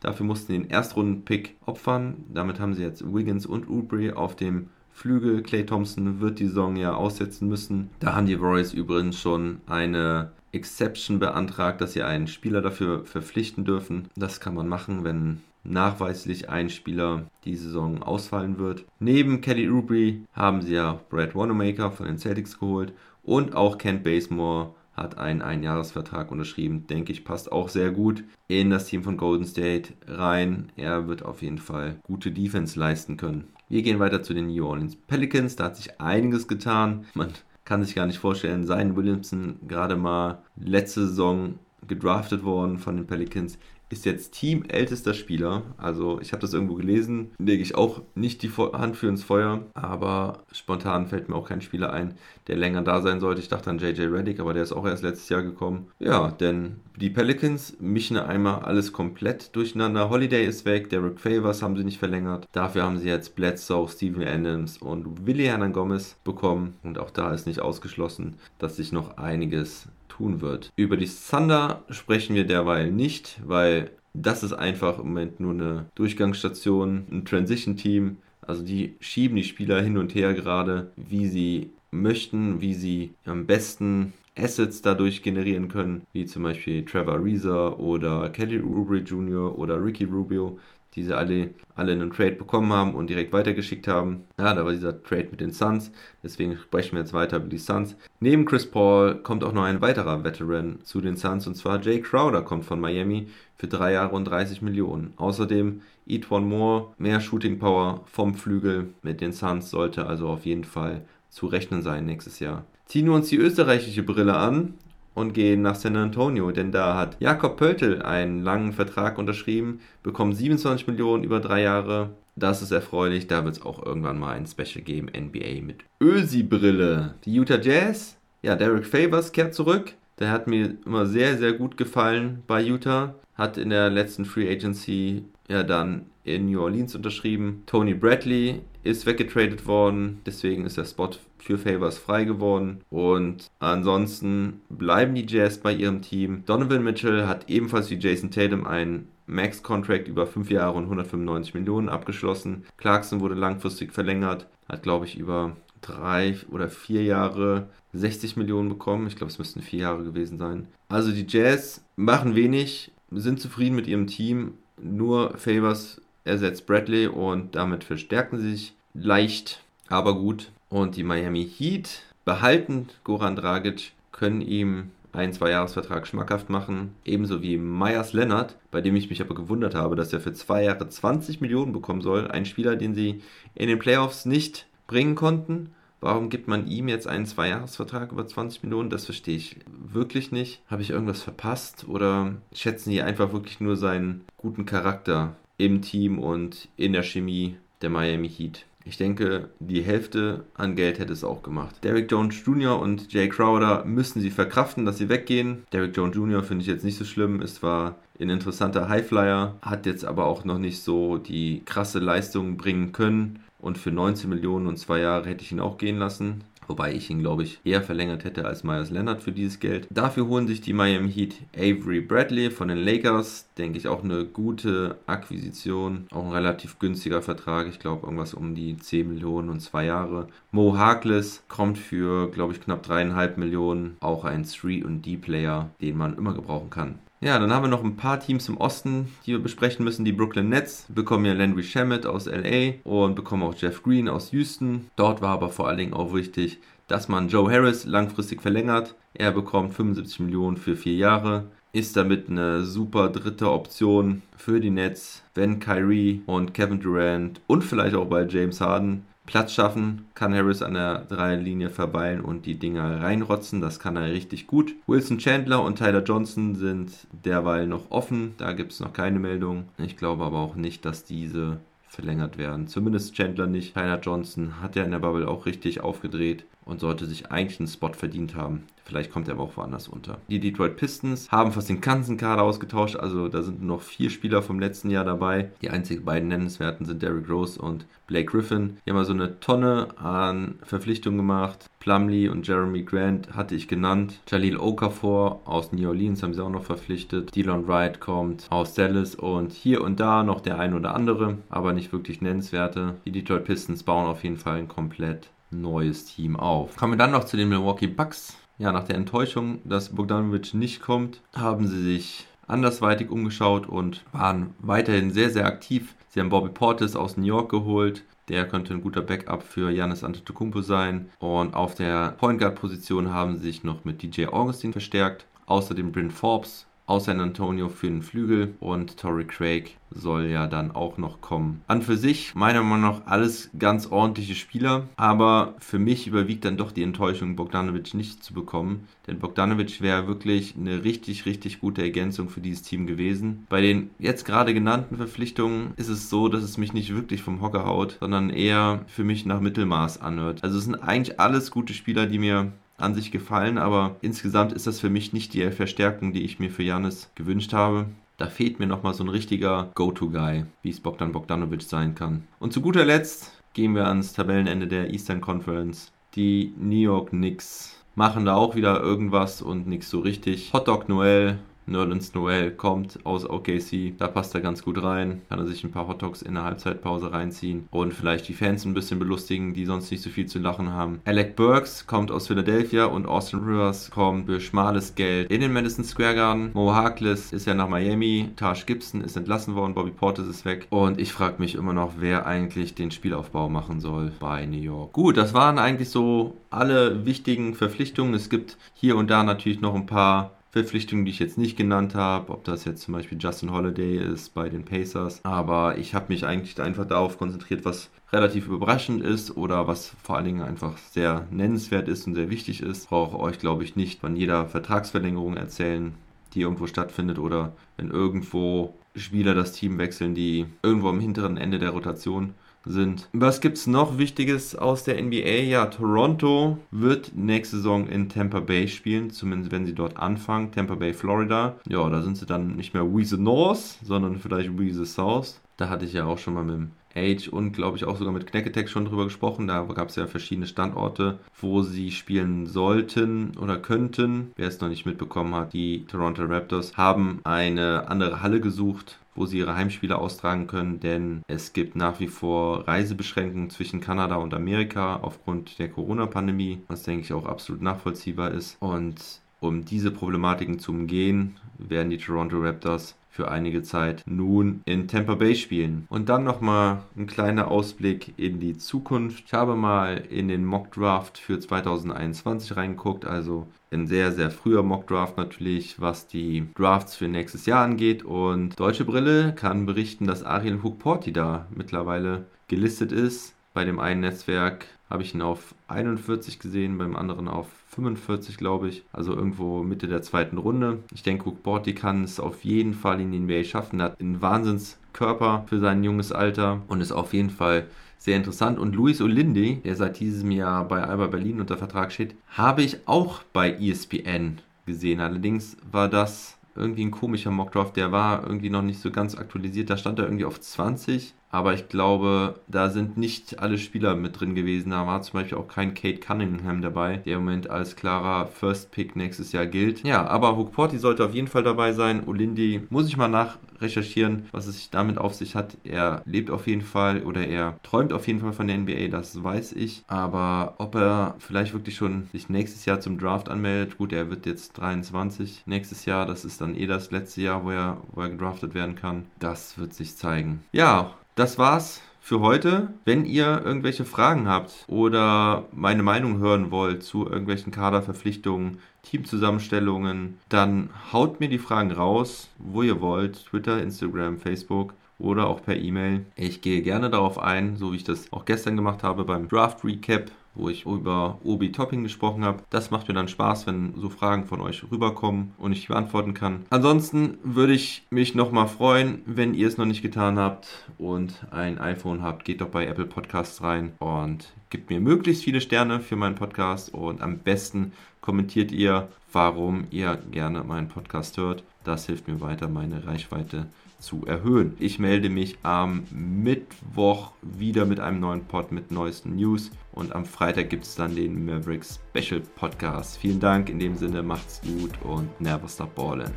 Dafür 0.00 0.24
mussten 0.24 0.54
sie 0.54 0.58
den 0.58 0.70
Erstrunden-Pick 0.70 1.56
opfern. 1.66 2.24
Damit 2.32 2.60
haben 2.60 2.72
sie 2.72 2.82
jetzt 2.82 3.12
Wiggins 3.12 3.44
und 3.44 3.68
Oubre 3.68 4.16
auf 4.16 4.36
dem 4.36 4.70
Flügel. 4.92 5.42
Clay 5.42 5.64
Thompson 5.64 6.20
wird 6.20 6.38
die 6.38 6.46
Saison 6.46 6.76
ja 6.76 6.94
aussetzen 6.94 7.48
müssen. 7.48 7.90
Da 8.00 8.14
haben 8.14 8.26
die 8.26 8.40
Warriors 8.40 8.74
übrigens 8.74 9.18
schon 9.18 9.60
eine 9.66 10.32
Exception 10.52 11.18
beantragt, 11.18 11.80
dass 11.80 11.92
sie 11.92 12.02
einen 12.02 12.26
Spieler 12.26 12.60
dafür 12.60 13.04
verpflichten 13.04 13.64
dürfen. 13.64 14.08
Das 14.16 14.40
kann 14.40 14.54
man 14.54 14.68
machen, 14.68 15.04
wenn 15.04 15.40
nachweislich 15.62 16.48
ein 16.48 16.70
Spieler 16.70 17.26
die 17.44 17.56
Saison 17.56 18.02
ausfallen 18.02 18.58
wird. 18.58 18.84
Neben 18.98 19.40
Kelly 19.40 19.68
Oubre 19.68 20.20
haben 20.32 20.62
sie 20.62 20.74
ja 20.74 21.00
Brad 21.10 21.34
Wanamaker 21.34 21.90
von 21.90 22.06
den 22.06 22.18
Celtics 22.18 22.58
geholt 22.58 22.92
und 23.22 23.54
auch 23.54 23.78
Kent 23.78 24.02
Basemore 24.02 24.74
hat 24.94 25.18
einen 25.18 25.42
Einjahresvertrag 25.42 26.30
unterschrieben. 26.30 26.86
Denke 26.86 27.12
ich, 27.12 27.24
passt 27.24 27.52
auch 27.52 27.68
sehr 27.68 27.90
gut 27.90 28.24
in 28.48 28.70
das 28.70 28.86
Team 28.86 29.02
von 29.02 29.16
Golden 29.16 29.46
State 29.46 29.94
rein. 30.06 30.70
Er 30.76 31.08
wird 31.08 31.24
auf 31.24 31.42
jeden 31.42 31.58
Fall 31.58 31.96
gute 32.02 32.32
Defense 32.32 32.78
leisten 32.78 33.16
können. 33.16 33.44
Wir 33.70 33.82
gehen 33.82 34.00
weiter 34.00 34.20
zu 34.20 34.34
den 34.34 34.48
New 34.48 34.66
Orleans 34.66 34.96
Pelicans. 34.96 35.54
Da 35.54 35.66
hat 35.66 35.76
sich 35.76 36.00
einiges 36.00 36.48
getan. 36.48 37.06
Man 37.14 37.28
kann 37.64 37.84
sich 37.84 37.94
gar 37.94 38.06
nicht 38.06 38.18
vorstellen, 38.18 38.66
sein 38.66 38.96
Williamson 38.96 39.60
gerade 39.68 39.94
mal 39.94 40.42
letzte 40.56 41.06
Saison 41.06 41.60
gedraftet 41.86 42.42
worden 42.42 42.78
von 42.78 42.96
den 42.96 43.06
Pelicans, 43.06 43.58
ist 43.90 44.04
jetzt 44.04 44.32
teamältester 44.32 45.14
Spieler. 45.14 45.62
Also 45.76 46.20
ich 46.20 46.32
habe 46.32 46.40
das 46.40 46.54
irgendwo 46.54 46.74
gelesen, 46.74 47.32
lege 47.38 47.62
ich 47.62 47.74
auch 47.74 48.02
nicht 48.14 48.42
die 48.42 48.50
Hand 48.50 48.96
für 48.96 49.08
ins 49.08 49.24
Feuer, 49.24 49.64
aber 49.74 50.44
spontan 50.52 51.08
fällt 51.08 51.28
mir 51.28 51.34
auch 51.34 51.48
kein 51.48 51.60
Spieler 51.60 51.92
ein, 51.92 52.14
der 52.46 52.56
länger 52.56 52.82
da 52.82 53.02
sein 53.02 53.20
sollte. 53.20 53.40
Ich 53.40 53.48
dachte 53.48 53.68
an 53.68 53.78
JJ 53.78 54.02
Reddick, 54.02 54.40
aber 54.40 54.54
der 54.54 54.62
ist 54.62 54.72
auch 54.72 54.86
erst 54.86 55.02
letztes 55.02 55.28
Jahr 55.28 55.42
gekommen. 55.42 55.88
Ja, 55.98 56.30
denn 56.30 56.76
die 56.96 57.10
Pelicans 57.10 57.76
mischen 57.80 58.16
einmal 58.16 58.60
alles 58.60 58.92
komplett 58.92 59.54
durcheinander. 59.56 60.08
Holiday 60.08 60.46
ist 60.46 60.64
weg, 60.64 60.88
Derek 60.90 61.18
Favors 61.18 61.62
haben 61.62 61.76
sie 61.76 61.84
nicht 61.84 61.98
verlängert. 61.98 62.46
Dafür 62.52 62.84
haben 62.84 62.98
sie 62.98 63.08
jetzt 63.08 63.34
Bledsoe, 63.34 63.88
Steven 63.88 64.22
Adams 64.22 64.78
und 64.78 65.26
Willie 65.26 65.48
Hernan 65.48 65.72
Gomez 65.72 66.16
bekommen. 66.22 66.74
Und 66.82 66.98
auch 66.98 67.10
da 67.10 67.32
ist 67.32 67.46
nicht 67.46 67.60
ausgeschlossen, 67.60 68.36
dass 68.58 68.76
sich 68.76 68.92
noch 68.92 69.16
einiges 69.16 69.88
tun 70.20 70.40
wird. 70.42 70.70
Über 70.76 70.96
die 70.96 71.08
Thunder 71.08 71.82
sprechen 71.90 72.36
wir 72.36 72.44
derweil 72.44 72.92
nicht, 72.92 73.40
weil 73.44 73.90
das 74.12 74.42
ist 74.42 74.52
einfach 74.52 74.98
im 74.98 75.08
Moment 75.08 75.40
nur 75.40 75.52
eine 75.52 75.86
Durchgangsstation, 75.94 77.06
ein 77.10 77.24
Transition-Team. 77.24 78.18
Also 78.42 78.62
die 78.62 78.96
schieben 79.00 79.36
die 79.36 79.44
Spieler 79.44 79.80
hin 79.80 79.96
und 79.96 80.14
her 80.14 80.34
gerade, 80.34 80.92
wie 80.96 81.26
sie 81.28 81.70
möchten, 81.90 82.60
wie 82.60 82.74
sie 82.74 83.12
am 83.24 83.46
besten 83.46 84.12
Assets 84.36 84.82
dadurch 84.82 85.22
generieren 85.22 85.68
können, 85.68 86.02
wie 86.12 86.26
zum 86.26 86.42
Beispiel 86.42 86.84
Trevor 86.84 87.24
Reeser 87.24 87.78
oder 87.80 88.28
Kelly 88.30 88.60
Oubre 88.60 88.98
Jr. 88.98 89.58
oder 89.58 89.82
Ricky 89.82 90.04
Rubio 90.04 90.58
die 90.94 91.04
sie 91.04 91.16
alle, 91.16 91.50
alle 91.74 91.92
in 91.92 92.00
einem 92.00 92.12
Trade 92.12 92.32
bekommen 92.32 92.72
haben 92.72 92.94
und 92.94 93.08
direkt 93.08 93.32
weitergeschickt 93.32 93.86
haben. 93.86 94.24
Ja, 94.38 94.54
da 94.54 94.64
war 94.64 94.72
dieser 94.72 95.02
Trade 95.02 95.28
mit 95.30 95.40
den 95.40 95.52
Suns. 95.52 95.92
Deswegen 96.22 96.56
sprechen 96.56 96.92
wir 96.92 97.00
jetzt 97.00 97.12
weiter 97.12 97.36
über 97.36 97.48
die 97.48 97.58
Suns. 97.58 97.96
Neben 98.18 98.44
Chris 98.44 98.70
Paul 98.70 99.16
kommt 99.22 99.44
auch 99.44 99.52
noch 99.52 99.64
ein 99.64 99.80
weiterer 99.80 100.24
Veteran 100.24 100.80
zu 100.82 101.00
den 101.00 101.16
Suns 101.16 101.46
und 101.46 101.54
zwar 101.54 101.80
Jay 101.80 102.00
Crowder 102.00 102.42
kommt 102.42 102.64
von 102.64 102.80
Miami 102.80 103.28
für 103.56 103.68
drei 103.68 103.92
Jahre 103.92 104.14
und 104.14 104.24
30 104.24 104.62
Millionen. 104.62 105.12
Außerdem 105.16 105.82
Etwan 106.08 106.48
Moore, 106.48 106.88
mehr 106.98 107.20
Shooting 107.20 107.58
Power 107.58 108.02
vom 108.06 108.34
Flügel 108.34 108.94
mit 109.02 109.20
den 109.20 109.32
Suns 109.32 109.70
sollte 109.70 110.06
also 110.06 110.28
auf 110.28 110.44
jeden 110.44 110.64
Fall 110.64 111.02
zu 111.28 111.46
rechnen 111.46 111.82
sein 111.82 112.06
nächstes 112.06 112.40
Jahr. 112.40 112.64
Ziehen 112.86 113.06
wir 113.06 113.14
uns 113.14 113.28
die 113.28 113.36
österreichische 113.36 114.02
Brille 114.02 114.36
an 114.36 114.74
und 115.20 115.34
gehen 115.34 115.62
nach 115.62 115.74
San 115.74 115.96
Antonio, 115.96 116.50
denn 116.50 116.72
da 116.72 116.96
hat 116.96 117.16
Jakob 117.20 117.56
Pöltl 117.56 118.02
einen 118.02 118.42
langen 118.42 118.72
Vertrag 118.72 119.18
unterschrieben, 119.18 119.80
bekommt 120.02 120.36
27 120.36 120.86
Millionen 120.86 121.24
über 121.24 121.40
drei 121.40 121.62
Jahre. 121.62 122.10
Das 122.36 122.62
ist 122.62 122.70
erfreulich, 122.70 123.26
da 123.26 123.44
wird 123.44 123.56
es 123.56 123.62
auch 123.62 123.84
irgendwann 123.84 124.18
mal 124.18 124.36
ein 124.36 124.46
Special 124.46 124.82
geben, 124.82 125.08
NBA 125.08 125.62
mit 125.62 125.84
Ösi-Brille. 126.00 127.14
Die 127.24 127.34
Utah 127.34 127.60
Jazz, 127.60 128.16
ja, 128.42 128.56
Derek 128.56 128.86
Favors 128.86 129.32
kehrt 129.32 129.54
zurück. 129.54 129.92
Der 130.18 130.30
hat 130.30 130.46
mir 130.46 130.76
immer 130.84 131.06
sehr, 131.06 131.38
sehr 131.38 131.52
gut 131.52 131.76
gefallen 131.76 132.42
bei 132.46 132.62
Utah. 132.62 133.14
Hat 133.34 133.56
in 133.56 133.70
der 133.70 133.90
letzten 133.90 134.24
Free 134.24 134.50
Agency 134.50 135.24
ja 135.48 135.62
dann 135.62 136.06
in 136.24 136.50
New 136.50 136.60
Orleans 136.62 136.94
unterschrieben. 136.94 137.62
Tony 137.66 137.94
Bradley 137.94 138.60
ist 138.82 139.06
weggetradet 139.06 139.66
worden, 139.66 140.20
deswegen 140.26 140.64
ist 140.64 140.76
der 140.76 140.84
Spot 140.84 141.10
für 141.38 141.58
Favors 141.58 141.98
frei 141.98 142.24
geworden. 142.24 142.80
Und 142.90 143.50
ansonsten 143.58 144.60
bleiben 144.68 145.14
die 145.14 145.26
Jazz 145.26 145.58
bei 145.58 145.72
ihrem 145.72 146.02
Team. 146.02 146.44
Donovan 146.46 146.84
Mitchell 146.84 147.26
hat 147.26 147.48
ebenfalls 147.48 147.90
wie 147.90 147.98
Jason 147.98 148.30
Tatum 148.30 148.66
einen 148.66 149.08
Max-Contract 149.26 150.08
über 150.08 150.26
5 150.26 150.50
Jahre 150.50 150.76
und 150.76 150.84
195 150.84 151.54
Millionen 151.54 151.88
abgeschlossen. 151.88 152.64
Clarkson 152.76 153.20
wurde 153.20 153.34
langfristig 153.34 153.92
verlängert, 153.92 154.46
hat 154.68 154.82
glaube 154.82 155.06
ich 155.06 155.18
über 155.18 155.56
drei 155.80 156.36
oder 156.50 156.68
vier 156.68 157.04
Jahre 157.04 157.68
60 157.92 158.36
Millionen 158.36 158.68
bekommen. 158.68 159.06
Ich 159.06 159.16
glaube, 159.16 159.30
es 159.30 159.38
müssten 159.38 159.62
vier 159.62 159.80
Jahre 159.80 160.04
gewesen 160.04 160.38
sein. 160.38 160.68
Also 160.88 161.12
die 161.12 161.26
Jazz 161.26 161.84
machen 161.96 162.34
wenig, 162.34 162.92
sind 163.10 163.40
zufrieden 163.40 163.76
mit 163.76 163.86
ihrem 163.86 164.06
Team. 164.06 164.54
Nur 164.82 165.36
Favors 165.36 166.00
ersetzt 166.24 166.66
Bradley 166.66 167.06
und 167.06 167.54
damit 167.54 167.84
verstärken 167.84 168.38
sie 168.38 168.52
sich 168.52 168.74
leicht, 168.94 169.62
aber 169.88 170.14
gut. 170.14 170.50
Und 170.68 170.96
die 170.96 171.02
Miami 171.02 171.48
Heat 171.48 172.02
behalten 172.24 172.88
Goran 173.04 173.36
Dragic, 173.36 173.92
können 174.12 174.42
ihm 174.42 174.90
einen 175.12 175.32
Zweijahresvertrag 175.32 176.06
schmackhaft 176.06 176.50
machen, 176.50 176.94
ebenso 177.04 177.42
wie 177.42 177.56
Myers 177.56 178.12
Leonard, 178.12 178.56
bei 178.70 178.80
dem 178.80 178.94
ich 178.96 179.10
mich 179.10 179.20
aber 179.20 179.34
gewundert 179.34 179.74
habe, 179.74 179.96
dass 179.96 180.12
er 180.12 180.20
für 180.20 180.32
zwei 180.32 180.64
Jahre 180.64 180.88
20 180.88 181.40
Millionen 181.40 181.72
bekommen 181.72 182.02
soll. 182.02 182.28
Ein 182.28 182.44
Spieler, 182.44 182.76
den 182.76 182.94
sie 182.94 183.22
in 183.54 183.68
den 183.68 183.78
Playoffs 183.78 184.26
nicht 184.26 184.66
bringen 184.86 185.14
konnten. 185.14 185.70
Warum 186.00 186.30
gibt 186.30 186.48
man 186.48 186.66
ihm 186.66 186.88
jetzt 186.88 187.06
einen 187.06 187.26
Zweijahresvertrag 187.26 188.12
über 188.12 188.26
20 188.26 188.62
Millionen? 188.62 188.88
Das 188.88 189.04
verstehe 189.04 189.36
ich 189.36 189.56
wirklich 189.66 190.32
nicht. 190.32 190.62
Habe 190.68 190.82
ich 190.82 190.90
irgendwas 190.90 191.22
verpasst 191.22 191.86
oder 191.88 192.34
schätzen 192.54 192.90
die 192.90 193.02
einfach 193.02 193.32
wirklich 193.32 193.60
nur 193.60 193.76
seinen 193.76 194.24
guten 194.36 194.64
Charakter 194.64 195.36
im 195.60 195.82
Team 195.82 196.18
und 196.18 196.68
in 196.76 196.92
der 196.92 197.02
Chemie 197.02 197.56
der 197.82 197.90
Miami 197.90 198.28
Heat? 198.28 198.64
Ich 198.84 198.96
denke, 198.96 199.50
die 199.60 199.82
Hälfte 199.82 200.44
an 200.54 200.74
Geld 200.74 200.98
hätte 200.98 201.12
es 201.12 201.22
auch 201.22 201.42
gemacht. 201.42 201.76
Derrick 201.84 202.10
Jones 202.10 202.42
Jr. 202.44 202.80
und 202.80 203.12
Jay 203.12 203.28
Crowder 203.28 203.84
müssen 203.84 204.20
sie 204.20 204.30
verkraften, 204.30 204.86
dass 204.86 204.96
sie 204.96 205.10
weggehen. 205.10 205.64
Derrick 205.72 205.94
Jones 205.94 206.16
Jr. 206.16 206.42
finde 206.42 206.62
ich 206.62 206.68
jetzt 206.68 206.84
nicht 206.84 206.96
so 206.96 207.04
schlimm. 207.04 207.42
Es 207.42 207.62
war 207.62 207.96
ein 208.18 208.30
interessanter 208.30 208.88
Highflyer, 208.88 209.56
hat 209.60 209.84
jetzt 209.84 210.04
aber 210.04 210.24
auch 210.26 210.44
noch 210.44 210.58
nicht 210.58 210.82
so 210.82 211.18
die 211.18 211.62
krasse 211.66 211.98
Leistung 211.98 212.56
bringen 212.56 212.92
können. 212.92 213.40
Und 213.58 213.76
für 213.76 213.90
19 213.90 214.30
Millionen 214.30 214.66
und 214.66 214.78
zwei 214.78 215.00
Jahre 215.00 215.28
hätte 215.28 215.44
ich 215.44 215.52
ihn 215.52 215.60
auch 215.60 215.76
gehen 215.76 215.98
lassen. 215.98 216.42
Wobei 216.70 216.94
ich 216.94 217.10
ihn, 217.10 217.18
glaube 217.18 217.42
ich, 217.42 217.58
eher 217.64 217.82
verlängert 217.82 218.22
hätte 218.22 218.46
als 218.46 218.62
Myers 218.62 218.90
Leonard 218.90 219.24
für 219.24 219.32
dieses 219.32 219.58
Geld. 219.58 219.88
Dafür 219.90 220.28
holen 220.28 220.46
sich 220.46 220.60
die 220.60 220.72
Miami 220.72 221.10
Heat 221.10 221.34
Avery 221.52 222.00
Bradley 222.00 222.48
von 222.52 222.68
den 222.68 222.78
Lakers. 222.78 223.48
Denke 223.58 223.76
ich 223.76 223.88
auch 223.88 224.04
eine 224.04 224.24
gute 224.24 224.96
Akquisition. 225.06 226.06
Auch 226.12 226.24
ein 226.24 226.30
relativ 226.30 226.78
günstiger 226.78 227.22
Vertrag. 227.22 227.66
Ich 227.66 227.80
glaube, 227.80 228.06
irgendwas 228.06 228.34
um 228.34 228.54
die 228.54 228.76
10 228.76 229.08
Millionen 229.08 229.48
und 229.48 229.58
zwei 229.58 229.86
Jahre. 229.86 230.28
Mo 230.52 230.78
Harkless 230.78 231.42
kommt 231.48 231.76
für, 231.76 232.30
glaube 232.30 232.52
ich, 232.52 232.60
knapp 232.60 232.86
3,5 232.86 233.40
Millionen. 233.40 233.96
Auch 233.98 234.24
ein 234.24 234.44
3- 234.44 234.84
und 234.84 235.04
D-Player, 235.04 235.70
den 235.80 235.96
man 235.98 236.16
immer 236.16 236.34
gebrauchen 236.34 236.70
kann. 236.70 237.00
Ja, 237.22 237.38
dann 237.38 237.52
haben 237.52 237.64
wir 237.64 237.68
noch 237.68 237.84
ein 237.84 237.96
paar 237.96 238.18
Teams 238.18 238.48
im 238.48 238.56
Osten, 238.56 239.08
die 239.26 239.32
wir 239.32 239.42
besprechen 239.42 239.84
müssen. 239.84 240.06
Die 240.06 240.12
Brooklyn 240.12 240.48
Nets 240.48 240.86
bekommen 240.88 241.26
ja 241.26 241.34
Landry 241.34 241.62
Shamet 241.62 242.06
aus 242.06 242.24
LA 242.24 242.76
und 242.84 243.14
bekommen 243.14 243.42
auch 243.42 243.54
Jeff 243.54 243.82
Green 243.82 244.08
aus 244.08 244.32
Houston. 244.32 244.88
Dort 244.96 245.20
war 245.20 245.32
aber 245.32 245.50
vor 245.50 245.68
allen 245.68 245.76
Dingen 245.76 245.92
auch 245.92 246.14
wichtig, 246.14 246.60
dass 246.88 247.08
man 247.08 247.28
Joe 247.28 247.52
Harris 247.52 247.84
langfristig 247.84 248.40
verlängert. 248.40 248.94
Er 249.12 249.32
bekommt 249.32 249.74
75 249.74 250.20
Millionen 250.20 250.56
für 250.56 250.76
vier 250.76 250.94
Jahre. 250.94 251.44
Ist 251.74 251.94
damit 251.94 252.30
eine 252.30 252.64
super 252.64 253.10
dritte 253.10 253.50
Option 253.52 254.22
für 254.34 254.58
die 254.58 254.70
Nets, 254.70 255.22
wenn 255.34 255.60
Kyrie 255.60 256.22
und 256.24 256.54
Kevin 256.54 256.80
Durant 256.80 257.42
und 257.46 257.62
vielleicht 257.62 257.96
auch 257.96 258.06
bei 258.06 258.24
James 258.24 258.62
Harden 258.62 259.04
Platz 259.30 259.52
schaffen, 259.52 260.06
kann 260.14 260.34
Harris 260.34 260.60
an 260.60 260.74
der 260.74 261.04
Dreierlinie 261.04 261.70
verweilen 261.70 262.20
und 262.20 262.46
die 262.46 262.58
Dinger 262.58 263.00
reinrotzen. 263.00 263.60
Das 263.60 263.78
kann 263.78 263.96
er 263.96 264.10
richtig 264.10 264.48
gut. 264.48 264.74
Wilson 264.88 265.18
Chandler 265.18 265.62
und 265.62 265.78
Tyler 265.78 266.02
Johnson 266.02 266.56
sind 266.56 266.90
derweil 267.12 267.68
noch 267.68 267.92
offen. 267.92 268.34
Da 268.38 268.52
gibt 268.52 268.72
es 268.72 268.80
noch 268.80 268.92
keine 268.92 269.20
Meldung. 269.20 269.68
Ich 269.78 269.96
glaube 269.96 270.24
aber 270.24 270.38
auch 270.38 270.56
nicht, 270.56 270.84
dass 270.84 271.04
diese 271.04 271.58
verlängert 271.86 272.38
werden. 272.38 272.66
Zumindest 272.66 273.14
Chandler 273.14 273.46
nicht. 273.46 273.74
Tyler 273.74 274.00
Johnson 274.00 274.60
hat 274.60 274.74
ja 274.74 274.82
in 274.82 274.90
der 274.90 274.98
Bubble 274.98 275.28
auch 275.28 275.46
richtig 275.46 275.80
aufgedreht 275.80 276.44
und 276.70 276.80
sollte 276.80 277.04
sich 277.04 277.30
eigentlich 277.32 277.58
einen 277.58 277.66
Spot 277.66 277.92
verdient 277.92 278.36
haben. 278.36 278.62
Vielleicht 278.84 279.12
kommt 279.12 279.28
er 279.28 279.34
aber 279.34 279.44
auch 279.44 279.56
woanders 279.56 279.88
unter. 279.88 280.18
Die 280.28 280.40
Detroit 280.40 280.76
Pistons 280.76 281.30
haben 281.30 281.52
fast 281.52 281.68
den 281.68 281.80
ganzen 281.80 282.16
Kader 282.16 282.42
ausgetauscht. 282.42 282.96
Also 282.96 283.28
da 283.28 283.42
sind 283.42 283.62
noch 283.62 283.82
vier 283.82 284.10
Spieler 284.10 284.42
vom 284.42 284.58
letzten 284.58 284.90
Jahr 284.90 285.04
dabei. 285.04 285.50
Die 285.62 285.70
einzigen 285.70 286.04
beiden 286.04 286.28
nennenswerten 286.28 286.86
sind 286.86 287.02
Derrick 287.02 287.28
Rose 287.28 287.60
und 287.60 287.86
Blake 288.06 288.26
Griffin. 288.26 288.78
Die 288.84 288.90
haben 288.90 288.98
also 288.98 289.12
eine 289.12 289.38
Tonne 289.38 289.88
an 289.96 290.56
Verpflichtungen 290.64 291.18
gemacht. 291.18 291.66
Plumlee 291.78 292.28
und 292.28 292.46
Jeremy 292.46 292.82
Grant 292.82 293.34
hatte 293.34 293.54
ich 293.54 293.68
genannt. 293.68 294.20
Jalil 294.28 294.56
Okafor 294.56 295.42
aus 295.44 295.72
New 295.72 295.88
Orleans 295.88 296.22
haben 296.22 296.34
sie 296.34 296.44
auch 296.44 296.50
noch 296.50 296.64
verpflichtet. 296.64 297.34
Dylan 297.34 297.68
Wright 297.68 298.00
kommt 298.00 298.46
aus 298.50 298.74
Dallas 298.74 299.14
und 299.14 299.52
hier 299.52 299.82
und 299.82 300.00
da 300.00 300.22
noch 300.22 300.40
der 300.40 300.58
ein 300.58 300.74
oder 300.74 300.94
andere, 300.94 301.38
aber 301.48 301.72
nicht 301.72 301.92
wirklich 301.92 302.20
nennenswerte. 302.20 302.96
Die 303.06 303.12
Detroit 303.12 303.44
Pistons 303.44 303.82
bauen 303.82 304.06
auf 304.06 304.24
jeden 304.24 304.36
Fall 304.36 304.58
ein 304.58 304.68
komplett 304.68 305.30
neues 305.50 306.06
Team 306.06 306.36
auf. 306.36 306.76
Kommen 306.76 306.94
wir 306.94 306.98
dann 306.98 307.12
noch 307.12 307.24
zu 307.24 307.36
den 307.36 307.48
Milwaukee 307.48 307.86
Bucks. 307.86 308.36
Ja, 308.58 308.72
nach 308.72 308.84
der 308.84 308.96
Enttäuschung, 308.96 309.60
dass 309.64 309.94
Bogdanovic 309.94 310.52
nicht 310.54 310.80
kommt, 310.82 311.22
haben 311.34 311.66
sie 311.66 311.82
sich 311.82 312.26
andersweitig 312.46 313.10
umgeschaut 313.10 313.66
und 313.66 314.04
waren 314.12 314.54
weiterhin 314.58 315.10
sehr, 315.10 315.30
sehr 315.30 315.46
aktiv. 315.46 315.94
Sie 316.08 316.20
haben 316.20 316.28
Bobby 316.28 316.50
Portis 316.50 316.96
aus 316.96 317.16
New 317.16 317.24
York 317.24 317.50
geholt. 317.50 318.04
Der 318.28 318.46
könnte 318.46 318.74
ein 318.74 318.82
guter 318.82 319.02
Backup 319.02 319.42
für 319.42 319.70
Janis 319.70 320.04
Antetokounmpo 320.04 320.60
sein. 320.60 321.08
Und 321.20 321.54
auf 321.54 321.74
der 321.74 322.12
Point 322.12 322.38
Guard 322.38 322.56
Position 322.56 323.12
haben 323.12 323.36
sie 323.36 323.44
sich 323.44 323.64
noch 323.64 323.84
mit 323.84 324.02
DJ 324.02 324.26
Augustin 324.26 324.72
verstärkt. 324.72 325.26
Außerdem 325.46 325.90
Bryn 325.90 326.10
Forbes 326.10 326.66
aus 326.90 327.04
San 327.04 327.20
Antonio 327.20 327.68
für 327.68 327.86
den 327.86 328.02
Flügel 328.02 328.54
und 328.58 328.96
Torrey 328.96 329.24
Craig 329.24 329.76
soll 329.90 330.26
ja 330.26 330.46
dann 330.46 330.72
auch 330.72 330.98
noch 330.98 331.20
kommen. 331.20 331.62
An 331.66 331.82
für 331.82 331.96
sich 331.96 332.34
meiner 332.34 332.62
Meinung 332.62 332.80
nach 332.80 333.06
alles 333.06 333.50
ganz 333.58 333.86
ordentliche 333.86 334.34
Spieler, 334.34 334.88
aber 334.96 335.54
für 335.58 335.78
mich 335.78 336.06
überwiegt 336.06 336.44
dann 336.44 336.56
doch 336.56 336.72
die 336.72 336.82
Enttäuschung, 336.82 337.36
Bogdanovic 337.36 337.94
nicht 337.94 338.22
zu 338.22 338.34
bekommen, 338.34 338.88
denn 339.06 339.18
Bogdanovic 339.18 339.80
wäre 339.80 340.06
wirklich 340.06 340.54
eine 340.56 340.84
richtig, 340.84 341.26
richtig 341.26 341.60
gute 341.60 341.82
Ergänzung 341.82 342.28
für 342.28 342.40
dieses 342.40 342.62
Team 342.62 342.86
gewesen. 342.86 343.46
Bei 343.48 343.60
den 343.60 343.90
jetzt 343.98 344.24
gerade 344.24 344.52
genannten 344.52 344.96
Verpflichtungen 344.96 345.72
ist 345.76 345.88
es 345.88 346.10
so, 346.10 346.28
dass 346.28 346.42
es 346.42 346.58
mich 346.58 346.72
nicht 346.72 346.94
wirklich 346.94 347.22
vom 347.22 347.40
Hocker 347.40 347.64
haut, 347.66 347.98
sondern 348.00 348.30
eher 348.30 348.84
für 348.86 349.04
mich 349.04 349.26
nach 349.26 349.40
Mittelmaß 349.40 350.00
anhört. 350.00 350.42
Also 350.42 350.58
es 350.58 350.64
sind 350.64 350.76
eigentlich 350.76 351.20
alles 351.20 351.50
gute 351.50 351.72
Spieler, 351.72 352.06
die 352.06 352.18
mir 352.18 352.52
an 352.82 352.94
sich 352.94 353.10
gefallen, 353.10 353.58
aber 353.58 353.96
insgesamt 354.00 354.52
ist 354.52 354.66
das 354.66 354.80
für 354.80 354.90
mich 354.90 355.12
nicht 355.12 355.34
die 355.34 355.50
Verstärkung, 355.50 356.12
die 356.12 356.24
ich 356.24 356.38
mir 356.38 356.50
für 356.50 356.62
Janis 356.62 357.10
gewünscht 357.14 357.52
habe. 357.52 357.86
Da 358.16 358.26
fehlt 358.26 358.58
mir 358.58 358.66
nochmal 358.66 358.94
so 358.94 359.02
ein 359.02 359.08
richtiger 359.08 359.70
Go-To-Guy, 359.74 360.44
wie 360.62 360.70
es 360.70 360.80
Bogdan 360.80 361.12
Bogdanovic 361.12 361.62
sein 361.62 361.94
kann. 361.94 362.24
Und 362.38 362.52
zu 362.52 362.60
guter 362.60 362.84
Letzt 362.84 363.32
gehen 363.54 363.74
wir 363.74 363.86
ans 363.86 364.12
Tabellenende 364.12 364.66
der 364.66 364.90
Eastern 364.90 365.20
Conference. 365.20 365.90
Die 366.14 366.52
New 366.58 366.76
York 366.76 367.10
Knicks 367.10 367.76
machen 367.94 368.24
da 368.24 368.34
auch 368.34 368.56
wieder 368.56 368.80
irgendwas 368.80 369.42
und 369.42 369.66
nichts 369.66 369.90
so 369.90 370.00
richtig. 370.00 370.52
Hotdog 370.52 370.88
Noel 370.88 371.38
Nerlens 371.70 372.12
Noel 372.14 372.50
kommt 372.50 372.98
aus 373.04 373.28
OKC, 373.28 373.96
da 373.96 374.08
passt 374.08 374.34
er 374.34 374.40
ganz 374.40 374.62
gut 374.62 374.82
rein, 374.82 375.22
kann 375.28 375.38
er 375.38 375.46
sich 375.46 375.64
ein 375.64 375.70
paar 375.70 375.88
Hotdogs 375.88 376.22
in 376.22 376.34
der 376.34 376.44
Halbzeitpause 376.44 377.12
reinziehen 377.12 377.68
und 377.70 377.94
vielleicht 377.94 378.28
die 378.28 378.34
Fans 378.34 378.64
ein 378.64 378.74
bisschen 378.74 378.98
belustigen, 378.98 379.54
die 379.54 379.64
sonst 379.64 379.90
nicht 379.90 380.02
so 380.02 380.10
viel 380.10 380.26
zu 380.26 380.38
lachen 380.38 380.72
haben. 380.72 381.00
Alec 381.04 381.36
Burks 381.36 381.86
kommt 381.86 382.10
aus 382.10 382.26
Philadelphia 382.26 382.86
und 382.86 383.06
Austin 383.06 383.40
Rivers 383.40 383.90
kommt 383.90 384.26
für 384.26 384.40
schmales 384.40 384.94
Geld 384.94 385.30
in 385.30 385.40
den 385.40 385.52
Madison 385.52 385.84
Square 385.84 386.14
Garden. 386.16 386.50
Mo 386.52 386.74
Harkless 386.74 387.32
ist 387.32 387.46
ja 387.46 387.54
nach 387.54 387.68
Miami, 387.68 388.30
Taj 388.36 388.64
Gibson 388.66 389.00
ist 389.00 389.16
entlassen 389.16 389.54
worden, 389.54 389.74
Bobby 389.74 389.92
Portis 389.92 390.26
ist 390.26 390.44
weg 390.44 390.66
und 390.70 391.00
ich 391.00 391.12
frage 391.12 391.36
mich 391.38 391.54
immer 391.54 391.72
noch, 391.72 391.94
wer 391.98 392.26
eigentlich 392.26 392.74
den 392.74 392.90
Spielaufbau 392.90 393.48
machen 393.48 393.80
soll 393.80 394.12
bei 394.18 394.44
New 394.46 394.60
York. 394.60 394.92
Gut, 394.92 395.16
das 395.16 395.34
waren 395.34 395.58
eigentlich 395.58 395.90
so 395.90 396.34
alle 396.50 397.06
wichtigen 397.06 397.54
Verpflichtungen. 397.54 398.14
Es 398.14 398.28
gibt 398.28 398.56
hier 398.74 398.96
und 398.96 399.10
da 399.10 399.22
natürlich 399.22 399.60
noch 399.60 399.74
ein 399.74 399.86
paar 399.86 400.32
Verpflichtungen, 400.52 401.04
die 401.04 401.12
ich 401.12 401.20
jetzt 401.20 401.38
nicht 401.38 401.56
genannt 401.56 401.94
habe, 401.94 402.32
ob 402.32 402.42
das 402.44 402.64
jetzt 402.64 402.82
zum 402.82 402.94
Beispiel 402.94 403.18
Justin 403.20 403.52
Holiday 403.52 403.98
ist 403.98 404.34
bei 404.34 404.48
den 404.48 404.64
Pacers. 404.64 405.20
Aber 405.24 405.78
ich 405.78 405.94
habe 405.94 406.06
mich 406.08 406.26
eigentlich 406.26 406.60
einfach 406.60 406.86
darauf 406.86 407.18
konzentriert, 407.18 407.64
was 407.64 407.90
relativ 408.12 408.48
überraschend 408.48 409.02
ist 409.04 409.36
oder 409.36 409.68
was 409.68 409.94
vor 410.02 410.16
allen 410.16 410.24
Dingen 410.24 410.42
einfach 410.42 410.76
sehr 410.76 411.26
nennenswert 411.30 411.88
ist 411.88 412.06
und 412.06 412.16
sehr 412.16 412.30
wichtig 412.30 412.62
ist. 412.62 412.88
Brauche 412.88 413.20
euch, 413.20 413.38
glaube 413.38 413.62
ich, 413.62 413.76
nicht 413.76 414.00
von 414.00 414.16
jeder 414.16 414.46
Vertragsverlängerung 414.46 415.36
erzählen, 415.36 415.94
die 416.34 416.40
irgendwo 416.40 416.66
stattfindet 416.66 417.20
oder 417.20 417.52
wenn 417.76 417.90
irgendwo 417.90 418.74
Spieler 418.96 419.34
das 419.34 419.52
Team 419.52 419.78
wechseln, 419.78 420.16
die 420.16 420.46
irgendwo 420.62 420.88
am 420.88 420.98
hinteren 421.00 421.36
Ende 421.36 421.60
der 421.60 421.70
Rotation 421.70 422.34
sind. 422.64 423.08
Was 423.12 423.40
gibt 423.40 423.56
es 423.56 423.66
noch 423.66 423.98
Wichtiges 423.98 424.54
aus 424.54 424.84
der 424.84 425.02
NBA? 425.02 425.44
Ja, 425.44 425.66
Toronto 425.66 426.58
wird 426.70 427.12
nächste 427.14 427.56
Saison 427.56 427.86
in 427.86 428.08
Tampa 428.08 428.40
Bay 428.40 428.68
spielen, 428.68 429.10
zumindest 429.10 429.52
wenn 429.52 429.66
sie 429.66 429.74
dort 429.74 429.96
anfangen. 429.96 430.52
Tampa 430.52 430.74
Bay, 430.74 430.92
Florida. 430.92 431.56
Ja, 431.68 431.88
da 431.88 432.02
sind 432.02 432.16
sie 432.16 432.26
dann 432.26 432.56
nicht 432.56 432.74
mehr 432.74 432.92
We 432.92 433.04
the 433.04 433.16
North, 433.16 433.78
sondern 433.82 434.18
vielleicht 434.18 434.58
We 434.58 434.72
the 434.72 434.84
South. 434.84 435.40
Da 435.56 435.68
hatte 435.68 435.84
ich 435.84 435.92
ja 435.92 436.06
auch 436.06 436.18
schon 436.18 436.34
mal 436.34 436.44
mit 436.44 436.54
dem 436.54 436.70
Age 436.94 437.28
und 437.28 437.52
glaube 437.52 437.76
ich 437.76 437.84
auch 437.84 437.96
sogar 437.96 438.12
mit 438.12 438.26
Knacketech 438.26 438.70
schon 438.70 438.84
drüber 438.84 439.04
gesprochen. 439.04 439.46
Da 439.46 439.62
gab 439.62 439.88
es 439.88 439.96
ja 439.96 440.06
verschiedene 440.06 440.46
Standorte, 440.46 441.18
wo 441.40 441.62
sie 441.62 441.90
spielen 441.90 442.46
sollten 442.46 443.36
oder 443.38 443.56
könnten. 443.58 444.32
Wer 444.36 444.48
es 444.48 444.60
noch 444.60 444.68
nicht 444.68 444.86
mitbekommen 444.86 445.34
hat, 445.34 445.52
die 445.52 445.84
Toronto 445.86 446.24
Raptors 446.24 446.76
haben 446.76 447.20
eine 447.24 447.88
andere 447.88 448.22
Halle 448.22 448.40
gesucht 448.40 448.99
wo 449.14 449.26
sie 449.26 449.38
ihre 449.38 449.56
Heimspiele 449.56 449.98
austragen 449.98 450.46
können, 450.46 450.80
denn 450.80 451.22
es 451.26 451.52
gibt 451.52 451.76
nach 451.76 452.00
wie 452.00 452.08
vor 452.08 452.66
Reisebeschränkungen 452.66 453.50
zwischen 453.50 453.80
Kanada 453.80 454.16
und 454.16 454.34
Amerika 454.34 454.96
aufgrund 454.96 455.58
der 455.58 455.68
Corona-Pandemie, 455.68 456.62
was 456.68 456.84
denke 456.84 457.02
ich 457.02 457.12
auch 457.12 457.26
absolut 457.26 457.62
nachvollziehbar 457.62 458.30
ist. 458.30 458.56
Und 458.60 459.20
um 459.40 459.64
diese 459.64 459.90
Problematiken 459.90 460.58
zu 460.58 460.72
umgehen, 460.72 461.36
werden 461.58 461.90
die 461.90 461.98
Toronto 461.98 462.38
Raptors 462.38 462.96
für 463.10 463.30
einige 463.30 463.62
Zeit 463.62 464.02
nun 464.06 464.62
in 464.64 464.88
Tampa 464.88 465.16
Bay 465.16 465.34
spielen. 465.34 465.86
Und 465.90 466.08
dann 466.08 466.24
nochmal 466.24 466.82
ein 466.96 467.06
kleiner 467.06 467.50
Ausblick 467.50 468.14
in 468.16 468.40
die 468.40 468.56
Zukunft. 468.56 469.24
Ich 469.26 469.32
habe 469.32 469.56
mal 469.56 469.96
in 470.08 470.28
den 470.28 470.44
Mock 470.44 470.70
Draft 470.72 471.18
für 471.18 471.38
2021 471.38 472.56
reingeguckt, 472.56 473.04
also 473.04 473.48
ein 473.72 473.86
sehr, 473.86 474.12
sehr 474.12 474.30
früher 474.30 474.62
Mock 474.62 474.86
Draft 474.86 475.16
natürlich, 475.16 475.80
was 475.80 476.06
die 476.06 476.46
Drafts 476.54 476.96
für 476.96 477.08
nächstes 477.08 477.46
Jahr 477.46 477.64
angeht. 477.64 478.04
Und 478.04 478.58
Deutsche 478.58 478.84
Brille 478.84 479.34
kann 479.34 479.66
berichten, 479.66 480.06
dass 480.06 480.24
Ariel 480.24 480.62
Hukporti 480.62 481.12
da 481.12 481.46
mittlerweile 481.54 482.26
gelistet 482.48 482.92
ist. 482.92 483.34
Bei 483.52 483.64
dem 483.64 483.80
einen 483.80 484.00
Netzwerk 484.00 484.66
habe 484.90 485.02
ich 485.02 485.14
ihn 485.14 485.22
auf 485.22 485.54
41 485.68 486.40
gesehen, 486.40 486.76
beim 486.76 486.96
anderen 486.96 487.28
auf 487.28 487.46
45, 487.70 488.36
glaube 488.36 488.68
ich. 488.68 488.82
Also 488.92 489.14
irgendwo 489.14 489.62
Mitte 489.62 489.86
der 489.86 490.02
zweiten 490.02 490.36
Runde. 490.36 490.80
Ich 490.92 491.04
denke, 491.04 491.30
Borty 491.30 491.74
kann 491.74 492.02
es 492.02 492.18
auf 492.18 492.44
jeden 492.44 492.74
Fall 492.74 493.00
in 493.00 493.12
die 493.12 493.20
NBA 493.20 493.44
schaffen. 493.44 493.80
Er 493.80 493.86
hat 493.86 494.00
einen 494.00 494.20
Wahnsinnskörper 494.20 495.44
für 495.46 495.60
sein 495.60 495.84
junges 495.84 496.10
Alter 496.10 496.62
und 496.66 496.80
ist 496.80 496.92
auf 496.92 497.14
jeden 497.14 497.30
Fall 497.30 497.68
sehr 497.98 498.16
interessant. 498.16 498.58
Und 498.58 498.74
Luis 498.74 499.00
Olindi, 499.00 499.60
der 499.64 499.76
seit 499.76 500.00
diesem 500.00 500.32
Jahr 500.32 500.66
bei 500.66 500.82
Alba 500.82 501.06
Berlin 501.06 501.40
unter 501.40 501.56
Vertrag 501.56 501.92
steht, 501.92 502.16
habe 502.30 502.62
ich 502.62 502.88
auch 502.88 503.22
bei 503.32 503.52
ESPN 503.52 504.38
gesehen. 504.66 505.00
Allerdings 505.00 505.56
war 505.70 505.88
das 505.88 506.36
irgendwie 506.56 506.84
ein 506.84 506.90
komischer 506.90 507.30
Mockdraft. 507.30 507.76
Der 507.76 507.92
war 507.92 508.24
irgendwie 508.26 508.50
noch 508.50 508.62
nicht 508.62 508.80
so 508.80 508.90
ganz 508.90 509.16
aktualisiert. 509.16 509.70
Da 509.70 509.76
stand 509.76 509.98
er 510.00 510.06
irgendwie 510.06 510.24
auf 510.24 510.40
20 510.40 511.14
aber 511.30 511.54
ich 511.54 511.68
glaube, 511.68 512.40
da 512.48 512.68
sind 512.70 512.96
nicht 512.96 513.38
alle 513.38 513.58
Spieler 513.58 513.94
mit 513.94 514.18
drin 514.20 514.34
gewesen. 514.34 514.70
Da 514.70 514.86
war 514.86 515.00
zum 515.02 515.20
Beispiel 515.20 515.38
auch 515.38 515.48
kein 515.48 515.74
Kate 515.74 516.00
Cunningham 516.00 516.60
dabei, 516.60 516.98
der 516.98 517.16
im 517.16 517.24
Moment 517.24 517.48
als 517.48 517.76
klarer 517.76 518.26
First 518.26 518.72
Pick 518.72 518.96
nächstes 518.96 519.32
Jahr 519.32 519.46
gilt. 519.46 519.84
Ja, 519.84 520.06
aber 520.06 520.36
Hook 520.36 520.52
Porty 520.52 520.78
sollte 520.78 521.04
auf 521.04 521.14
jeden 521.14 521.28
Fall 521.28 521.42
dabei 521.42 521.72
sein. 521.72 522.06
Olindi 522.06 522.66
muss 522.68 522.88
ich 522.88 522.96
mal 522.96 523.08
nachrecherchieren, 523.08 524.26
was 524.32 524.46
es 524.46 524.70
damit 524.70 524.98
auf 524.98 525.14
sich 525.14 525.36
hat. 525.36 525.56
Er 525.62 526.02
lebt 526.04 526.30
auf 526.30 526.46
jeden 526.46 526.62
Fall 526.62 527.04
oder 527.04 527.26
er 527.26 527.58
träumt 527.62 527.92
auf 527.92 528.08
jeden 528.08 528.20
Fall 528.20 528.32
von 528.32 528.48
der 528.48 528.58
NBA, 528.58 528.88
das 528.88 529.22
weiß 529.22 529.52
ich. 529.52 529.84
Aber 529.86 530.54
ob 530.58 530.74
er 530.74 531.14
vielleicht 531.18 531.52
wirklich 531.52 531.76
schon 531.76 532.08
sich 532.12 532.28
nächstes 532.28 532.64
Jahr 532.64 532.80
zum 532.80 532.98
Draft 532.98 533.28
anmeldet, 533.28 533.78
gut, 533.78 533.92
er 533.92 534.10
wird 534.10 534.26
jetzt 534.26 534.58
23 534.58 535.44
nächstes 535.46 535.84
Jahr, 535.84 536.06
das 536.06 536.24
ist 536.24 536.40
dann 536.40 536.56
eh 536.56 536.66
das 536.66 536.90
letzte 536.90 537.22
Jahr, 537.22 537.44
wo 537.44 537.50
er, 537.50 537.76
wo 537.92 538.00
er 538.00 538.10
gedraftet 538.10 538.54
werden 538.54 538.74
kann. 538.74 539.06
Das 539.20 539.58
wird 539.58 539.74
sich 539.74 539.96
zeigen. 539.96 540.42
Ja, 540.52 540.94
das 541.14 541.38
war's 541.38 541.80
für 542.00 542.20
heute. 542.20 542.74
Wenn 542.84 543.04
ihr 543.04 543.42
irgendwelche 543.44 543.84
Fragen 543.84 544.28
habt 544.28 544.64
oder 544.66 545.44
meine 545.52 545.82
Meinung 545.82 546.18
hören 546.18 546.50
wollt 546.50 546.82
zu 546.82 547.06
irgendwelchen 547.06 547.52
Kaderverpflichtungen, 547.52 548.58
Teamzusammenstellungen, 548.82 550.18
dann 550.28 550.70
haut 550.92 551.20
mir 551.20 551.28
die 551.28 551.38
Fragen 551.38 551.70
raus, 551.70 552.30
wo 552.38 552.62
ihr 552.62 552.80
wollt. 552.80 553.26
Twitter, 553.26 553.62
Instagram, 553.62 554.18
Facebook 554.18 554.74
oder 554.98 555.26
auch 555.28 555.42
per 555.42 555.56
E-Mail. 555.56 556.04
Ich 556.16 556.40
gehe 556.40 556.62
gerne 556.62 556.90
darauf 556.90 557.18
ein, 557.18 557.56
so 557.56 557.72
wie 557.72 557.76
ich 557.76 557.84
das 557.84 558.12
auch 558.12 558.24
gestern 558.24 558.56
gemacht 558.56 558.82
habe 558.82 559.04
beim 559.04 559.28
Draft 559.28 559.64
Recap 559.64 560.10
wo 560.34 560.48
ich 560.48 560.66
über 560.66 561.18
Obi 561.24 561.52
Topping 561.52 561.82
gesprochen 561.82 562.24
habe. 562.24 562.42
Das 562.50 562.70
macht 562.70 562.88
mir 562.88 562.94
dann 562.94 563.08
Spaß, 563.08 563.46
wenn 563.46 563.74
so 563.76 563.88
Fragen 563.88 564.26
von 564.26 564.40
euch 564.40 564.64
rüberkommen 564.70 565.32
und 565.38 565.52
ich 565.52 565.68
beantworten 565.68 566.14
kann. 566.14 566.46
Ansonsten 566.50 567.18
würde 567.22 567.52
ich 567.52 567.86
mich 567.90 568.14
nochmal 568.14 568.48
freuen, 568.48 569.02
wenn 569.06 569.34
ihr 569.34 569.48
es 569.48 569.58
noch 569.58 569.66
nicht 569.66 569.82
getan 569.82 570.18
habt 570.18 570.48
und 570.78 571.26
ein 571.30 571.58
iPhone 571.58 572.02
habt, 572.02 572.24
geht 572.24 572.40
doch 572.40 572.48
bei 572.48 572.66
Apple 572.66 572.86
Podcasts 572.86 573.42
rein 573.42 573.72
und 573.78 574.32
gebt 574.50 574.70
mir 574.70 574.80
möglichst 574.80 575.24
viele 575.24 575.40
Sterne 575.40 575.80
für 575.80 575.96
meinen 575.96 576.14
Podcast 576.14 576.72
und 576.74 577.02
am 577.02 577.18
besten 577.18 577.72
kommentiert 578.00 578.50
ihr, 578.52 578.88
warum 579.12 579.66
ihr 579.70 579.96
gerne 580.10 580.42
meinen 580.42 580.68
Podcast 580.68 581.16
hört. 581.16 581.44
Das 581.64 581.86
hilft 581.86 582.08
mir 582.08 582.20
weiter, 582.20 582.48
meine 582.48 582.86
Reichweite 582.86 583.46
zu 583.78 584.06
erhöhen. 584.06 584.54
Ich 584.58 584.78
melde 584.78 585.08
mich 585.08 585.38
am 585.42 585.84
Mittwoch 585.90 587.12
wieder 587.22 587.64
mit 587.64 587.80
einem 587.80 588.00
neuen 588.00 588.24
Pod 588.24 588.52
mit 588.52 588.70
neuesten 588.70 589.16
News 589.16 589.50
und 589.80 589.94
am 589.94 590.04
Freitag 590.04 590.50
gibt 590.50 590.64
es 590.64 590.74
dann 590.74 590.94
den 590.94 591.24
Maverick 591.24 591.64
Special 591.64 592.20
Podcast. 592.20 592.98
Vielen 592.98 593.18
Dank, 593.18 593.48
in 593.48 593.58
dem 593.58 593.76
Sinne 593.76 594.02
macht's 594.02 594.40
gut 594.42 594.70
und 594.84 595.20
never 595.20 595.48
stop 595.48 595.74
ballin'. 595.74 596.12